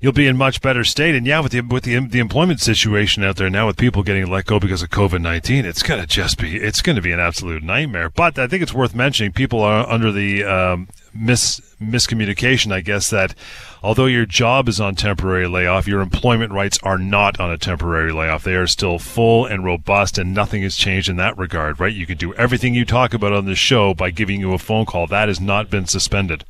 you'll 0.00 0.12
be 0.12 0.28
in 0.28 0.36
much 0.36 0.60
better 0.62 0.84
state. 0.84 1.16
And 1.16 1.26
yeah, 1.26 1.40
with 1.40 1.50
the 1.50 1.62
with 1.62 1.82
the 1.82 1.98
the 1.98 2.20
employment 2.20 2.60
situation 2.60 3.24
out 3.24 3.38
there 3.38 3.50
now, 3.50 3.66
with 3.66 3.76
people 3.76 4.04
getting 4.04 4.24
let 4.30 4.46
go 4.46 4.60
because 4.60 4.82
of 4.84 4.90
COVID 4.90 5.20
nineteen, 5.20 5.64
it's 5.64 5.82
gonna 5.82 6.06
just 6.06 6.38
be 6.38 6.56
it's 6.56 6.80
gonna 6.80 7.02
be 7.02 7.10
an 7.10 7.18
absolute 7.18 7.64
nightmare. 7.64 8.08
But 8.08 8.38
I 8.38 8.46
think 8.46 8.62
it's 8.62 8.72
worth 8.72 8.94
mentioning. 8.94 9.32
People 9.32 9.62
are 9.62 9.84
under 9.90 10.12
the 10.12 10.44
um, 10.44 10.86
mis 11.12 11.60
miscommunication, 11.82 12.70
I 12.70 12.82
guess, 12.82 13.10
that 13.10 13.34
although 13.82 14.06
your 14.06 14.26
job 14.26 14.68
is 14.68 14.80
on 14.80 14.94
temporary 14.94 15.46
layoff, 15.46 15.86
your 15.86 16.00
employment 16.00 16.52
rights 16.52 16.78
are 16.82 16.98
not 16.98 17.38
on 17.40 17.50
a 17.50 17.58
temporary 17.58 18.12
layoff. 18.12 18.44
They 18.44 18.54
are 18.54 18.66
still 18.66 18.98
full 18.98 19.46
and 19.46 19.64
robust, 19.64 20.18
and 20.18 20.34
nothing 20.34 20.62
has 20.62 20.76
changed 20.76 21.08
in 21.08 21.16
that 21.16 21.38
regard, 21.38 21.80
right? 21.80 21.92
You 21.92 22.06
can 22.06 22.18
do 22.18 22.34
everything 22.34 22.74
you 22.74 22.84
talk 22.84 23.14
about 23.14 23.32
on 23.32 23.46
this 23.46 23.58
show 23.58 23.94
by 23.94 24.10
giving 24.10 24.40
you 24.40 24.52
a 24.52 24.58
phone 24.58 24.86
call. 24.86 25.06
That 25.06 25.28
has 25.28 25.40
not 25.40 25.70
been 25.70 25.86
suspended. 25.86 26.44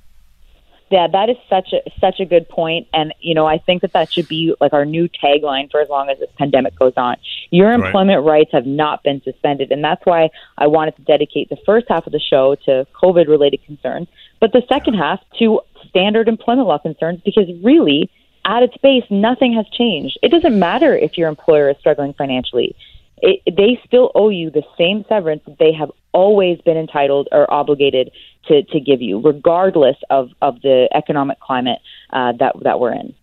Yeah, 0.90 1.06
that 1.06 1.30
is 1.30 1.36
such 1.48 1.72
a 1.72 1.88
such 2.00 2.18
a 2.18 2.24
good 2.24 2.48
point, 2.48 2.88
and 2.92 3.14
you 3.20 3.32
know 3.32 3.46
I 3.46 3.58
think 3.58 3.82
that 3.82 3.92
that 3.92 4.12
should 4.12 4.26
be 4.26 4.56
like 4.60 4.72
our 4.72 4.84
new 4.84 5.08
tagline 5.08 5.70
for 5.70 5.80
as 5.80 5.88
long 5.88 6.10
as 6.10 6.18
this 6.18 6.30
pandemic 6.36 6.76
goes 6.76 6.94
on. 6.96 7.16
Your 7.50 7.70
employment 7.70 8.24
right. 8.24 8.32
rights 8.32 8.50
have 8.52 8.66
not 8.66 9.04
been 9.04 9.22
suspended, 9.22 9.70
and 9.70 9.84
that's 9.84 10.04
why 10.04 10.30
I 10.58 10.66
wanted 10.66 10.96
to 10.96 11.02
dedicate 11.02 11.48
the 11.48 11.58
first 11.64 11.86
half 11.88 12.08
of 12.08 12.12
the 12.12 12.18
show 12.18 12.56
to 12.64 12.88
COVID 13.00 13.28
related 13.28 13.64
concerns, 13.64 14.08
but 14.40 14.50
the 14.52 14.62
second 14.68 14.94
half 14.94 15.20
to 15.38 15.60
standard 15.90 16.28
employment 16.28 16.66
law 16.66 16.78
concerns 16.78 17.20
because 17.22 17.46
really, 17.62 18.10
at 18.44 18.62
its 18.62 18.76
base, 18.78 19.04
nothing 19.10 19.52
has 19.54 19.66
changed. 19.76 20.18
It 20.22 20.30
doesn't 20.30 20.58
matter 20.58 20.96
if 20.96 21.18
your 21.18 21.28
employer 21.28 21.68
is 21.68 21.76
struggling 21.78 22.14
financially. 22.14 22.74
It, 23.18 23.42
they 23.44 23.78
still 23.86 24.10
owe 24.14 24.30
you 24.30 24.50
the 24.50 24.62
same 24.78 25.04
severance 25.06 25.42
that 25.46 25.58
they 25.58 25.72
have 25.72 25.90
always 26.12 26.58
been 26.62 26.78
entitled 26.78 27.28
or 27.32 27.52
obligated 27.52 28.12
to, 28.46 28.62
to 28.62 28.80
give 28.80 29.02
you, 29.02 29.20
regardless 29.20 29.96
of, 30.08 30.30
of 30.40 30.62
the 30.62 30.88
economic 30.94 31.38
climate 31.38 31.80
uh, 32.14 32.32
that 32.38 32.54
that 32.62 32.80
we're 32.80 32.94
in. 32.94 33.14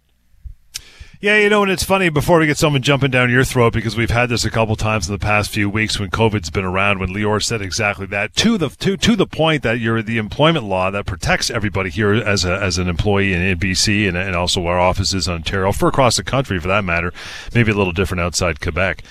Yeah, 1.19 1.37
you 1.39 1.49
know, 1.49 1.63
and 1.63 1.71
it's 1.71 1.83
funny 1.83 2.09
before 2.09 2.37
we 2.37 2.45
get 2.45 2.59
someone 2.59 2.83
jumping 2.83 3.09
down 3.09 3.31
your 3.31 3.43
throat 3.43 3.73
because 3.73 3.97
we've 3.97 4.11
had 4.11 4.29
this 4.29 4.45
a 4.45 4.51
couple 4.51 4.75
times 4.75 5.07
in 5.07 5.13
the 5.13 5.19
past 5.19 5.49
few 5.49 5.67
weeks 5.67 5.99
when 5.99 6.11
COVID's 6.11 6.51
been 6.51 6.63
around. 6.63 6.99
When 6.99 7.09
Lior 7.09 7.43
said 7.43 7.59
exactly 7.59 8.05
that 8.07 8.35
to 8.35 8.55
the 8.55 8.69
to 8.69 8.95
to 8.97 9.15
the 9.15 9.25
point 9.25 9.63
that 9.63 9.79
you're 9.79 10.03
the 10.03 10.19
employment 10.19 10.65
law 10.65 10.91
that 10.91 11.07
protects 11.07 11.49
everybody 11.49 11.89
here 11.89 12.13
as 12.13 12.45
a 12.45 12.61
as 12.61 12.77
an 12.77 12.87
employee 12.87 13.33
in, 13.33 13.57
BC 13.57 14.07
and, 14.07 14.15
and 14.15 14.35
also 14.35 14.67
our 14.67 14.79
offices 14.79 15.27
in 15.27 15.33
Ontario 15.33 15.71
for 15.71 15.87
across 15.87 16.17
the 16.17 16.23
country 16.23 16.59
for 16.59 16.67
that 16.67 16.83
matter. 16.83 17.11
Maybe 17.51 17.71
a 17.71 17.75
little 17.75 17.93
different 17.93 18.21
outside 18.21 18.61
Quebec 18.61 19.01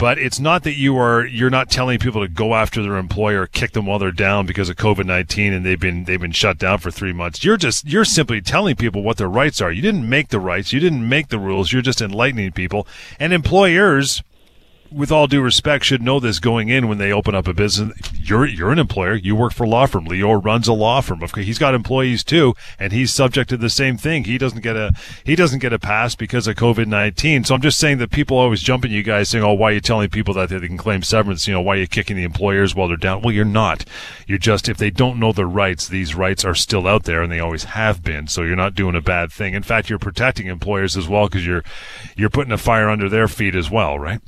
but 0.00 0.18
it's 0.18 0.40
not 0.40 0.62
that 0.62 0.78
you 0.78 0.96
are 0.96 1.26
you're 1.26 1.50
not 1.50 1.68
telling 1.68 1.98
people 1.98 2.22
to 2.22 2.28
go 2.28 2.54
after 2.54 2.82
their 2.82 2.96
employer, 2.96 3.46
kick 3.46 3.72
them 3.72 3.84
while 3.84 3.98
they're 3.98 4.10
down 4.10 4.46
because 4.46 4.70
of 4.70 4.76
COVID 4.76 5.04
nineteen 5.04 5.52
and 5.52 5.64
they've 5.64 5.78
been 5.78 6.04
they've 6.04 6.20
been 6.20 6.32
shut 6.32 6.56
down 6.56 6.78
for 6.78 6.90
three 6.90 7.12
months. 7.12 7.44
You're 7.44 7.58
just 7.58 7.86
you're 7.86 8.06
simply 8.06 8.40
telling 8.40 8.76
people 8.76 9.02
what 9.02 9.18
their 9.18 9.28
rights 9.28 9.60
are. 9.60 9.70
You 9.70 9.82
didn't 9.82 10.08
make 10.08 10.28
the 10.28 10.40
rights, 10.40 10.72
you 10.72 10.80
didn't 10.80 11.06
make 11.06 11.28
the 11.28 11.38
rules. 11.38 11.70
You're 11.70 11.82
just 11.82 12.00
enlightening 12.00 12.52
people 12.52 12.86
and 13.20 13.34
employers. 13.34 14.22
With 14.92 15.12
all 15.12 15.28
due 15.28 15.40
respect, 15.40 15.84
should 15.84 16.02
know 16.02 16.18
this 16.18 16.40
going 16.40 16.68
in 16.68 16.88
when 16.88 16.98
they 16.98 17.12
open 17.12 17.32
up 17.32 17.46
a 17.46 17.54
business. 17.54 17.96
You're 18.20 18.44
you're 18.44 18.72
an 18.72 18.80
employer. 18.80 19.14
You 19.14 19.36
work 19.36 19.52
for 19.52 19.62
a 19.62 19.68
law 19.68 19.86
firm. 19.86 20.06
Lior 20.06 20.44
runs 20.44 20.66
a 20.66 20.72
law 20.72 21.00
firm. 21.00 21.20
He's 21.36 21.60
got 21.60 21.74
employees 21.74 22.24
too, 22.24 22.54
and 22.76 22.92
he's 22.92 23.14
subject 23.14 23.50
to 23.50 23.56
the 23.56 23.70
same 23.70 23.96
thing. 23.96 24.24
He 24.24 24.36
doesn't 24.36 24.62
get 24.62 24.74
a 24.74 24.92
he 25.24 25.36
doesn't 25.36 25.60
get 25.60 25.72
a 25.72 25.78
pass 25.78 26.16
because 26.16 26.48
of 26.48 26.56
COVID 26.56 26.86
nineteen. 26.86 27.44
So 27.44 27.54
I'm 27.54 27.60
just 27.60 27.78
saying 27.78 27.98
that 27.98 28.10
people 28.10 28.36
always 28.36 28.62
jump 28.62 28.84
at 28.84 28.90
you 28.90 29.04
guys 29.04 29.28
saying, 29.28 29.44
"Oh, 29.44 29.52
why 29.52 29.70
are 29.70 29.74
you 29.74 29.80
telling 29.80 30.10
people 30.10 30.34
that 30.34 30.48
they 30.48 30.58
can 30.58 30.76
claim 30.76 31.02
severance? 31.02 31.46
You 31.46 31.54
know, 31.54 31.60
why 31.60 31.74
are 31.76 31.80
you 31.80 31.86
kicking 31.86 32.16
the 32.16 32.24
employers 32.24 32.74
while 32.74 32.88
they're 32.88 32.96
down?" 32.96 33.22
Well, 33.22 33.32
you're 33.32 33.44
not. 33.44 33.84
You're 34.26 34.38
just 34.38 34.68
if 34.68 34.78
they 34.78 34.90
don't 34.90 35.20
know 35.20 35.30
their 35.32 35.46
rights, 35.46 35.86
these 35.86 36.16
rights 36.16 36.44
are 36.44 36.54
still 36.56 36.88
out 36.88 37.04
there, 37.04 37.22
and 37.22 37.30
they 37.30 37.38
always 37.38 37.62
have 37.64 38.02
been. 38.02 38.26
So 38.26 38.42
you're 38.42 38.56
not 38.56 38.74
doing 38.74 38.96
a 38.96 39.00
bad 39.00 39.30
thing. 39.30 39.54
In 39.54 39.62
fact, 39.62 39.88
you're 39.88 40.00
protecting 40.00 40.48
employers 40.48 40.96
as 40.96 41.06
well 41.06 41.28
because 41.28 41.46
you're 41.46 41.62
you're 42.16 42.28
putting 42.28 42.52
a 42.52 42.58
fire 42.58 42.90
under 42.90 43.08
their 43.08 43.28
feet 43.28 43.54
as 43.54 43.70
well, 43.70 43.96
right? 43.96 44.20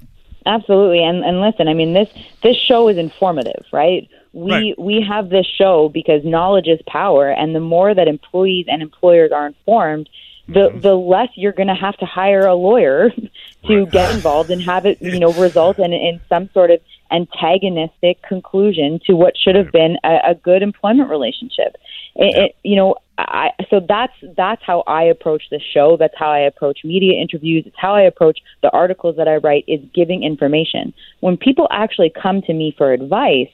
Absolutely. 0.46 1.04
And 1.04 1.24
and 1.24 1.40
listen, 1.40 1.68
I 1.68 1.74
mean 1.74 1.92
this 1.92 2.08
this 2.42 2.56
show 2.56 2.88
is 2.88 2.98
informative, 2.98 3.64
right? 3.72 4.08
We 4.32 4.52
Right. 4.52 4.78
we 4.78 5.00
have 5.06 5.28
this 5.28 5.46
show 5.46 5.88
because 5.88 6.24
knowledge 6.24 6.66
is 6.66 6.80
power 6.86 7.30
and 7.30 7.54
the 7.54 7.60
more 7.60 7.94
that 7.94 8.08
employees 8.08 8.66
and 8.68 8.82
employers 8.82 9.30
are 9.30 9.46
informed, 9.46 10.08
the 10.48 10.70
mm-hmm. 10.70 10.80
the 10.80 10.94
less 10.94 11.28
you're 11.34 11.52
going 11.52 11.68
to 11.68 11.74
have 11.74 11.96
to 11.98 12.06
hire 12.06 12.46
a 12.46 12.54
lawyer 12.54 13.10
to 13.66 13.86
get 13.86 14.14
involved 14.14 14.50
and 14.50 14.62
have 14.62 14.86
it, 14.86 15.00
you 15.00 15.18
know, 15.18 15.32
result 15.40 15.78
in 15.78 15.92
in 15.92 16.20
some 16.28 16.48
sort 16.52 16.70
of 16.70 16.80
antagonistic 17.10 18.22
conclusion 18.22 18.98
to 19.06 19.14
what 19.14 19.36
should 19.36 19.54
have 19.54 19.70
been 19.70 19.98
a, 20.02 20.30
a 20.30 20.34
good 20.34 20.62
employment 20.62 21.10
relationship. 21.10 21.76
It, 22.14 22.36
it, 22.36 22.56
you 22.62 22.76
know, 22.76 22.96
I, 23.18 23.50
so 23.70 23.80
that's 23.86 24.12
that's 24.36 24.62
how 24.62 24.82
I 24.86 25.04
approach 25.04 25.44
this 25.50 25.62
show. 25.62 25.96
That's 25.96 26.14
how 26.16 26.30
I 26.30 26.40
approach 26.40 26.80
media 26.84 27.20
interviews. 27.20 27.64
It's 27.66 27.76
how 27.78 27.94
I 27.94 28.02
approach 28.02 28.40
the 28.62 28.70
articles 28.70 29.16
that 29.16 29.28
I 29.28 29.36
write. 29.36 29.64
Is 29.66 29.80
giving 29.94 30.22
information. 30.22 30.92
When 31.20 31.36
people 31.36 31.68
actually 31.70 32.10
come 32.10 32.42
to 32.42 32.52
me 32.52 32.74
for 32.76 32.92
advice, 32.92 33.50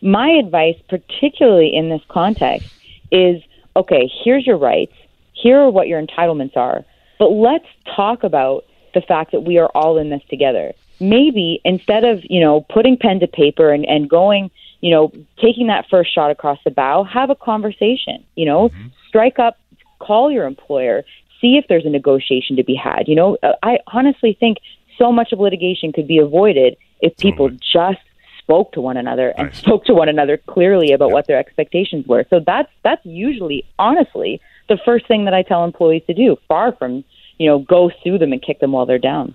my 0.00 0.28
advice, 0.28 0.76
particularly 0.88 1.74
in 1.74 1.88
this 1.88 2.02
context, 2.08 2.68
is 3.10 3.42
okay. 3.76 4.10
Here's 4.24 4.46
your 4.46 4.58
rights. 4.58 4.94
Here 5.32 5.58
are 5.58 5.70
what 5.70 5.88
your 5.88 6.00
entitlements 6.00 6.56
are. 6.56 6.84
But 7.18 7.30
let's 7.30 7.66
talk 7.94 8.24
about 8.24 8.64
the 8.94 9.02
fact 9.02 9.32
that 9.32 9.40
we 9.40 9.58
are 9.58 9.70
all 9.74 9.98
in 9.98 10.10
this 10.10 10.22
together. 10.30 10.72
Maybe 11.00 11.60
instead 11.64 12.04
of 12.04 12.20
you 12.24 12.40
know 12.40 12.60
putting 12.60 12.96
pen 12.96 13.20
to 13.20 13.26
paper 13.26 13.72
and, 13.72 13.84
and 13.84 14.08
going 14.08 14.50
you 14.84 14.90
know, 14.90 15.10
taking 15.40 15.68
that 15.68 15.86
first 15.88 16.14
shot 16.14 16.30
across 16.30 16.58
the 16.62 16.70
bow, 16.70 17.04
have 17.04 17.30
a 17.30 17.34
conversation, 17.34 18.22
you 18.36 18.44
know, 18.44 18.70
strike 19.08 19.38
up, 19.38 19.56
call 19.98 20.30
your 20.30 20.44
employer, 20.46 21.04
see 21.40 21.56
if 21.56 21.64
there's 21.70 21.86
a 21.86 21.88
negotiation 21.88 22.54
to 22.56 22.62
be 22.62 22.74
had. 22.74 23.08
You 23.08 23.14
know, 23.14 23.38
Uh, 23.42 23.54
I 23.62 23.78
honestly 23.86 24.36
think 24.38 24.58
so 24.98 25.10
much 25.10 25.32
of 25.32 25.40
litigation 25.40 25.90
could 25.90 26.06
be 26.06 26.18
avoided 26.18 26.76
if 27.00 27.16
people 27.16 27.48
just 27.48 28.04
spoke 28.40 28.72
to 28.72 28.82
one 28.82 28.98
another 28.98 29.32
and 29.38 29.46
Nice. 29.46 29.56
spoke 29.56 29.86
to 29.86 29.94
one 29.94 30.10
another 30.10 30.36
clearly 30.36 30.92
about 30.92 31.12
what 31.12 31.26
their 31.26 31.38
expectations 31.38 32.06
were. 32.06 32.26
So 32.28 32.40
that's 32.40 32.70
that's 32.82 33.04
usually 33.06 33.64
honestly 33.78 34.38
the 34.68 34.76
first 34.84 35.08
thing 35.08 35.24
that 35.24 35.32
I 35.32 35.40
tell 35.40 35.64
employees 35.64 36.02
to 36.08 36.14
do, 36.14 36.36
far 36.46 36.72
from, 36.72 37.04
you 37.38 37.46
know, 37.48 37.60
go 37.60 37.90
sue 38.02 38.18
them 38.18 38.32
and 38.34 38.42
kick 38.42 38.60
them 38.60 38.72
while 38.72 38.84
they're 38.84 38.98
down. 38.98 39.34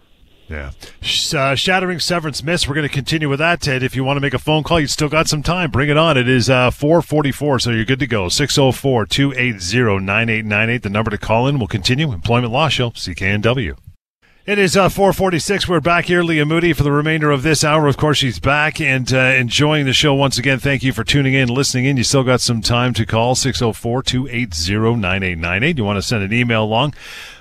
Yeah. 0.49 0.71
Uh, 1.33 1.53
shattering 1.53 1.99
severance 1.99 2.41
miss. 2.41 2.67
We're 2.67 2.73
going 2.73 2.87
to 2.87 2.93
continue 2.93 3.29
with 3.29 3.39
that, 3.39 3.61
Ted. 3.61 3.83
If 3.83 3.95
you 3.95 4.03
want 4.03 4.17
to 4.17 4.21
make 4.21 4.33
a 4.33 4.39
phone 4.39 4.63
call, 4.63 4.79
you've 4.79 4.89
still 4.89 5.09
got 5.09 5.27
some 5.27 5.43
time. 5.43 5.69
Bring 5.69 5.89
it 5.89 5.97
on. 5.97 6.17
It 6.17 6.27
is 6.27 6.49
uh, 6.49 6.71
444, 6.71 7.59
so 7.59 7.69
you're 7.69 7.85
good 7.85 7.99
to 7.99 8.07
go. 8.07 8.29
604 8.29 9.05
280 9.05 10.03
9898, 10.03 10.81
the 10.81 10.89
number 10.89 11.11
to 11.11 11.17
call 11.17 11.47
in. 11.47 11.59
We'll 11.59 11.67
continue. 11.67 12.11
Employment 12.11 12.51
Law 12.51 12.67
Show, 12.67 12.89
CKNW. 12.89 13.77
It 14.49 14.57
is 14.57 14.75
uh, 14.75 14.89
446. 14.89 15.67
We're 15.67 15.79
back 15.79 16.05
here, 16.05 16.23
Leah 16.23 16.43
Moody, 16.43 16.73
for 16.73 16.81
the 16.81 16.91
remainder 16.91 17.29
of 17.29 17.43
this 17.43 17.63
hour. 17.63 17.85
Of 17.85 17.97
course, 17.97 18.17
she's 18.17 18.39
back 18.39 18.81
and 18.81 19.13
uh, 19.13 19.17
enjoying 19.17 19.85
the 19.85 19.93
show 19.93 20.15
once 20.15 20.39
again. 20.39 20.57
Thank 20.57 20.81
you 20.81 20.91
for 20.91 21.03
tuning 21.03 21.35
in, 21.35 21.49
listening 21.49 21.85
in. 21.85 21.97
You 21.97 22.03
still 22.03 22.23
got 22.23 22.41
some 22.41 22.63
time 22.63 22.95
to 22.95 23.05
call 23.05 23.35
604 23.35 24.01
280 24.01 24.95
9898. 24.95 25.77
You 25.77 25.83
want 25.83 25.97
to 25.97 26.01
send 26.01 26.23
an 26.23 26.33
email 26.33 26.63
along? 26.63 26.95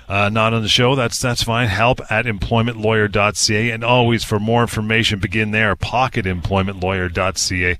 Uh, 0.07 0.29
not 0.29 0.53
on 0.53 0.61
the 0.61 0.67
show. 0.67 0.93
That's 0.93 1.19
that's 1.19 1.41
fine. 1.41 1.67
Help 1.67 1.99
at 2.11 2.25
employmentlawyer.ca. 2.25 3.71
And 3.71 3.83
always 3.83 4.23
for 4.23 4.39
more 4.39 4.61
information, 4.61 5.17
begin 5.17 5.49
there. 5.49 5.75
Pocketemploymentlawyer.ca 5.75 7.79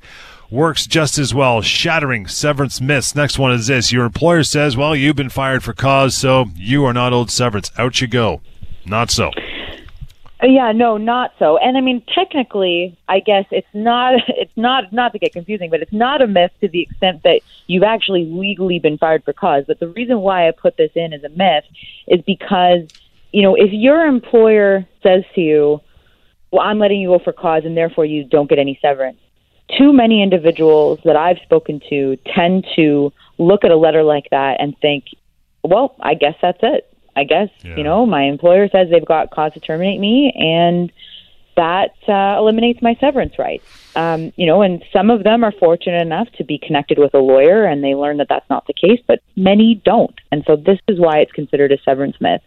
works 0.50 0.88
just 0.88 1.20
as 1.20 1.36
well. 1.36 1.62
Shattering 1.62 2.26
severance 2.26 2.82
myths. 2.82 3.14
Next 3.14 3.38
one 3.38 3.52
is 3.52 3.68
this. 3.68 3.92
Your 3.92 4.06
employer 4.06 4.42
says, 4.42 4.76
well, 4.76 4.96
you've 4.96 5.16
been 5.16 5.30
fired 5.30 5.62
for 5.62 5.74
cause, 5.74 6.18
so 6.18 6.46
you 6.56 6.84
are 6.86 6.94
not 6.94 7.14
owed 7.14 7.30
severance. 7.30 7.72
Out 7.78 8.02
you 8.02 8.08
go. 8.08 8.42
Not 8.90 9.12
so. 9.12 9.32
Uh, 10.42 10.48
Yeah, 10.48 10.72
no, 10.72 10.98
not 10.98 11.34
so. 11.38 11.58
And 11.58 11.78
I 11.78 11.82
mean, 11.82 12.02
technically, 12.14 12.98
I 13.08 13.20
guess 13.20 13.46
it's 13.52 13.68
not. 13.74 14.16
It's 14.28 14.56
not 14.56 14.92
not 14.92 15.12
to 15.14 15.20
get 15.20 15.34
confusing, 15.34 15.70
but 15.70 15.82
it's 15.82 15.94
not 15.94 16.22
a 16.22 16.28
myth 16.28 16.52
to 16.62 16.68
the 16.68 16.82
extent 16.82 17.24
that 17.24 17.42
you've 17.68 17.84
actually 17.84 18.26
legally 18.26 18.80
been 18.80 18.98
fired 18.98 19.24
for 19.24 19.34
cause. 19.34 19.66
But 19.68 19.80
the 19.80 19.90
reason 19.90 20.20
why 20.22 20.48
I 20.48 20.52
put 20.52 20.78
this 20.78 20.92
in 20.96 21.14
as 21.14 21.24
a 21.24 21.30
myth 21.30 21.66
is 22.08 22.22
because 22.26 22.88
you 23.32 23.44
know 23.44 23.56
if 23.56 23.72
your 23.72 24.06
employer 24.06 24.88
says 25.04 25.24
to 25.36 25.42
you, 25.42 25.82
"Well, 26.52 26.62
I'm 26.62 26.80
letting 26.80 27.02
you 27.02 27.10
go 27.10 27.20
for 27.20 27.34
cause, 27.34 27.64
and 27.66 27.76
therefore 27.78 28.06
you 28.06 28.24
don't 28.24 28.50
get 28.50 28.60
any 28.60 28.80
severance," 28.82 29.20
too 29.78 29.92
many 29.94 30.24
individuals 30.24 31.00
that 31.04 31.16
I've 31.16 31.40
spoken 31.44 31.82
to 31.90 32.18
tend 32.34 32.66
to 32.76 33.14
look 33.38 33.64
at 33.66 33.72
a 33.72 33.78
letter 33.78 34.04
like 34.04 34.30
that 34.32 34.62
and 34.62 34.76
think, 34.80 35.04
"Well, 35.64 35.96
I 36.00 36.16
guess 36.16 36.36
that's 36.42 36.64
it." 36.64 36.90
I 37.20 37.24
guess 37.24 37.50
Yeah. 37.64 37.76
you 37.78 37.84
know 37.84 38.06
my 38.06 38.24
employer 38.24 38.68
says 38.70 38.90
they've 38.90 39.06
got 39.16 39.32
cause 39.32 39.54
to 39.54 39.60
terminate 39.60 40.00
me, 40.00 40.32
and 40.36 40.92
that 41.56 41.94
uh, 42.08 42.40
eliminates 42.40 42.82
my 42.82 42.96
severance 43.00 43.38
rights. 43.38 43.66
Um, 43.96 44.32
you 44.38 44.46
know, 44.46 44.62
and 44.62 44.84
some 44.94 45.10
of 45.10 45.24
them 45.24 45.44
are 45.44 45.52
fortunate 45.52 46.02
enough 46.02 46.30
to 46.38 46.44
be 46.46 46.58
connected 46.58 46.98
with 46.98 47.14
a 47.14 47.20
lawyer, 47.20 47.66
and 47.66 47.84
they 47.84 47.96
learn 47.96 48.18
that 48.18 48.28
that's 48.30 48.50
not 48.50 48.66
the 48.68 48.74
case, 48.74 49.02
but 49.08 49.20
many 49.36 49.82
don't, 49.84 50.18
and 50.32 50.44
so 50.48 50.56
this 50.56 50.80
is 50.88 51.00
why 51.00 51.20
it's 51.20 51.32
considered 51.34 51.72
a 51.72 51.78
severance 51.84 52.16
myth. 52.22 52.42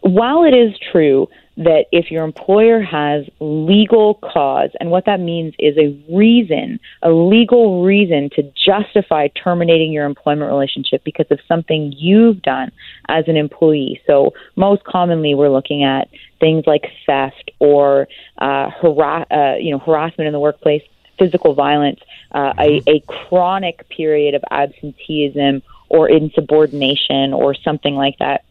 While 0.00 0.42
it 0.44 0.54
is 0.54 0.74
true 0.90 1.28
that 1.56 1.84
if 1.92 2.10
your 2.10 2.24
employer 2.24 2.80
has 2.80 3.26
legal 3.40 4.14
cause, 4.14 4.70
and 4.80 4.90
what 4.90 5.04
that 5.04 5.20
means 5.20 5.54
is 5.58 5.76
a 5.76 5.88
reason, 6.10 6.80
a 7.02 7.10
legal 7.10 7.84
reason 7.84 8.30
to 8.30 8.42
justify 8.66 9.28
terminating 9.28 9.92
your 9.92 10.06
employment 10.06 10.50
relationship 10.50 11.04
because 11.04 11.26
of 11.30 11.38
something 11.46 11.92
you've 11.96 12.40
done 12.40 12.72
as 13.08 13.28
an 13.28 13.36
employee. 13.36 14.00
So, 14.06 14.32
most 14.56 14.84
commonly, 14.84 15.34
we're 15.34 15.50
looking 15.50 15.84
at 15.84 16.08
things 16.40 16.64
like 16.66 16.84
theft 17.06 17.50
or 17.58 18.08
uh, 18.38 18.70
hara- 18.70 19.26
uh, 19.30 19.56
you 19.58 19.72
know, 19.72 19.78
harassment 19.78 20.26
in 20.26 20.32
the 20.32 20.40
workplace, 20.40 20.82
physical 21.18 21.54
violence, 21.54 22.00
uh, 22.32 22.54
a, 22.58 22.82
a 22.86 23.00
chronic 23.00 23.86
period 23.90 24.34
of 24.34 24.42
absenteeism 24.50 25.62
or 25.90 26.08
insubordination 26.08 27.34
or 27.34 27.54
something 27.54 27.94
like 27.94 28.18
that 28.18 28.44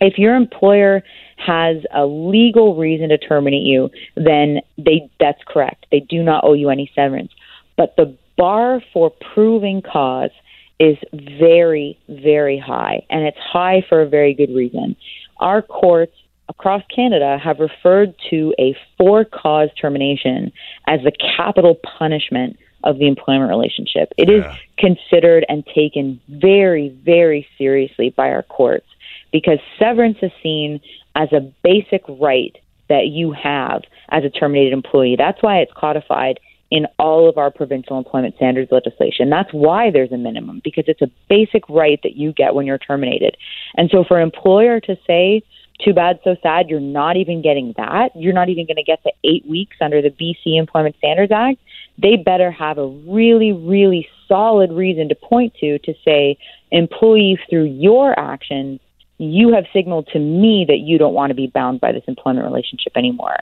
if 0.00 0.18
your 0.18 0.34
employer 0.34 1.02
has 1.36 1.76
a 1.94 2.06
legal 2.06 2.76
reason 2.76 3.08
to 3.10 3.18
terminate 3.18 3.62
you, 3.62 3.90
then 4.16 4.60
they 4.76 5.10
that's 5.20 5.42
correct. 5.46 5.86
They 5.90 6.00
do 6.00 6.22
not 6.22 6.44
owe 6.44 6.54
you 6.54 6.70
any 6.70 6.90
severance. 6.94 7.32
But 7.76 7.94
the 7.96 8.16
bar 8.36 8.82
for 8.92 9.10
proving 9.34 9.82
cause 9.82 10.30
is 10.78 10.96
very, 11.12 11.98
very 12.08 12.58
high, 12.58 13.04
and 13.10 13.24
it's 13.24 13.38
high 13.38 13.84
for 13.88 14.02
a 14.02 14.08
very 14.08 14.34
good 14.34 14.54
reason. 14.54 14.96
Our 15.38 15.62
courts 15.62 16.14
across 16.48 16.82
Canada 16.94 17.38
have 17.42 17.58
referred 17.58 18.14
to 18.30 18.54
a 18.58 18.76
for 18.96 19.24
cause 19.24 19.70
termination 19.80 20.52
as 20.86 21.00
the 21.02 21.12
capital 21.36 21.76
punishment 21.98 22.58
of 22.84 22.98
the 22.98 23.06
employment 23.08 23.50
relationship. 23.50 24.12
It 24.16 24.30
is 24.30 24.44
Yeah. 24.44 24.54
considered 24.78 25.44
and 25.48 25.66
taken 25.66 26.20
very, 26.28 26.88
very 26.88 27.46
seriously 27.58 28.10
by 28.10 28.30
our 28.30 28.44
courts 28.44 28.86
because 29.32 29.58
severance 29.78 30.18
is 30.22 30.32
seen 30.42 30.80
as 31.14 31.32
a 31.32 31.40
basic 31.62 32.02
right 32.08 32.56
that 32.88 33.08
you 33.08 33.32
have 33.32 33.82
as 34.10 34.24
a 34.24 34.30
terminated 34.30 34.72
employee. 34.72 35.16
That's 35.16 35.42
why 35.42 35.58
it's 35.58 35.72
codified 35.76 36.40
in 36.70 36.86
all 36.98 37.28
of 37.28 37.38
our 37.38 37.50
provincial 37.50 37.96
employment 37.96 38.34
standards 38.36 38.70
legislation. 38.70 39.30
That's 39.30 39.52
why 39.52 39.90
there's 39.90 40.12
a 40.12 40.18
minimum 40.18 40.60
because 40.62 40.84
it's 40.86 41.02
a 41.02 41.10
basic 41.28 41.68
right 41.68 41.98
that 42.02 42.16
you 42.16 42.32
get 42.32 42.54
when 42.54 42.66
you're 42.66 42.78
terminated. 42.78 43.36
And 43.76 43.90
so 43.90 44.04
for 44.04 44.18
an 44.18 44.22
employer 44.22 44.80
to 44.80 44.96
say, 45.06 45.42
too 45.82 45.94
bad, 45.94 46.18
so 46.24 46.36
sad, 46.42 46.68
you're 46.68 46.80
not 46.80 47.16
even 47.16 47.40
getting 47.40 47.72
that, 47.76 48.10
you're 48.14 48.32
not 48.32 48.48
even 48.48 48.66
going 48.66 48.76
to 48.76 48.82
get 48.82 49.00
the 49.04 49.12
eight 49.24 49.46
weeks 49.46 49.76
under 49.80 50.02
the 50.02 50.10
BC 50.10 50.58
Employment 50.58 50.96
Standards 50.98 51.32
Act, 51.32 51.60
they 51.96 52.16
better 52.16 52.50
have 52.50 52.78
a 52.78 52.86
really, 52.86 53.52
really 53.52 54.08
solid 54.26 54.72
reason 54.72 55.08
to 55.08 55.14
point 55.14 55.54
to 55.60 55.78
to 55.78 55.94
say, 56.04 56.36
employee, 56.70 57.38
through 57.48 57.64
your 57.64 58.18
actions, 58.18 58.80
you 59.18 59.52
have 59.52 59.66
signaled 59.72 60.08
to 60.12 60.18
me 60.18 60.64
that 60.68 60.78
you 60.78 60.98
don't 60.98 61.14
want 61.14 61.30
to 61.30 61.34
be 61.34 61.46
bound 61.46 61.80
by 61.80 61.92
this 61.92 62.04
employment 62.06 62.44
relationship 62.46 62.92
anymore. 62.96 63.38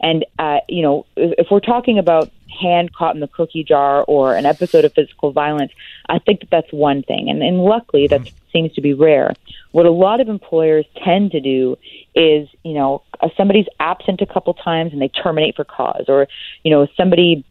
And 0.00 0.26
uh, 0.38 0.58
you 0.68 0.82
know, 0.82 1.06
if, 1.16 1.34
if 1.38 1.46
we're 1.50 1.60
talking 1.60 1.98
about 1.98 2.30
hand 2.60 2.92
caught 2.92 3.14
in 3.14 3.20
the 3.20 3.28
cookie 3.28 3.64
jar 3.64 4.04
or 4.04 4.34
an 4.34 4.46
episode 4.46 4.84
of 4.84 4.92
physical 4.92 5.32
violence, 5.32 5.72
I 6.08 6.18
think 6.18 6.40
that 6.40 6.50
that's 6.50 6.72
one 6.72 7.02
thing. 7.02 7.28
And, 7.30 7.42
and 7.42 7.58
luckily, 7.58 8.06
that 8.08 8.28
seems 8.52 8.72
to 8.74 8.80
be 8.80 8.94
rare. 8.94 9.32
What 9.70 9.86
a 9.86 9.90
lot 9.90 10.20
of 10.20 10.28
employers 10.28 10.84
tend 11.02 11.30
to 11.32 11.40
do 11.40 11.78
is, 12.14 12.48
you 12.62 12.74
know, 12.74 13.02
if 13.22 13.32
somebody's 13.36 13.66
absent 13.80 14.20
a 14.20 14.26
couple 14.26 14.52
times 14.54 14.92
and 14.92 15.00
they 15.00 15.08
terminate 15.08 15.56
for 15.56 15.64
cause, 15.64 16.04
or, 16.08 16.28
you 16.62 16.70
know, 16.70 16.86
somebody, 16.96 17.44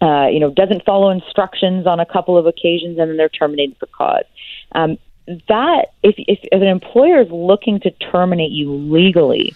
uh, 0.00 0.28
you 0.28 0.38
know, 0.38 0.50
doesn't 0.50 0.84
follow 0.84 1.10
instructions 1.10 1.86
on 1.86 1.98
a 1.98 2.06
couple 2.06 2.38
of 2.38 2.46
occasions 2.46 2.98
and 2.98 3.10
then 3.10 3.16
they're 3.16 3.28
terminated 3.28 3.76
for 3.78 3.86
cause. 3.86 4.24
Um, 4.72 4.98
that 5.48 5.86
if, 6.02 6.14
if, 6.18 6.38
if 6.42 6.62
an 6.62 6.68
employer 6.68 7.20
is 7.20 7.30
looking 7.30 7.80
to 7.80 7.90
terminate 7.90 8.52
you 8.52 8.72
legally 8.72 9.54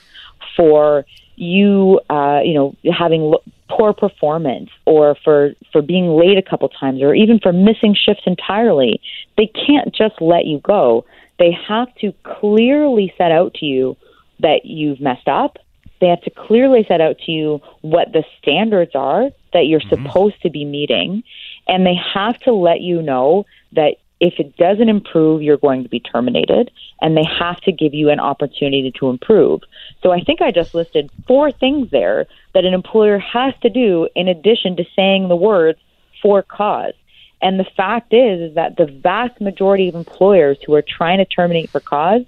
for 0.57 1.05
you, 1.37 2.01
uh, 2.11 2.41
you 2.45 2.55
know, 2.55 2.75
having 2.93 3.23
lo- 3.23 3.43
poor 3.69 3.93
performance 3.93 4.69
or 4.85 5.17
for 5.25 5.53
for 5.73 5.81
being 5.81 6.09
late 6.09 6.37
a 6.37 6.43
couple 6.43 6.69
times 6.69 7.01
or 7.01 7.15
even 7.15 7.39
for 7.39 7.53
missing 7.53 7.95
shifts 7.95 8.25
entirely, 8.27 9.01
they 9.37 9.47
can't 9.47 9.95
just 9.95 10.21
let 10.21 10.45
you 10.45 10.59
go. 10.59 11.05
They 11.39 11.57
have 11.69 11.95
to 11.97 12.13
clearly 12.25 13.15
set 13.17 13.33
out 13.33 13.55
to 13.55 13.67
you 13.67 13.97
that 14.41 14.65
you've 14.65 15.01
messed 15.01 15.29
up. 15.29 15.59
They 16.01 16.09
have 16.09 16.23
to 16.23 16.31
clearly 16.31 16.85
set 16.89 17.01
out 17.01 17.19
to 17.27 17.33
you 17.33 17.61
what 17.83 18.13
the 18.13 18.25
standards 18.41 18.93
are 18.95 19.31
that 19.53 19.67
you're 19.67 19.81
mm-hmm. 19.81 20.07
supposed 20.07 20.43
to 20.43 20.51
be 20.51 20.65
meeting. 20.65 21.23
And 21.67 21.87
they 21.87 21.97
have 22.15 22.39
to 22.41 22.53
let 22.53 22.81
you 22.81 23.03
know 23.03 23.47
that 23.73 23.97
if 24.21 24.35
it 24.39 24.57
doesn't 24.57 24.89
improve, 24.89 25.43
you're 25.43 25.57
going 25.57 25.83
to 25.83 25.89
be 25.89 25.99
terminated, 25.99 26.71
and 27.01 27.17
they 27.17 27.25
have 27.39 27.59
to 27.63 27.73
give 27.73 27.95
you 27.95 28.11
an 28.11 28.21
opportunity 28.21 28.93
to 29.01 29.09
improve. 29.09 29.63
So 30.03 30.13
I 30.13 30.21
think 30.21 30.43
I 30.43 30.51
just 30.51 30.75
listed 30.75 31.11
four 31.27 31.51
things 31.51 31.91
there 31.91 32.27
that 32.55 32.67
an 32.67 32.75
employer 32.75 33.19
has 33.19 33.55
to 33.63 33.71
do 33.71 34.09
in 34.15 34.29
addition 34.29 34.77
to 34.77 34.85
saying 34.95 35.29
the 35.29 35.37
words 35.37 35.79
for 36.23 36.43
cause. 36.43 36.93
And 37.41 37.59
the 37.59 37.67
fact 37.77 38.13
is, 38.13 38.51
is 38.51 38.55
that 38.57 38.77
the 38.77 38.85
vast 38.85 39.41
majority 39.41 39.89
of 39.89 39.95
employers 39.95 40.59
who 40.67 40.75
are 40.75 40.85
trying 40.87 41.19
to 41.19 41.25
terminate 41.25 41.71
for 41.71 41.81
cause 41.81 42.23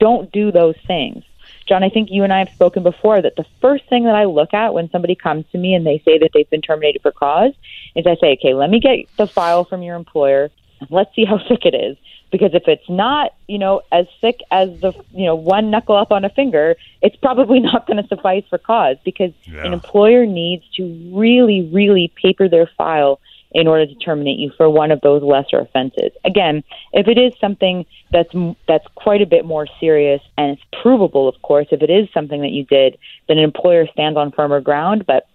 don't 0.00 0.32
do 0.32 0.50
those 0.50 0.74
things. 0.86 1.22
John, 1.68 1.84
I 1.84 1.90
think 1.90 2.08
you 2.10 2.24
and 2.24 2.32
I 2.32 2.38
have 2.40 2.48
spoken 2.54 2.82
before 2.82 3.20
that 3.22 3.36
the 3.36 3.44
first 3.60 3.84
thing 3.88 4.04
that 4.04 4.14
I 4.14 4.24
look 4.24 4.54
at 4.54 4.74
when 4.74 4.90
somebody 4.90 5.14
comes 5.14 5.44
to 5.52 5.58
me 5.58 5.74
and 5.74 5.86
they 5.86 6.02
say 6.04 6.18
that 6.18 6.30
they've 6.34 6.48
been 6.48 6.62
terminated 6.62 7.02
for 7.02 7.12
cause 7.12 7.52
is 7.94 8.06
I 8.06 8.16
say, 8.16 8.32
okay, 8.32 8.54
let 8.54 8.70
me 8.70 8.80
get 8.80 9.06
the 9.16 9.26
file 9.26 9.64
from 9.64 9.82
your 9.82 9.94
employer 9.94 10.50
let's 10.90 11.14
see 11.14 11.24
how 11.24 11.38
sick 11.48 11.64
it 11.64 11.74
is. 11.74 11.96
Because 12.30 12.50
if 12.52 12.64
it's 12.68 12.88
not, 12.90 13.32
you 13.46 13.58
know, 13.58 13.80
as 13.90 14.06
sick 14.20 14.40
as 14.50 14.80
the, 14.80 14.92
you 15.12 15.24
know, 15.24 15.34
one 15.34 15.70
knuckle 15.70 15.96
up 15.96 16.12
on 16.12 16.26
a 16.26 16.28
finger, 16.28 16.76
it's 17.00 17.16
probably 17.16 17.58
not 17.72 17.86
going 17.86 18.02
to 18.02 18.06
suffice 18.08 18.44
for 18.50 18.58
cause 18.58 18.96
because 19.04 19.32
yeah. 19.44 19.64
an 19.64 19.72
employer 19.72 20.26
needs 20.26 20.64
to 20.76 21.10
really, 21.14 21.70
really 21.72 22.12
paper 22.22 22.48
their 22.48 22.70
file 22.76 23.18
in 23.52 23.66
order 23.66 23.86
to 23.86 23.94
terminate 23.94 24.38
you 24.38 24.52
for 24.56 24.68
one 24.68 24.90
of 24.90 25.00
those 25.00 25.22
lesser 25.22 25.58
offenses. 25.58 26.12
Again, 26.24 26.62
if 26.92 27.08
it 27.08 27.16
is 27.16 27.32
something 27.40 27.86
that's 28.12 28.32
that's 28.66 28.86
quite 28.94 29.22
a 29.22 29.26
bit 29.26 29.44
more 29.44 29.66
serious 29.80 30.20
and 30.36 30.52
it's 30.52 30.82
provable, 30.82 31.28
of 31.28 31.40
course, 31.42 31.66
if 31.70 31.82
it 31.82 31.90
is 31.90 32.08
something 32.12 32.42
that 32.42 32.50
you 32.50 32.64
did, 32.64 32.98
then 33.26 33.38
an 33.38 33.44
employer 33.44 33.86
stands 33.92 34.18
on 34.18 34.32
firmer 34.32 34.60
ground. 34.60 35.06
But 35.06 35.26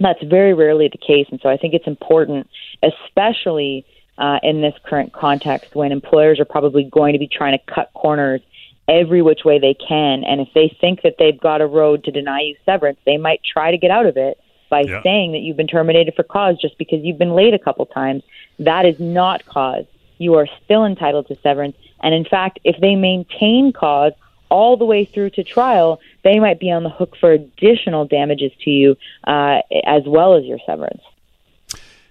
that's 0.00 0.22
very 0.22 0.52
rarely 0.52 0.88
the 0.88 0.98
case, 0.98 1.26
and 1.30 1.40
so 1.42 1.48
I 1.48 1.56
think 1.56 1.72
it's 1.72 1.86
important, 1.86 2.48
especially 2.82 3.86
uh, 4.18 4.38
in 4.42 4.60
this 4.60 4.74
current 4.84 5.12
context 5.12 5.74
when 5.74 5.92
employers 5.92 6.40
are 6.40 6.44
probably 6.44 6.84
going 6.84 7.12
to 7.12 7.18
be 7.18 7.28
trying 7.28 7.58
to 7.58 7.74
cut 7.74 7.90
corners 7.94 8.40
every 8.88 9.22
which 9.22 9.40
way 9.44 9.58
they 9.58 9.74
can. 9.74 10.24
And 10.24 10.40
if 10.40 10.48
they 10.54 10.76
think 10.80 11.02
that 11.02 11.16
they've 11.18 11.38
got 11.38 11.60
a 11.60 11.66
road 11.66 12.04
to 12.04 12.10
deny 12.10 12.40
you 12.40 12.56
severance, 12.64 12.98
they 13.04 13.16
might 13.16 13.40
try 13.44 13.70
to 13.70 13.78
get 13.78 13.90
out 13.90 14.06
of 14.06 14.16
it 14.16 14.38
by 14.70 14.82
yeah. 14.82 15.02
saying 15.02 15.32
that 15.32 15.38
you've 15.38 15.56
been 15.56 15.66
terminated 15.66 16.14
for 16.14 16.22
cause 16.22 16.56
just 16.60 16.78
because 16.78 17.00
you've 17.02 17.18
been 17.18 17.34
late 17.34 17.54
a 17.54 17.58
couple 17.58 17.86
times. 17.86 18.22
That 18.58 18.86
is 18.86 18.98
not 18.98 19.44
cause. 19.46 19.86
You 20.18 20.34
are 20.34 20.46
still 20.64 20.84
entitled 20.84 21.28
to 21.28 21.36
severance. 21.42 21.76
And 22.00 22.14
in 22.14 22.24
fact, 22.24 22.58
if 22.64 22.80
they 22.80 22.94
maintain 22.94 23.72
cause 23.72 24.12
all 24.48 24.76
the 24.76 24.84
way 24.84 25.04
through 25.04 25.30
to 25.30 25.44
trial, 25.44 26.00
they 26.22 26.38
might 26.38 26.60
be 26.60 26.70
on 26.70 26.84
the 26.84 26.90
hook 26.90 27.16
for 27.18 27.32
additional 27.32 28.06
damages 28.06 28.52
to 28.62 28.70
you 28.70 28.96
uh, 29.26 29.58
as 29.84 30.02
well 30.06 30.34
as 30.34 30.44
your 30.44 30.58
severance. 30.64 31.02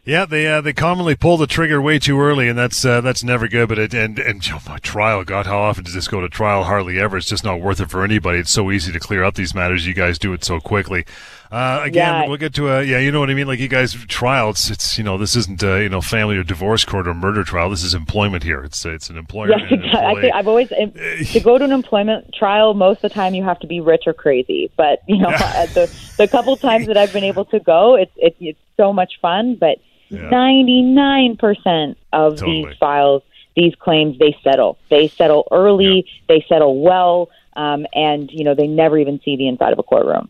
Yeah, 0.06 0.26
they 0.26 0.46
uh, 0.46 0.62
they 0.62 0.72
commonly 0.72 1.16
pull 1.16 1.38
the 1.38 1.48
trigger 1.48 1.82
way 1.82 1.98
too 1.98 2.22
early, 2.22 2.48
and 2.48 2.56
that's 2.56 2.86
uh, 2.86 3.02
that's 3.02 3.24
never 3.24 3.48
good. 3.48 3.68
But 3.68 3.80
it 3.80 3.94
and 3.96 4.20
and 4.20 4.40
oh, 4.54 4.62
my 4.68 4.78
trial, 4.78 5.24
God, 5.24 5.48
how 5.48 5.58
often 5.58 5.84
does 5.84 5.96
this 5.96 6.08
go 6.08 6.22
to 6.22 6.30
trial? 6.30 6.66
Hardly 6.66 7.00
ever. 7.00 7.18
It's 7.18 7.28
just 7.28 7.44
not 7.44 7.60
worth 7.60 7.80
it 7.80 7.90
for 7.90 8.04
anybody. 8.04 8.38
It's 8.38 8.52
so 8.52 8.70
easy 8.72 8.92
to 8.92 9.00
clear 9.00 9.24
up 9.24 9.34
these 9.34 9.56
matters. 9.56 9.88
You 9.88 9.96
guys 9.96 10.20
do 10.20 10.34
it 10.34 10.44
so 10.44 10.60
quickly. 10.60 11.06
Uh, 11.52 11.82
again, 11.84 12.22
yeah. 12.22 12.28
we'll 12.28 12.38
get 12.38 12.54
to 12.54 12.70
a 12.70 12.84
yeah, 12.84 13.00
you 13.00 13.12
know 13.12 13.20
what 13.20 13.32
I 13.32 13.34
mean. 13.34 13.48
Like 13.48 13.58
you 13.58 13.68
guys 13.68 13.94
trial, 13.94 14.52
it's, 14.52 14.70
it's 14.70 14.96
you 14.96 15.04
know 15.04 15.18
this 15.18 15.36
isn't 15.36 15.64
a, 15.64 15.82
you 15.82 15.90
know 15.90 16.02
family 16.02 16.38
or 16.38 16.44
divorce 16.44 16.86
court 16.86 17.08
or 17.08 17.16
murder 17.16 17.44
trial. 17.44 17.72
This 17.72 17.84
is 17.84 17.96
employment 17.96 18.44
here. 18.44 18.64
It's 18.64 18.86
it's 18.86 19.10
an 19.10 19.18
employer. 19.18 19.58
Yeah, 19.58 19.66
exactly. 19.72 20.00
I 20.00 20.22
think 20.22 20.36
I've 20.36 20.48
always 20.48 20.70
to 20.70 21.40
go 21.44 21.58
to 21.58 21.64
an 21.64 21.72
employment 21.72 22.32
trial. 22.32 22.76
Most 22.76 22.98
of 22.98 23.10
the 23.10 23.10
time, 23.10 23.34
you 23.34 23.44
have 23.44 23.60
to 23.62 23.68
be 23.68 23.82
rich 23.82 24.04
or 24.06 24.14
crazy. 24.14 24.70
But 24.78 25.00
you 25.08 25.18
know, 25.18 25.32
the 25.74 25.92
the 26.20 26.28
couple 26.28 26.56
times 26.58 26.86
that 26.86 26.98
I've 26.98 27.12
been 27.12 27.24
able 27.24 27.46
to 27.46 27.60
go, 27.60 27.96
it's 27.96 28.14
it's, 28.18 28.38
it's 28.40 28.60
so 28.78 28.94
much 28.94 29.14
fun. 29.20 29.56
But 29.56 29.80
Ninety-nine 30.10 31.38
percent 31.38 31.98
of 32.14 32.38
totally. 32.38 32.66
these 32.66 32.78
files, 32.78 33.24
these 33.56 33.74
claims, 33.76 34.18
they 34.20 34.38
settle. 34.44 34.78
They 34.90 35.08
settle 35.08 35.48
early. 35.52 36.06
Yeah. 36.06 36.12
They 36.28 36.46
settle 36.48 36.82
well, 36.82 37.30
um, 37.56 37.86
and 37.94 38.30
you 38.32 38.44
know 38.44 38.56
they 38.56 38.68
never 38.68 38.98
even 38.98 39.20
see 39.24 39.36
the 39.36 39.48
inside 39.48 39.74
of 39.74 39.80
a 39.80 39.84
courtroom. 39.84 40.30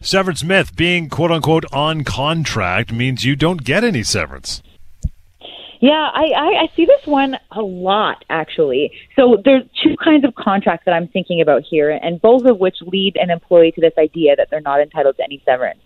Severance 0.00 0.44
myth: 0.44 0.76
being 0.76 1.08
"quote 1.08 1.30
unquote" 1.30 1.64
on 1.72 2.04
contract 2.04 2.92
means 2.92 3.24
you 3.24 3.34
don't 3.34 3.64
get 3.64 3.82
any 3.82 4.02
severance. 4.02 4.62
Yeah, 5.80 5.92
I, 5.92 6.24
I, 6.36 6.46
I 6.62 6.68
see 6.74 6.86
this 6.86 7.06
one 7.06 7.36
a 7.50 7.60
lot 7.60 8.24
actually. 8.30 8.92
So 9.14 9.36
there's 9.44 9.62
two 9.82 9.94
kinds 10.02 10.24
of 10.24 10.34
contracts 10.34 10.86
that 10.86 10.92
I'm 10.92 11.08
thinking 11.08 11.40
about 11.40 11.62
here, 11.68 11.90
and 11.90 12.20
both 12.20 12.44
of 12.46 12.58
which 12.58 12.76
lead 12.80 13.16
an 13.16 13.30
employee 13.30 13.72
to 13.72 13.80
this 13.80 13.92
idea 13.98 14.36
that 14.36 14.48
they're 14.50 14.60
not 14.60 14.80
entitled 14.80 15.16
to 15.18 15.24
any 15.24 15.42
severance. 15.44 15.80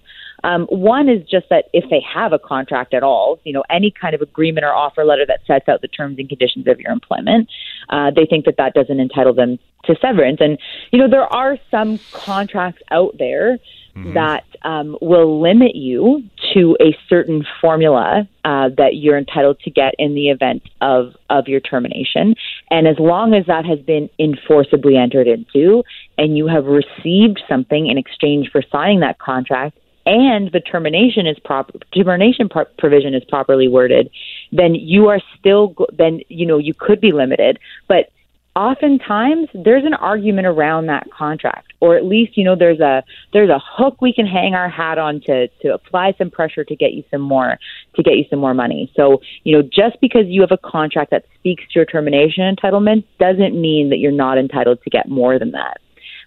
Um, 0.45 0.67
one 0.67 1.09
is 1.09 1.27
just 1.29 1.49
that 1.51 1.67
if 1.73 1.89
they 1.91 2.03
have 2.13 2.33
a 2.33 2.39
contract 2.39 2.95
at 2.95 3.03
all, 3.03 3.39
you 3.45 3.53
know, 3.53 3.65
any 3.71 3.91
kind 3.91 4.15
of 4.15 4.23
agreement 4.23 4.65
or 4.65 4.73
offer 4.73 5.05
letter 5.05 5.27
that 5.27 5.41
sets 5.47 5.69
out 5.69 5.83
the 5.83 5.89
terms 5.89 6.19
and 6.19 6.29
conditions 6.29 6.67
of 6.67 6.81
your 6.81 6.93
employment, 6.93 7.49
uh, 7.89 8.11
they 8.11 8.27
think 8.27 8.45
that 8.47 8.57
that 8.57 8.75
doesn't 8.75 9.01
entitle 9.01 9.35
them 9.35 9.59
to 9.85 9.95
severance. 10.01 10.39
And, 10.41 10.59
you 10.91 10.99
know, 10.99 11.09
there 11.09 11.33
are 11.33 11.57
some 11.71 11.99
contracts 12.13 12.83
out 12.91 13.17
there 13.19 13.59
mm-hmm. 13.97 14.15
that 14.15 14.45
um, 14.63 14.97
will 15.01 15.41
limit 15.41 15.75
you 15.75 16.23
to 16.55 16.77
a 16.81 16.97
certain 17.09 17.45
formula 17.61 18.29
uh, 18.45 18.69
that 18.77 18.97
you're 18.97 19.19
entitled 19.19 19.59
to 19.61 19.71
get 19.71 19.95
in 19.99 20.15
the 20.15 20.29
event 20.29 20.63
of, 20.81 21.15
of 21.29 21.49
your 21.49 21.61
termination. 21.61 22.35
And 22.71 22.87
as 22.87 22.99
long 22.99 23.35
as 23.35 23.47
that 23.47 23.65
has 23.65 23.79
been 23.81 24.11
enforceably 24.19 24.97
entered 24.97 25.27
into 25.27 25.83
and 26.19 26.37
you 26.37 26.47
have 26.47 26.67
received 26.67 27.43
something 27.49 27.87
in 27.87 27.99
exchange 27.99 28.51
for 28.51 28.63
signing 28.71 29.01
that 29.01 29.19
contract, 29.19 29.79
and 30.07 30.51
the 30.53 30.61
termination 30.61 31.27
is 31.27 31.39
proper 31.45 31.79
termination 31.95 32.49
pro- 32.49 32.65
provision 32.79 33.15
is 33.15 33.25
properly 33.25 33.69
worded, 33.69 34.11
then 34.53 34.75
you 34.75 35.09
are 35.09 35.21
still 35.39 35.75
then 35.93 36.21
you 36.29 36.47
know 36.47 36.59
you 36.59 36.75
could 36.75 37.01
be 37.01 37.13
limited, 37.13 37.59
but 37.89 38.11
oftentimes 38.57 39.49
there's 39.55 39.85
an 39.85 39.95
argument 39.95 40.47
around 40.47 40.87
that 40.87 41.09
contract 41.13 41.73
or 41.79 41.97
at 41.97 42.05
least 42.05 42.37
you 42.37 42.43
know 42.43 42.57
there's 42.57 42.81
a 42.81 43.03
there's 43.33 43.49
a 43.49 43.61
hook 43.65 44.03
we 44.03 44.13
can 44.13 44.27
hang 44.27 44.55
our 44.55 44.69
hat 44.69 44.99
on 44.99 45.21
to 45.21 45.47
to 45.63 45.73
apply 45.73 46.13
some 46.19 46.31
pressure 46.31 46.65
to 46.65 46.75
get 46.75 46.93
you 46.93 47.05
some 47.11 47.21
more 47.21 47.59
to 47.95 48.03
get 48.03 48.15
you 48.15 48.25
some 48.29 48.41
more 48.41 48.55
money. 48.55 48.93
So 48.97 49.21
you 49.45 49.57
know 49.57 49.63
just 49.63 50.01
because 50.01 50.27
you 50.27 50.41
have 50.41 50.51
a 50.51 50.59
contract 50.59 51.13
that 51.13 51.25
speaks 51.39 51.63
to 51.65 51.79
your 51.79 51.87
termination 51.87 52.43
entitlement 52.55 53.05
doesn't 53.21 53.61
mean 53.61 53.91
that 53.91 53.99
you're 53.99 54.11
not 54.11 54.37
entitled 54.37 54.83
to 54.83 54.91
get 54.91 55.09
more 55.09 55.39
than 55.39 55.53
that 55.53 55.81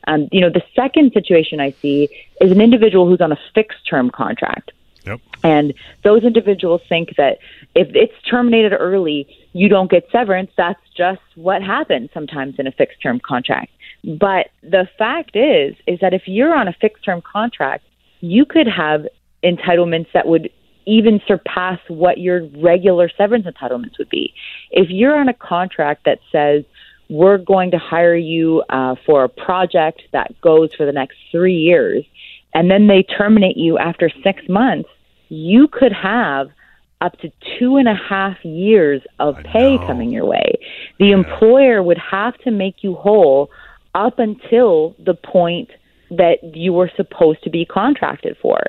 um, 0.08 0.28
you 0.32 0.42
know, 0.42 0.50
the 0.50 0.64
second 0.76 1.14
situation 1.14 1.60
I 1.60 1.72
see 1.82 2.10
is 2.42 2.52
an 2.52 2.62
individual 2.62 3.08
who's 3.08 3.22
on 3.22 3.32
a 3.32 3.40
fixed 3.54 3.88
term 3.88 4.10
contract. 4.10 4.72
Yep. 5.06 5.20
And 5.44 5.74
those 6.04 6.24
individuals 6.24 6.82
think 6.88 7.16
that 7.18 7.40
if 7.76 7.90
it's 7.94 8.14
terminated 8.30 8.74
early, 8.74 9.28
you 9.52 9.68
don't 9.68 9.92
get 9.92 10.08
severance. 10.12 10.52
That's 10.56 10.80
just 10.96 11.22
what 11.36 11.62
happens 11.62 12.10
sometimes 12.14 12.56
in 12.58 12.68
a 12.68 12.72
fixed 12.72 13.02
term 13.02 13.20
contract. 13.20 13.72
But 14.04 14.48
the 14.62 14.88
fact 14.98 15.36
is, 15.36 15.76
is 15.88 16.00
that 16.00 16.14
if 16.14 16.24
you're 16.28 16.56
on 16.56 16.68
a 16.68 16.74
fixed 16.74 17.04
term 17.04 17.22
contract, 17.22 17.84
you 18.22 18.46
could 18.46 18.68
have 18.68 19.08
entitlements 19.44 20.08
that 20.14 20.26
would 20.28 20.50
even 20.86 21.22
surpass 21.28 21.80
what 21.88 22.18
your 22.18 22.46
regular 22.58 23.10
severance 23.18 23.46
entitlements 23.46 23.98
would 23.98 24.10
be. 24.10 24.34
If 24.72 24.90
you're 24.90 25.18
on 25.18 25.30
a 25.30 25.34
contract 25.34 26.06
that 26.06 26.20
says 26.32 26.66
we're 27.14 27.38
going 27.38 27.70
to 27.70 27.78
hire 27.78 28.16
you 28.16 28.64
uh, 28.70 28.96
for 29.06 29.24
a 29.24 29.30
project 29.30 30.02
that 30.14 30.34
goes 30.42 30.74
for 30.74 30.84
the 30.88 30.92
next 30.92 31.16
three 31.32 31.58
years, 31.58 32.04
and 32.56 32.72
then 32.72 32.88
they 32.88 33.04
terminate 33.04 33.56
you 33.56 33.78
after 33.78 34.10
six 34.24 34.42
months, 34.50 34.90
you 35.30 35.68
could 35.68 35.94
have 35.94 36.50
up 37.02 37.16
to 37.20 37.32
two 37.60 37.78
and 37.78 37.88
a 37.88 37.94
half 37.94 38.44
years 38.44 39.04
of 39.20 39.36
pay 39.44 39.78
coming 39.86 40.10
your 40.10 40.26
way. 40.26 40.54
The 40.98 41.08
yeah. 41.08 41.18
employer 41.18 41.84
would 41.84 42.00
have 42.00 42.36
to 42.40 42.52
make 42.52 42.84
you 42.84 42.96
whole 42.96 43.52
up 43.94 44.18
until 44.18 44.96
the 44.98 45.14
point 45.14 45.70
that 46.10 46.38
you 46.56 46.74
were 46.74 46.90
supposed 46.96 47.44
to 47.44 47.52
be 47.52 47.64
contracted 47.64 48.38
for. 48.42 48.60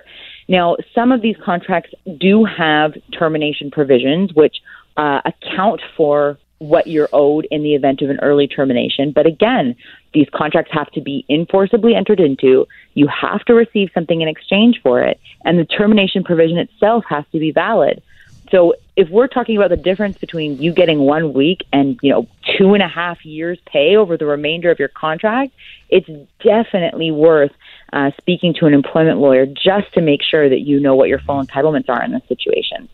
Now, 0.49 0.77
some 0.95 1.13
of 1.13 1.23
these 1.23 1.37
contracts 1.43 1.95
do 2.21 2.45
have 2.45 2.93
termination 3.19 3.71
provisions, 3.71 4.35
which 4.35 4.57
uh, 4.99 5.23
account 5.25 5.81
for 5.97 6.39
what 6.69 6.87
you're 6.87 7.09
owed 7.13 7.47
in 7.51 7.63
the 7.63 7.75
event 7.75 8.03
of 8.03 8.11
an 8.11 8.19
early 8.21 8.49
termination. 8.49 9.13
But 9.13 9.27
again, 9.27 9.77
these 10.13 10.29
contracts 10.35 10.73
have 10.73 10.91
to 10.93 11.01
be 11.01 11.25
enforceably 11.29 11.95
entered 11.95 12.21
into. 12.21 12.67
You 12.95 13.09
have 13.09 13.45
to 13.47 13.55
receive 13.55 13.91
something 13.95 14.21
in 14.21 14.29
exchange 14.29 14.81
for 14.83 15.03
it, 15.03 15.21
and 15.45 15.59
the 15.59 15.65
termination 15.65 16.25
provision 16.25 16.59
itself 16.59 17.05
has 17.09 17.25
to 17.33 17.39
be 17.39 17.53
valid. 17.53 18.03
So 18.51 18.75
if 18.97 19.09
we're 19.09 19.27
talking 19.27 19.57
about 19.57 19.71
the 19.71 19.77
difference 19.77 20.19
between 20.19 20.59
you 20.63 20.73
getting 20.73 21.01
one 21.01 21.33
week 21.33 21.65
and 21.73 21.99
you 22.03 22.11
know 22.11 22.29
two 22.57 22.75
and 22.75 22.83
a 22.83 22.89
half 22.89 23.25
years 23.25 23.59
pay 23.67 23.97
over 23.97 24.17
the 24.17 24.27
remainder 24.27 24.71
of 24.71 24.79
your 24.79 24.89
contract, 24.89 25.53
it's 25.89 26.09
definitely 26.43 27.11
worth 27.11 27.53
uh, 27.93 28.11
speaking 28.19 28.55
to 28.61 28.67
an 28.67 28.75
employment 28.75 29.19
lawyer 29.19 29.47
just 29.47 29.93
to 29.95 30.01
make 30.01 30.21
sure 30.23 30.49
that 30.49 30.61
you 30.61 30.79
know 30.79 30.95
what 30.95 31.09
your 31.09 31.19
full 31.21 31.43
entitlements 31.43 31.89
are 31.89 32.03
in 32.03 32.13
this 32.13 32.23
situation. 32.29 32.89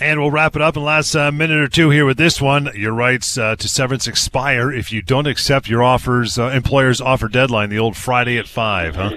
And 0.00 0.20
we'll 0.20 0.30
wrap 0.30 0.54
it 0.54 0.62
up 0.62 0.76
in 0.76 0.82
the 0.82 0.86
last 0.86 1.14
uh, 1.16 1.32
minute 1.32 1.58
or 1.58 1.68
two 1.68 1.90
here 1.90 2.06
with 2.06 2.18
this 2.18 2.40
one. 2.40 2.70
Your 2.74 2.92
rights 2.92 3.36
uh, 3.36 3.56
to 3.56 3.68
severance 3.68 4.06
expire 4.06 4.70
if 4.72 4.92
you 4.92 5.02
don't 5.02 5.26
accept 5.26 5.68
your 5.68 5.82
offers, 5.82 6.38
uh, 6.38 6.48
employer's 6.48 7.00
offer 7.00 7.26
deadline, 7.28 7.68
the 7.68 7.80
old 7.80 7.96
Friday 7.96 8.38
at 8.38 8.46
five, 8.46 8.94
huh? 8.94 9.10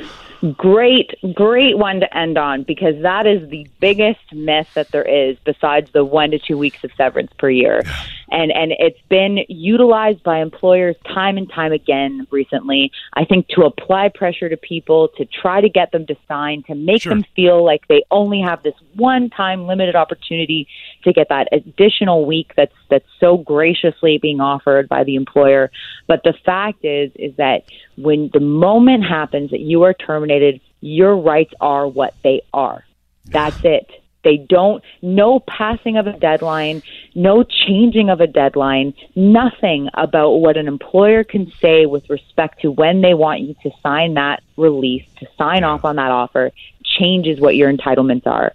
Great, 0.57 1.11
great 1.35 1.77
one 1.77 1.99
to 1.99 2.17
end 2.17 2.35
on 2.35 2.63
because 2.63 2.99
that 3.03 3.27
is 3.27 3.47
the 3.49 3.67
biggest 3.79 4.33
myth 4.33 4.67
that 4.73 4.89
there 4.89 5.03
is 5.03 5.37
besides 5.45 5.91
the 5.91 6.03
one 6.03 6.31
to 6.31 6.39
two 6.39 6.57
weeks 6.57 6.83
of 6.83 6.91
severance 6.97 7.31
per 7.37 7.51
year. 7.51 7.83
And, 8.31 8.51
and 8.51 8.71
it's 8.79 9.01
been 9.09 9.39
utilized 9.49 10.23
by 10.23 10.41
employers 10.41 10.95
time 11.05 11.37
and 11.37 11.51
time 11.51 11.73
again 11.73 12.25
recently, 12.31 12.91
I 13.13 13.25
think, 13.25 13.49
to 13.49 13.63
apply 13.63 14.09
pressure 14.09 14.47
to 14.47 14.55
people, 14.55 15.09
to 15.17 15.25
try 15.25 15.59
to 15.59 15.67
get 15.67 15.91
them 15.91 16.07
to 16.07 16.15
sign, 16.27 16.63
to 16.67 16.75
make 16.75 17.01
sure. 17.01 17.13
them 17.13 17.25
feel 17.35 17.63
like 17.63 17.87
they 17.89 18.03
only 18.09 18.41
have 18.41 18.63
this 18.63 18.73
one 18.95 19.29
time 19.29 19.67
limited 19.67 19.95
opportunity 19.95 20.67
to 21.03 21.11
get 21.11 21.27
that 21.29 21.49
additional 21.51 22.25
week 22.25 22.53
that's, 22.55 22.73
that's 22.89 23.05
so 23.19 23.37
graciously 23.37 24.17
being 24.17 24.39
offered 24.39 24.87
by 24.87 25.03
the 25.03 25.15
employer. 25.15 25.69
But 26.07 26.21
the 26.23 26.33
fact 26.45 26.85
is, 26.85 27.11
is 27.15 27.35
that 27.35 27.65
when 27.97 28.29
the 28.31 28.39
moment 28.39 29.03
happens 29.03 29.51
that 29.51 29.59
you 29.59 29.83
are 29.83 29.93
terminated, 29.93 30.61
your 30.79 31.17
rights 31.17 31.53
are 31.59 31.87
what 31.87 32.13
they 32.23 32.41
are. 32.53 32.85
That's 33.25 33.63
it. 33.63 34.00
They 34.23 34.37
don't, 34.37 34.83
no 35.01 35.39
passing 35.39 35.97
of 35.97 36.07
a 36.07 36.13
deadline, 36.13 36.83
no 37.15 37.43
changing 37.43 38.09
of 38.09 38.21
a 38.21 38.27
deadline, 38.27 38.93
nothing 39.15 39.89
about 39.93 40.33
what 40.33 40.57
an 40.57 40.67
employer 40.67 41.23
can 41.23 41.51
say 41.61 41.85
with 41.85 42.09
respect 42.09 42.61
to 42.61 42.71
when 42.71 43.01
they 43.01 43.13
want 43.13 43.41
you 43.41 43.55
to 43.63 43.71
sign 43.81 44.13
that 44.15 44.43
release, 44.57 45.05
to 45.19 45.27
sign 45.37 45.63
off 45.63 45.85
on 45.85 45.95
that 45.95 46.11
offer, 46.11 46.51
changes 46.83 47.39
what 47.39 47.55
your 47.55 47.71
entitlements 47.71 48.27
are. 48.27 48.53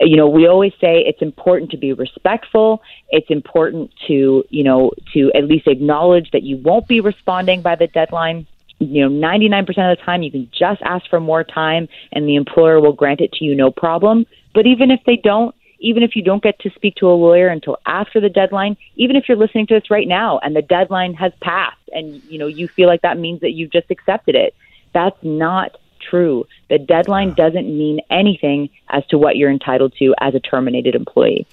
You 0.00 0.16
know, 0.16 0.28
we 0.28 0.46
always 0.46 0.72
say 0.80 1.00
it's 1.00 1.20
important 1.20 1.72
to 1.72 1.76
be 1.76 1.92
respectful. 1.92 2.82
It's 3.10 3.30
important 3.30 3.92
to, 4.06 4.44
you 4.48 4.64
know, 4.64 4.92
to 5.12 5.30
at 5.34 5.44
least 5.44 5.66
acknowledge 5.66 6.30
that 6.30 6.42
you 6.42 6.56
won't 6.56 6.88
be 6.88 7.00
responding 7.00 7.60
by 7.60 7.76
the 7.76 7.86
deadline 7.86 8.46
you 8.80 9.06
know, 9.06 9.28
99% 9.28 9.68
of 9.68 9.98
the 9.98 10.02
time 10.02 10.22
you 10.22 10.30
can 10.30 10.50
just 10.58 10.80
ask 10.82 11.06
for 11.10 11.20
more 11.20 11.44
time 11.44 11.86
and 12.12 12.26
the 12.26 12.36
employer 12.36 12.80
will 12.80 12.94
grant 12.94 13.20
it 13.20 13.30
to 13.34 13.44
you 13.44 13.54
no 13.54 13.70
problem. 13.70 14.26
But 14.54 14.66
even 14.66 14.90
if 14.90 15.00
they 15.04 15.16
don't, 15.16 15.54
even 15.80 16.02
if 16.02 16.14
you 16.14 16.22
don't 16.22 16.42
get 16.42 16.58
to 16.60 16.70
speak 16.70 16.96
to 16.96 17.08
a 17.08 17.12
lawyer 17.12 17.48
until 17.48 17.78
after 17.86 18.20
the 18.20 18.28
deadline, 18.28 18.76
even 18.96 19.16
if 19.16 19.28
you're 19.28 19.36
listening 19.36 19.66
to 19.68 19.74
this 19.74 19.90
right 19.90 20.06
now 20.06 20.38
and 20.40 20.54
the 20.54 20.62
deadline 20.62 21.14
has 21.14 21.32
passed 21.40 21.88
and 21.92 22.22
you 22.24 22.38
know 22.38 22.46
you 22.46 22.68
feel 22.68 22.86
like 22.86 23.02
that 23.02 23.18
means 23.18 23.40
that 23.40 23.52
you've 23.52 23.72
just 23.72 23.90
accepted 23.90 24.34
it, 24.34 24.54
that's 24.92 25.16
not 25.22 25.76
true. 26.00 26.46
The 26.68 26.78
deadline 26.78 27.34
doesn't 27.34 27.66
mean 27.66 28.00
anything 28.10 28.70
as 28.88 29.06
to 29.06 29.18
what 29.18 29.36
you're 29.36 29.50
entitled 29.50 29.94
to 29.98 30.14
as 30.20 30.34
a 30.34 30.40
terminated 30.40 30.94
employee. 30.94 31.46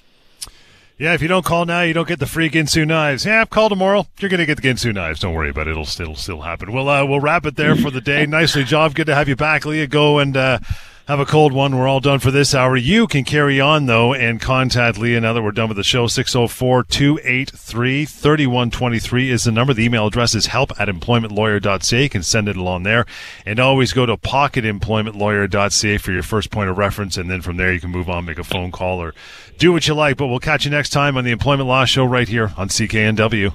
Yeah, 0.98 1.14
if 1.14 1.22
you 1.22 1.28
don't 1.28 1.44
call 1.44 1.64
now, 1.64 1.82
you 1.82 1.94
don't 1.94 2.08
get 2.08 2.18
the 2.18 2.26
free 2.26 2.50
Ginsu 2.50 2.84
knives. 2.84 3.24
Yeah, 3.24 3.44
call 3.44 3.68
tomorrow. 3.68 4.08
You're 4.18 4.30
going 4.30 4.40
to 4.40 4.46
get 4.46 4.60
the 4.60 4.68
Ginsu 4.68 4.92
knives. 4.92 5.20
Don't 5.20 5.32
worry 5.32 5.50
about 5.50 5.68
it. 5.68 5.70
It'll 5.70 5.84
still 5.84 6.16
still 6.16 6.40
happen. 6.40 6.72
We'll 6.72 6.88
uh, 6.88 7.04
we'll 7.04 7.20
wrap 7.20 7.46
it 7.46 7.54
there 7.54 7.76
for 7.76 7.92
the 7.92 8.00
day. 8.00 8.26
Nicely 8.28 8.64
job. 8.64 8.96
Good 8.96 9.06
to 9.06 9.14
have 9.14 9.28
you 9.28 9.36
back, 9.36 9.64
Leah. 9.64 9.86
Go 9.86 10.18
and 10.18 10.36
uh, 10.36 10.58
have 11.08 11.20
a 11.20 11.24
cold 11.24 11.54
one. 11.54 11.74
We're 11.74 11.88
all 11.88 12.00
done 12.00 12.18
for 12.18 12.30
this 12.30 12.54
hour. 12.54 12.76
You 12.76 13.06
can 13.06 13.24
carry 13.24 13.58
on, 13.62 13.86
though, 13.86 14.12
and 14.12 14.38
contact 14.38 14.98
Leah 14.98 15.22
now 15.22 15.32
that 15.32 15.40
we're 15.40 15.52
done 15.52 15.68
with 15.68 15.78
the 15.78 15.82
show. 15.82 16.06
604 16.06 16.82
283 16.82 18.04
3123 18.04 19.30
is 19.30 19.44
the 19.44 19.50
number. 19.50 19.72
The 19.72 19.86
email 19.86 20.06
address 20.06 20.34
is 20.34 20.46
help 20.46 20.78
at 20.78 20.86
employmentlawyer.ca. 20.86 22.02
You 22.02 22.10
can 22.10 22.22
send 22.22 22.46
it 22.46 22.58
along 22.58 22.82
there. 22.82 23.06
And 23.46 23.58
always 23.58 23.94
go 23.94 24.04
to 24.04 24.18
pocketemploymentlawyer.ca 24.18 25.96
for 25.96 26.12
your 26.12 26.22
first 26.22 26.50
point 26.50 26.68
of 26.68 26.76
reference. 26.76 27.16
And 27.16 27.30
then 27.30 27.40
from 27.40 27.56
there, 27.56 27.72
you 27.72 27.80
can 27.80 27.90
move 27.90 28.10
on, 28.10 28.26
make 28.26 28.38
a 28.38 28.44
phone 28.44 28.70
call, 28.70 29.00
or 29.00 29.14
do 29.56 29.72
what 29.72 29.88
you 29.88 29.94
like. 29.94 30.18
But 30.18 30.26
we'll 30.26 30.40
catch 30.40 30.66
you 30.66 30.70
next 30.70 30.90
time 30.90 31.16
on 31.16 31.24
the 31.24 31.30
Employment 31.30 31.70
Law 31.70 31.86
Show 31.86 32.04
right 32.04 32.28
here 32.28 32.52
on 32.58 32.68
CKNW. 32.68 33.54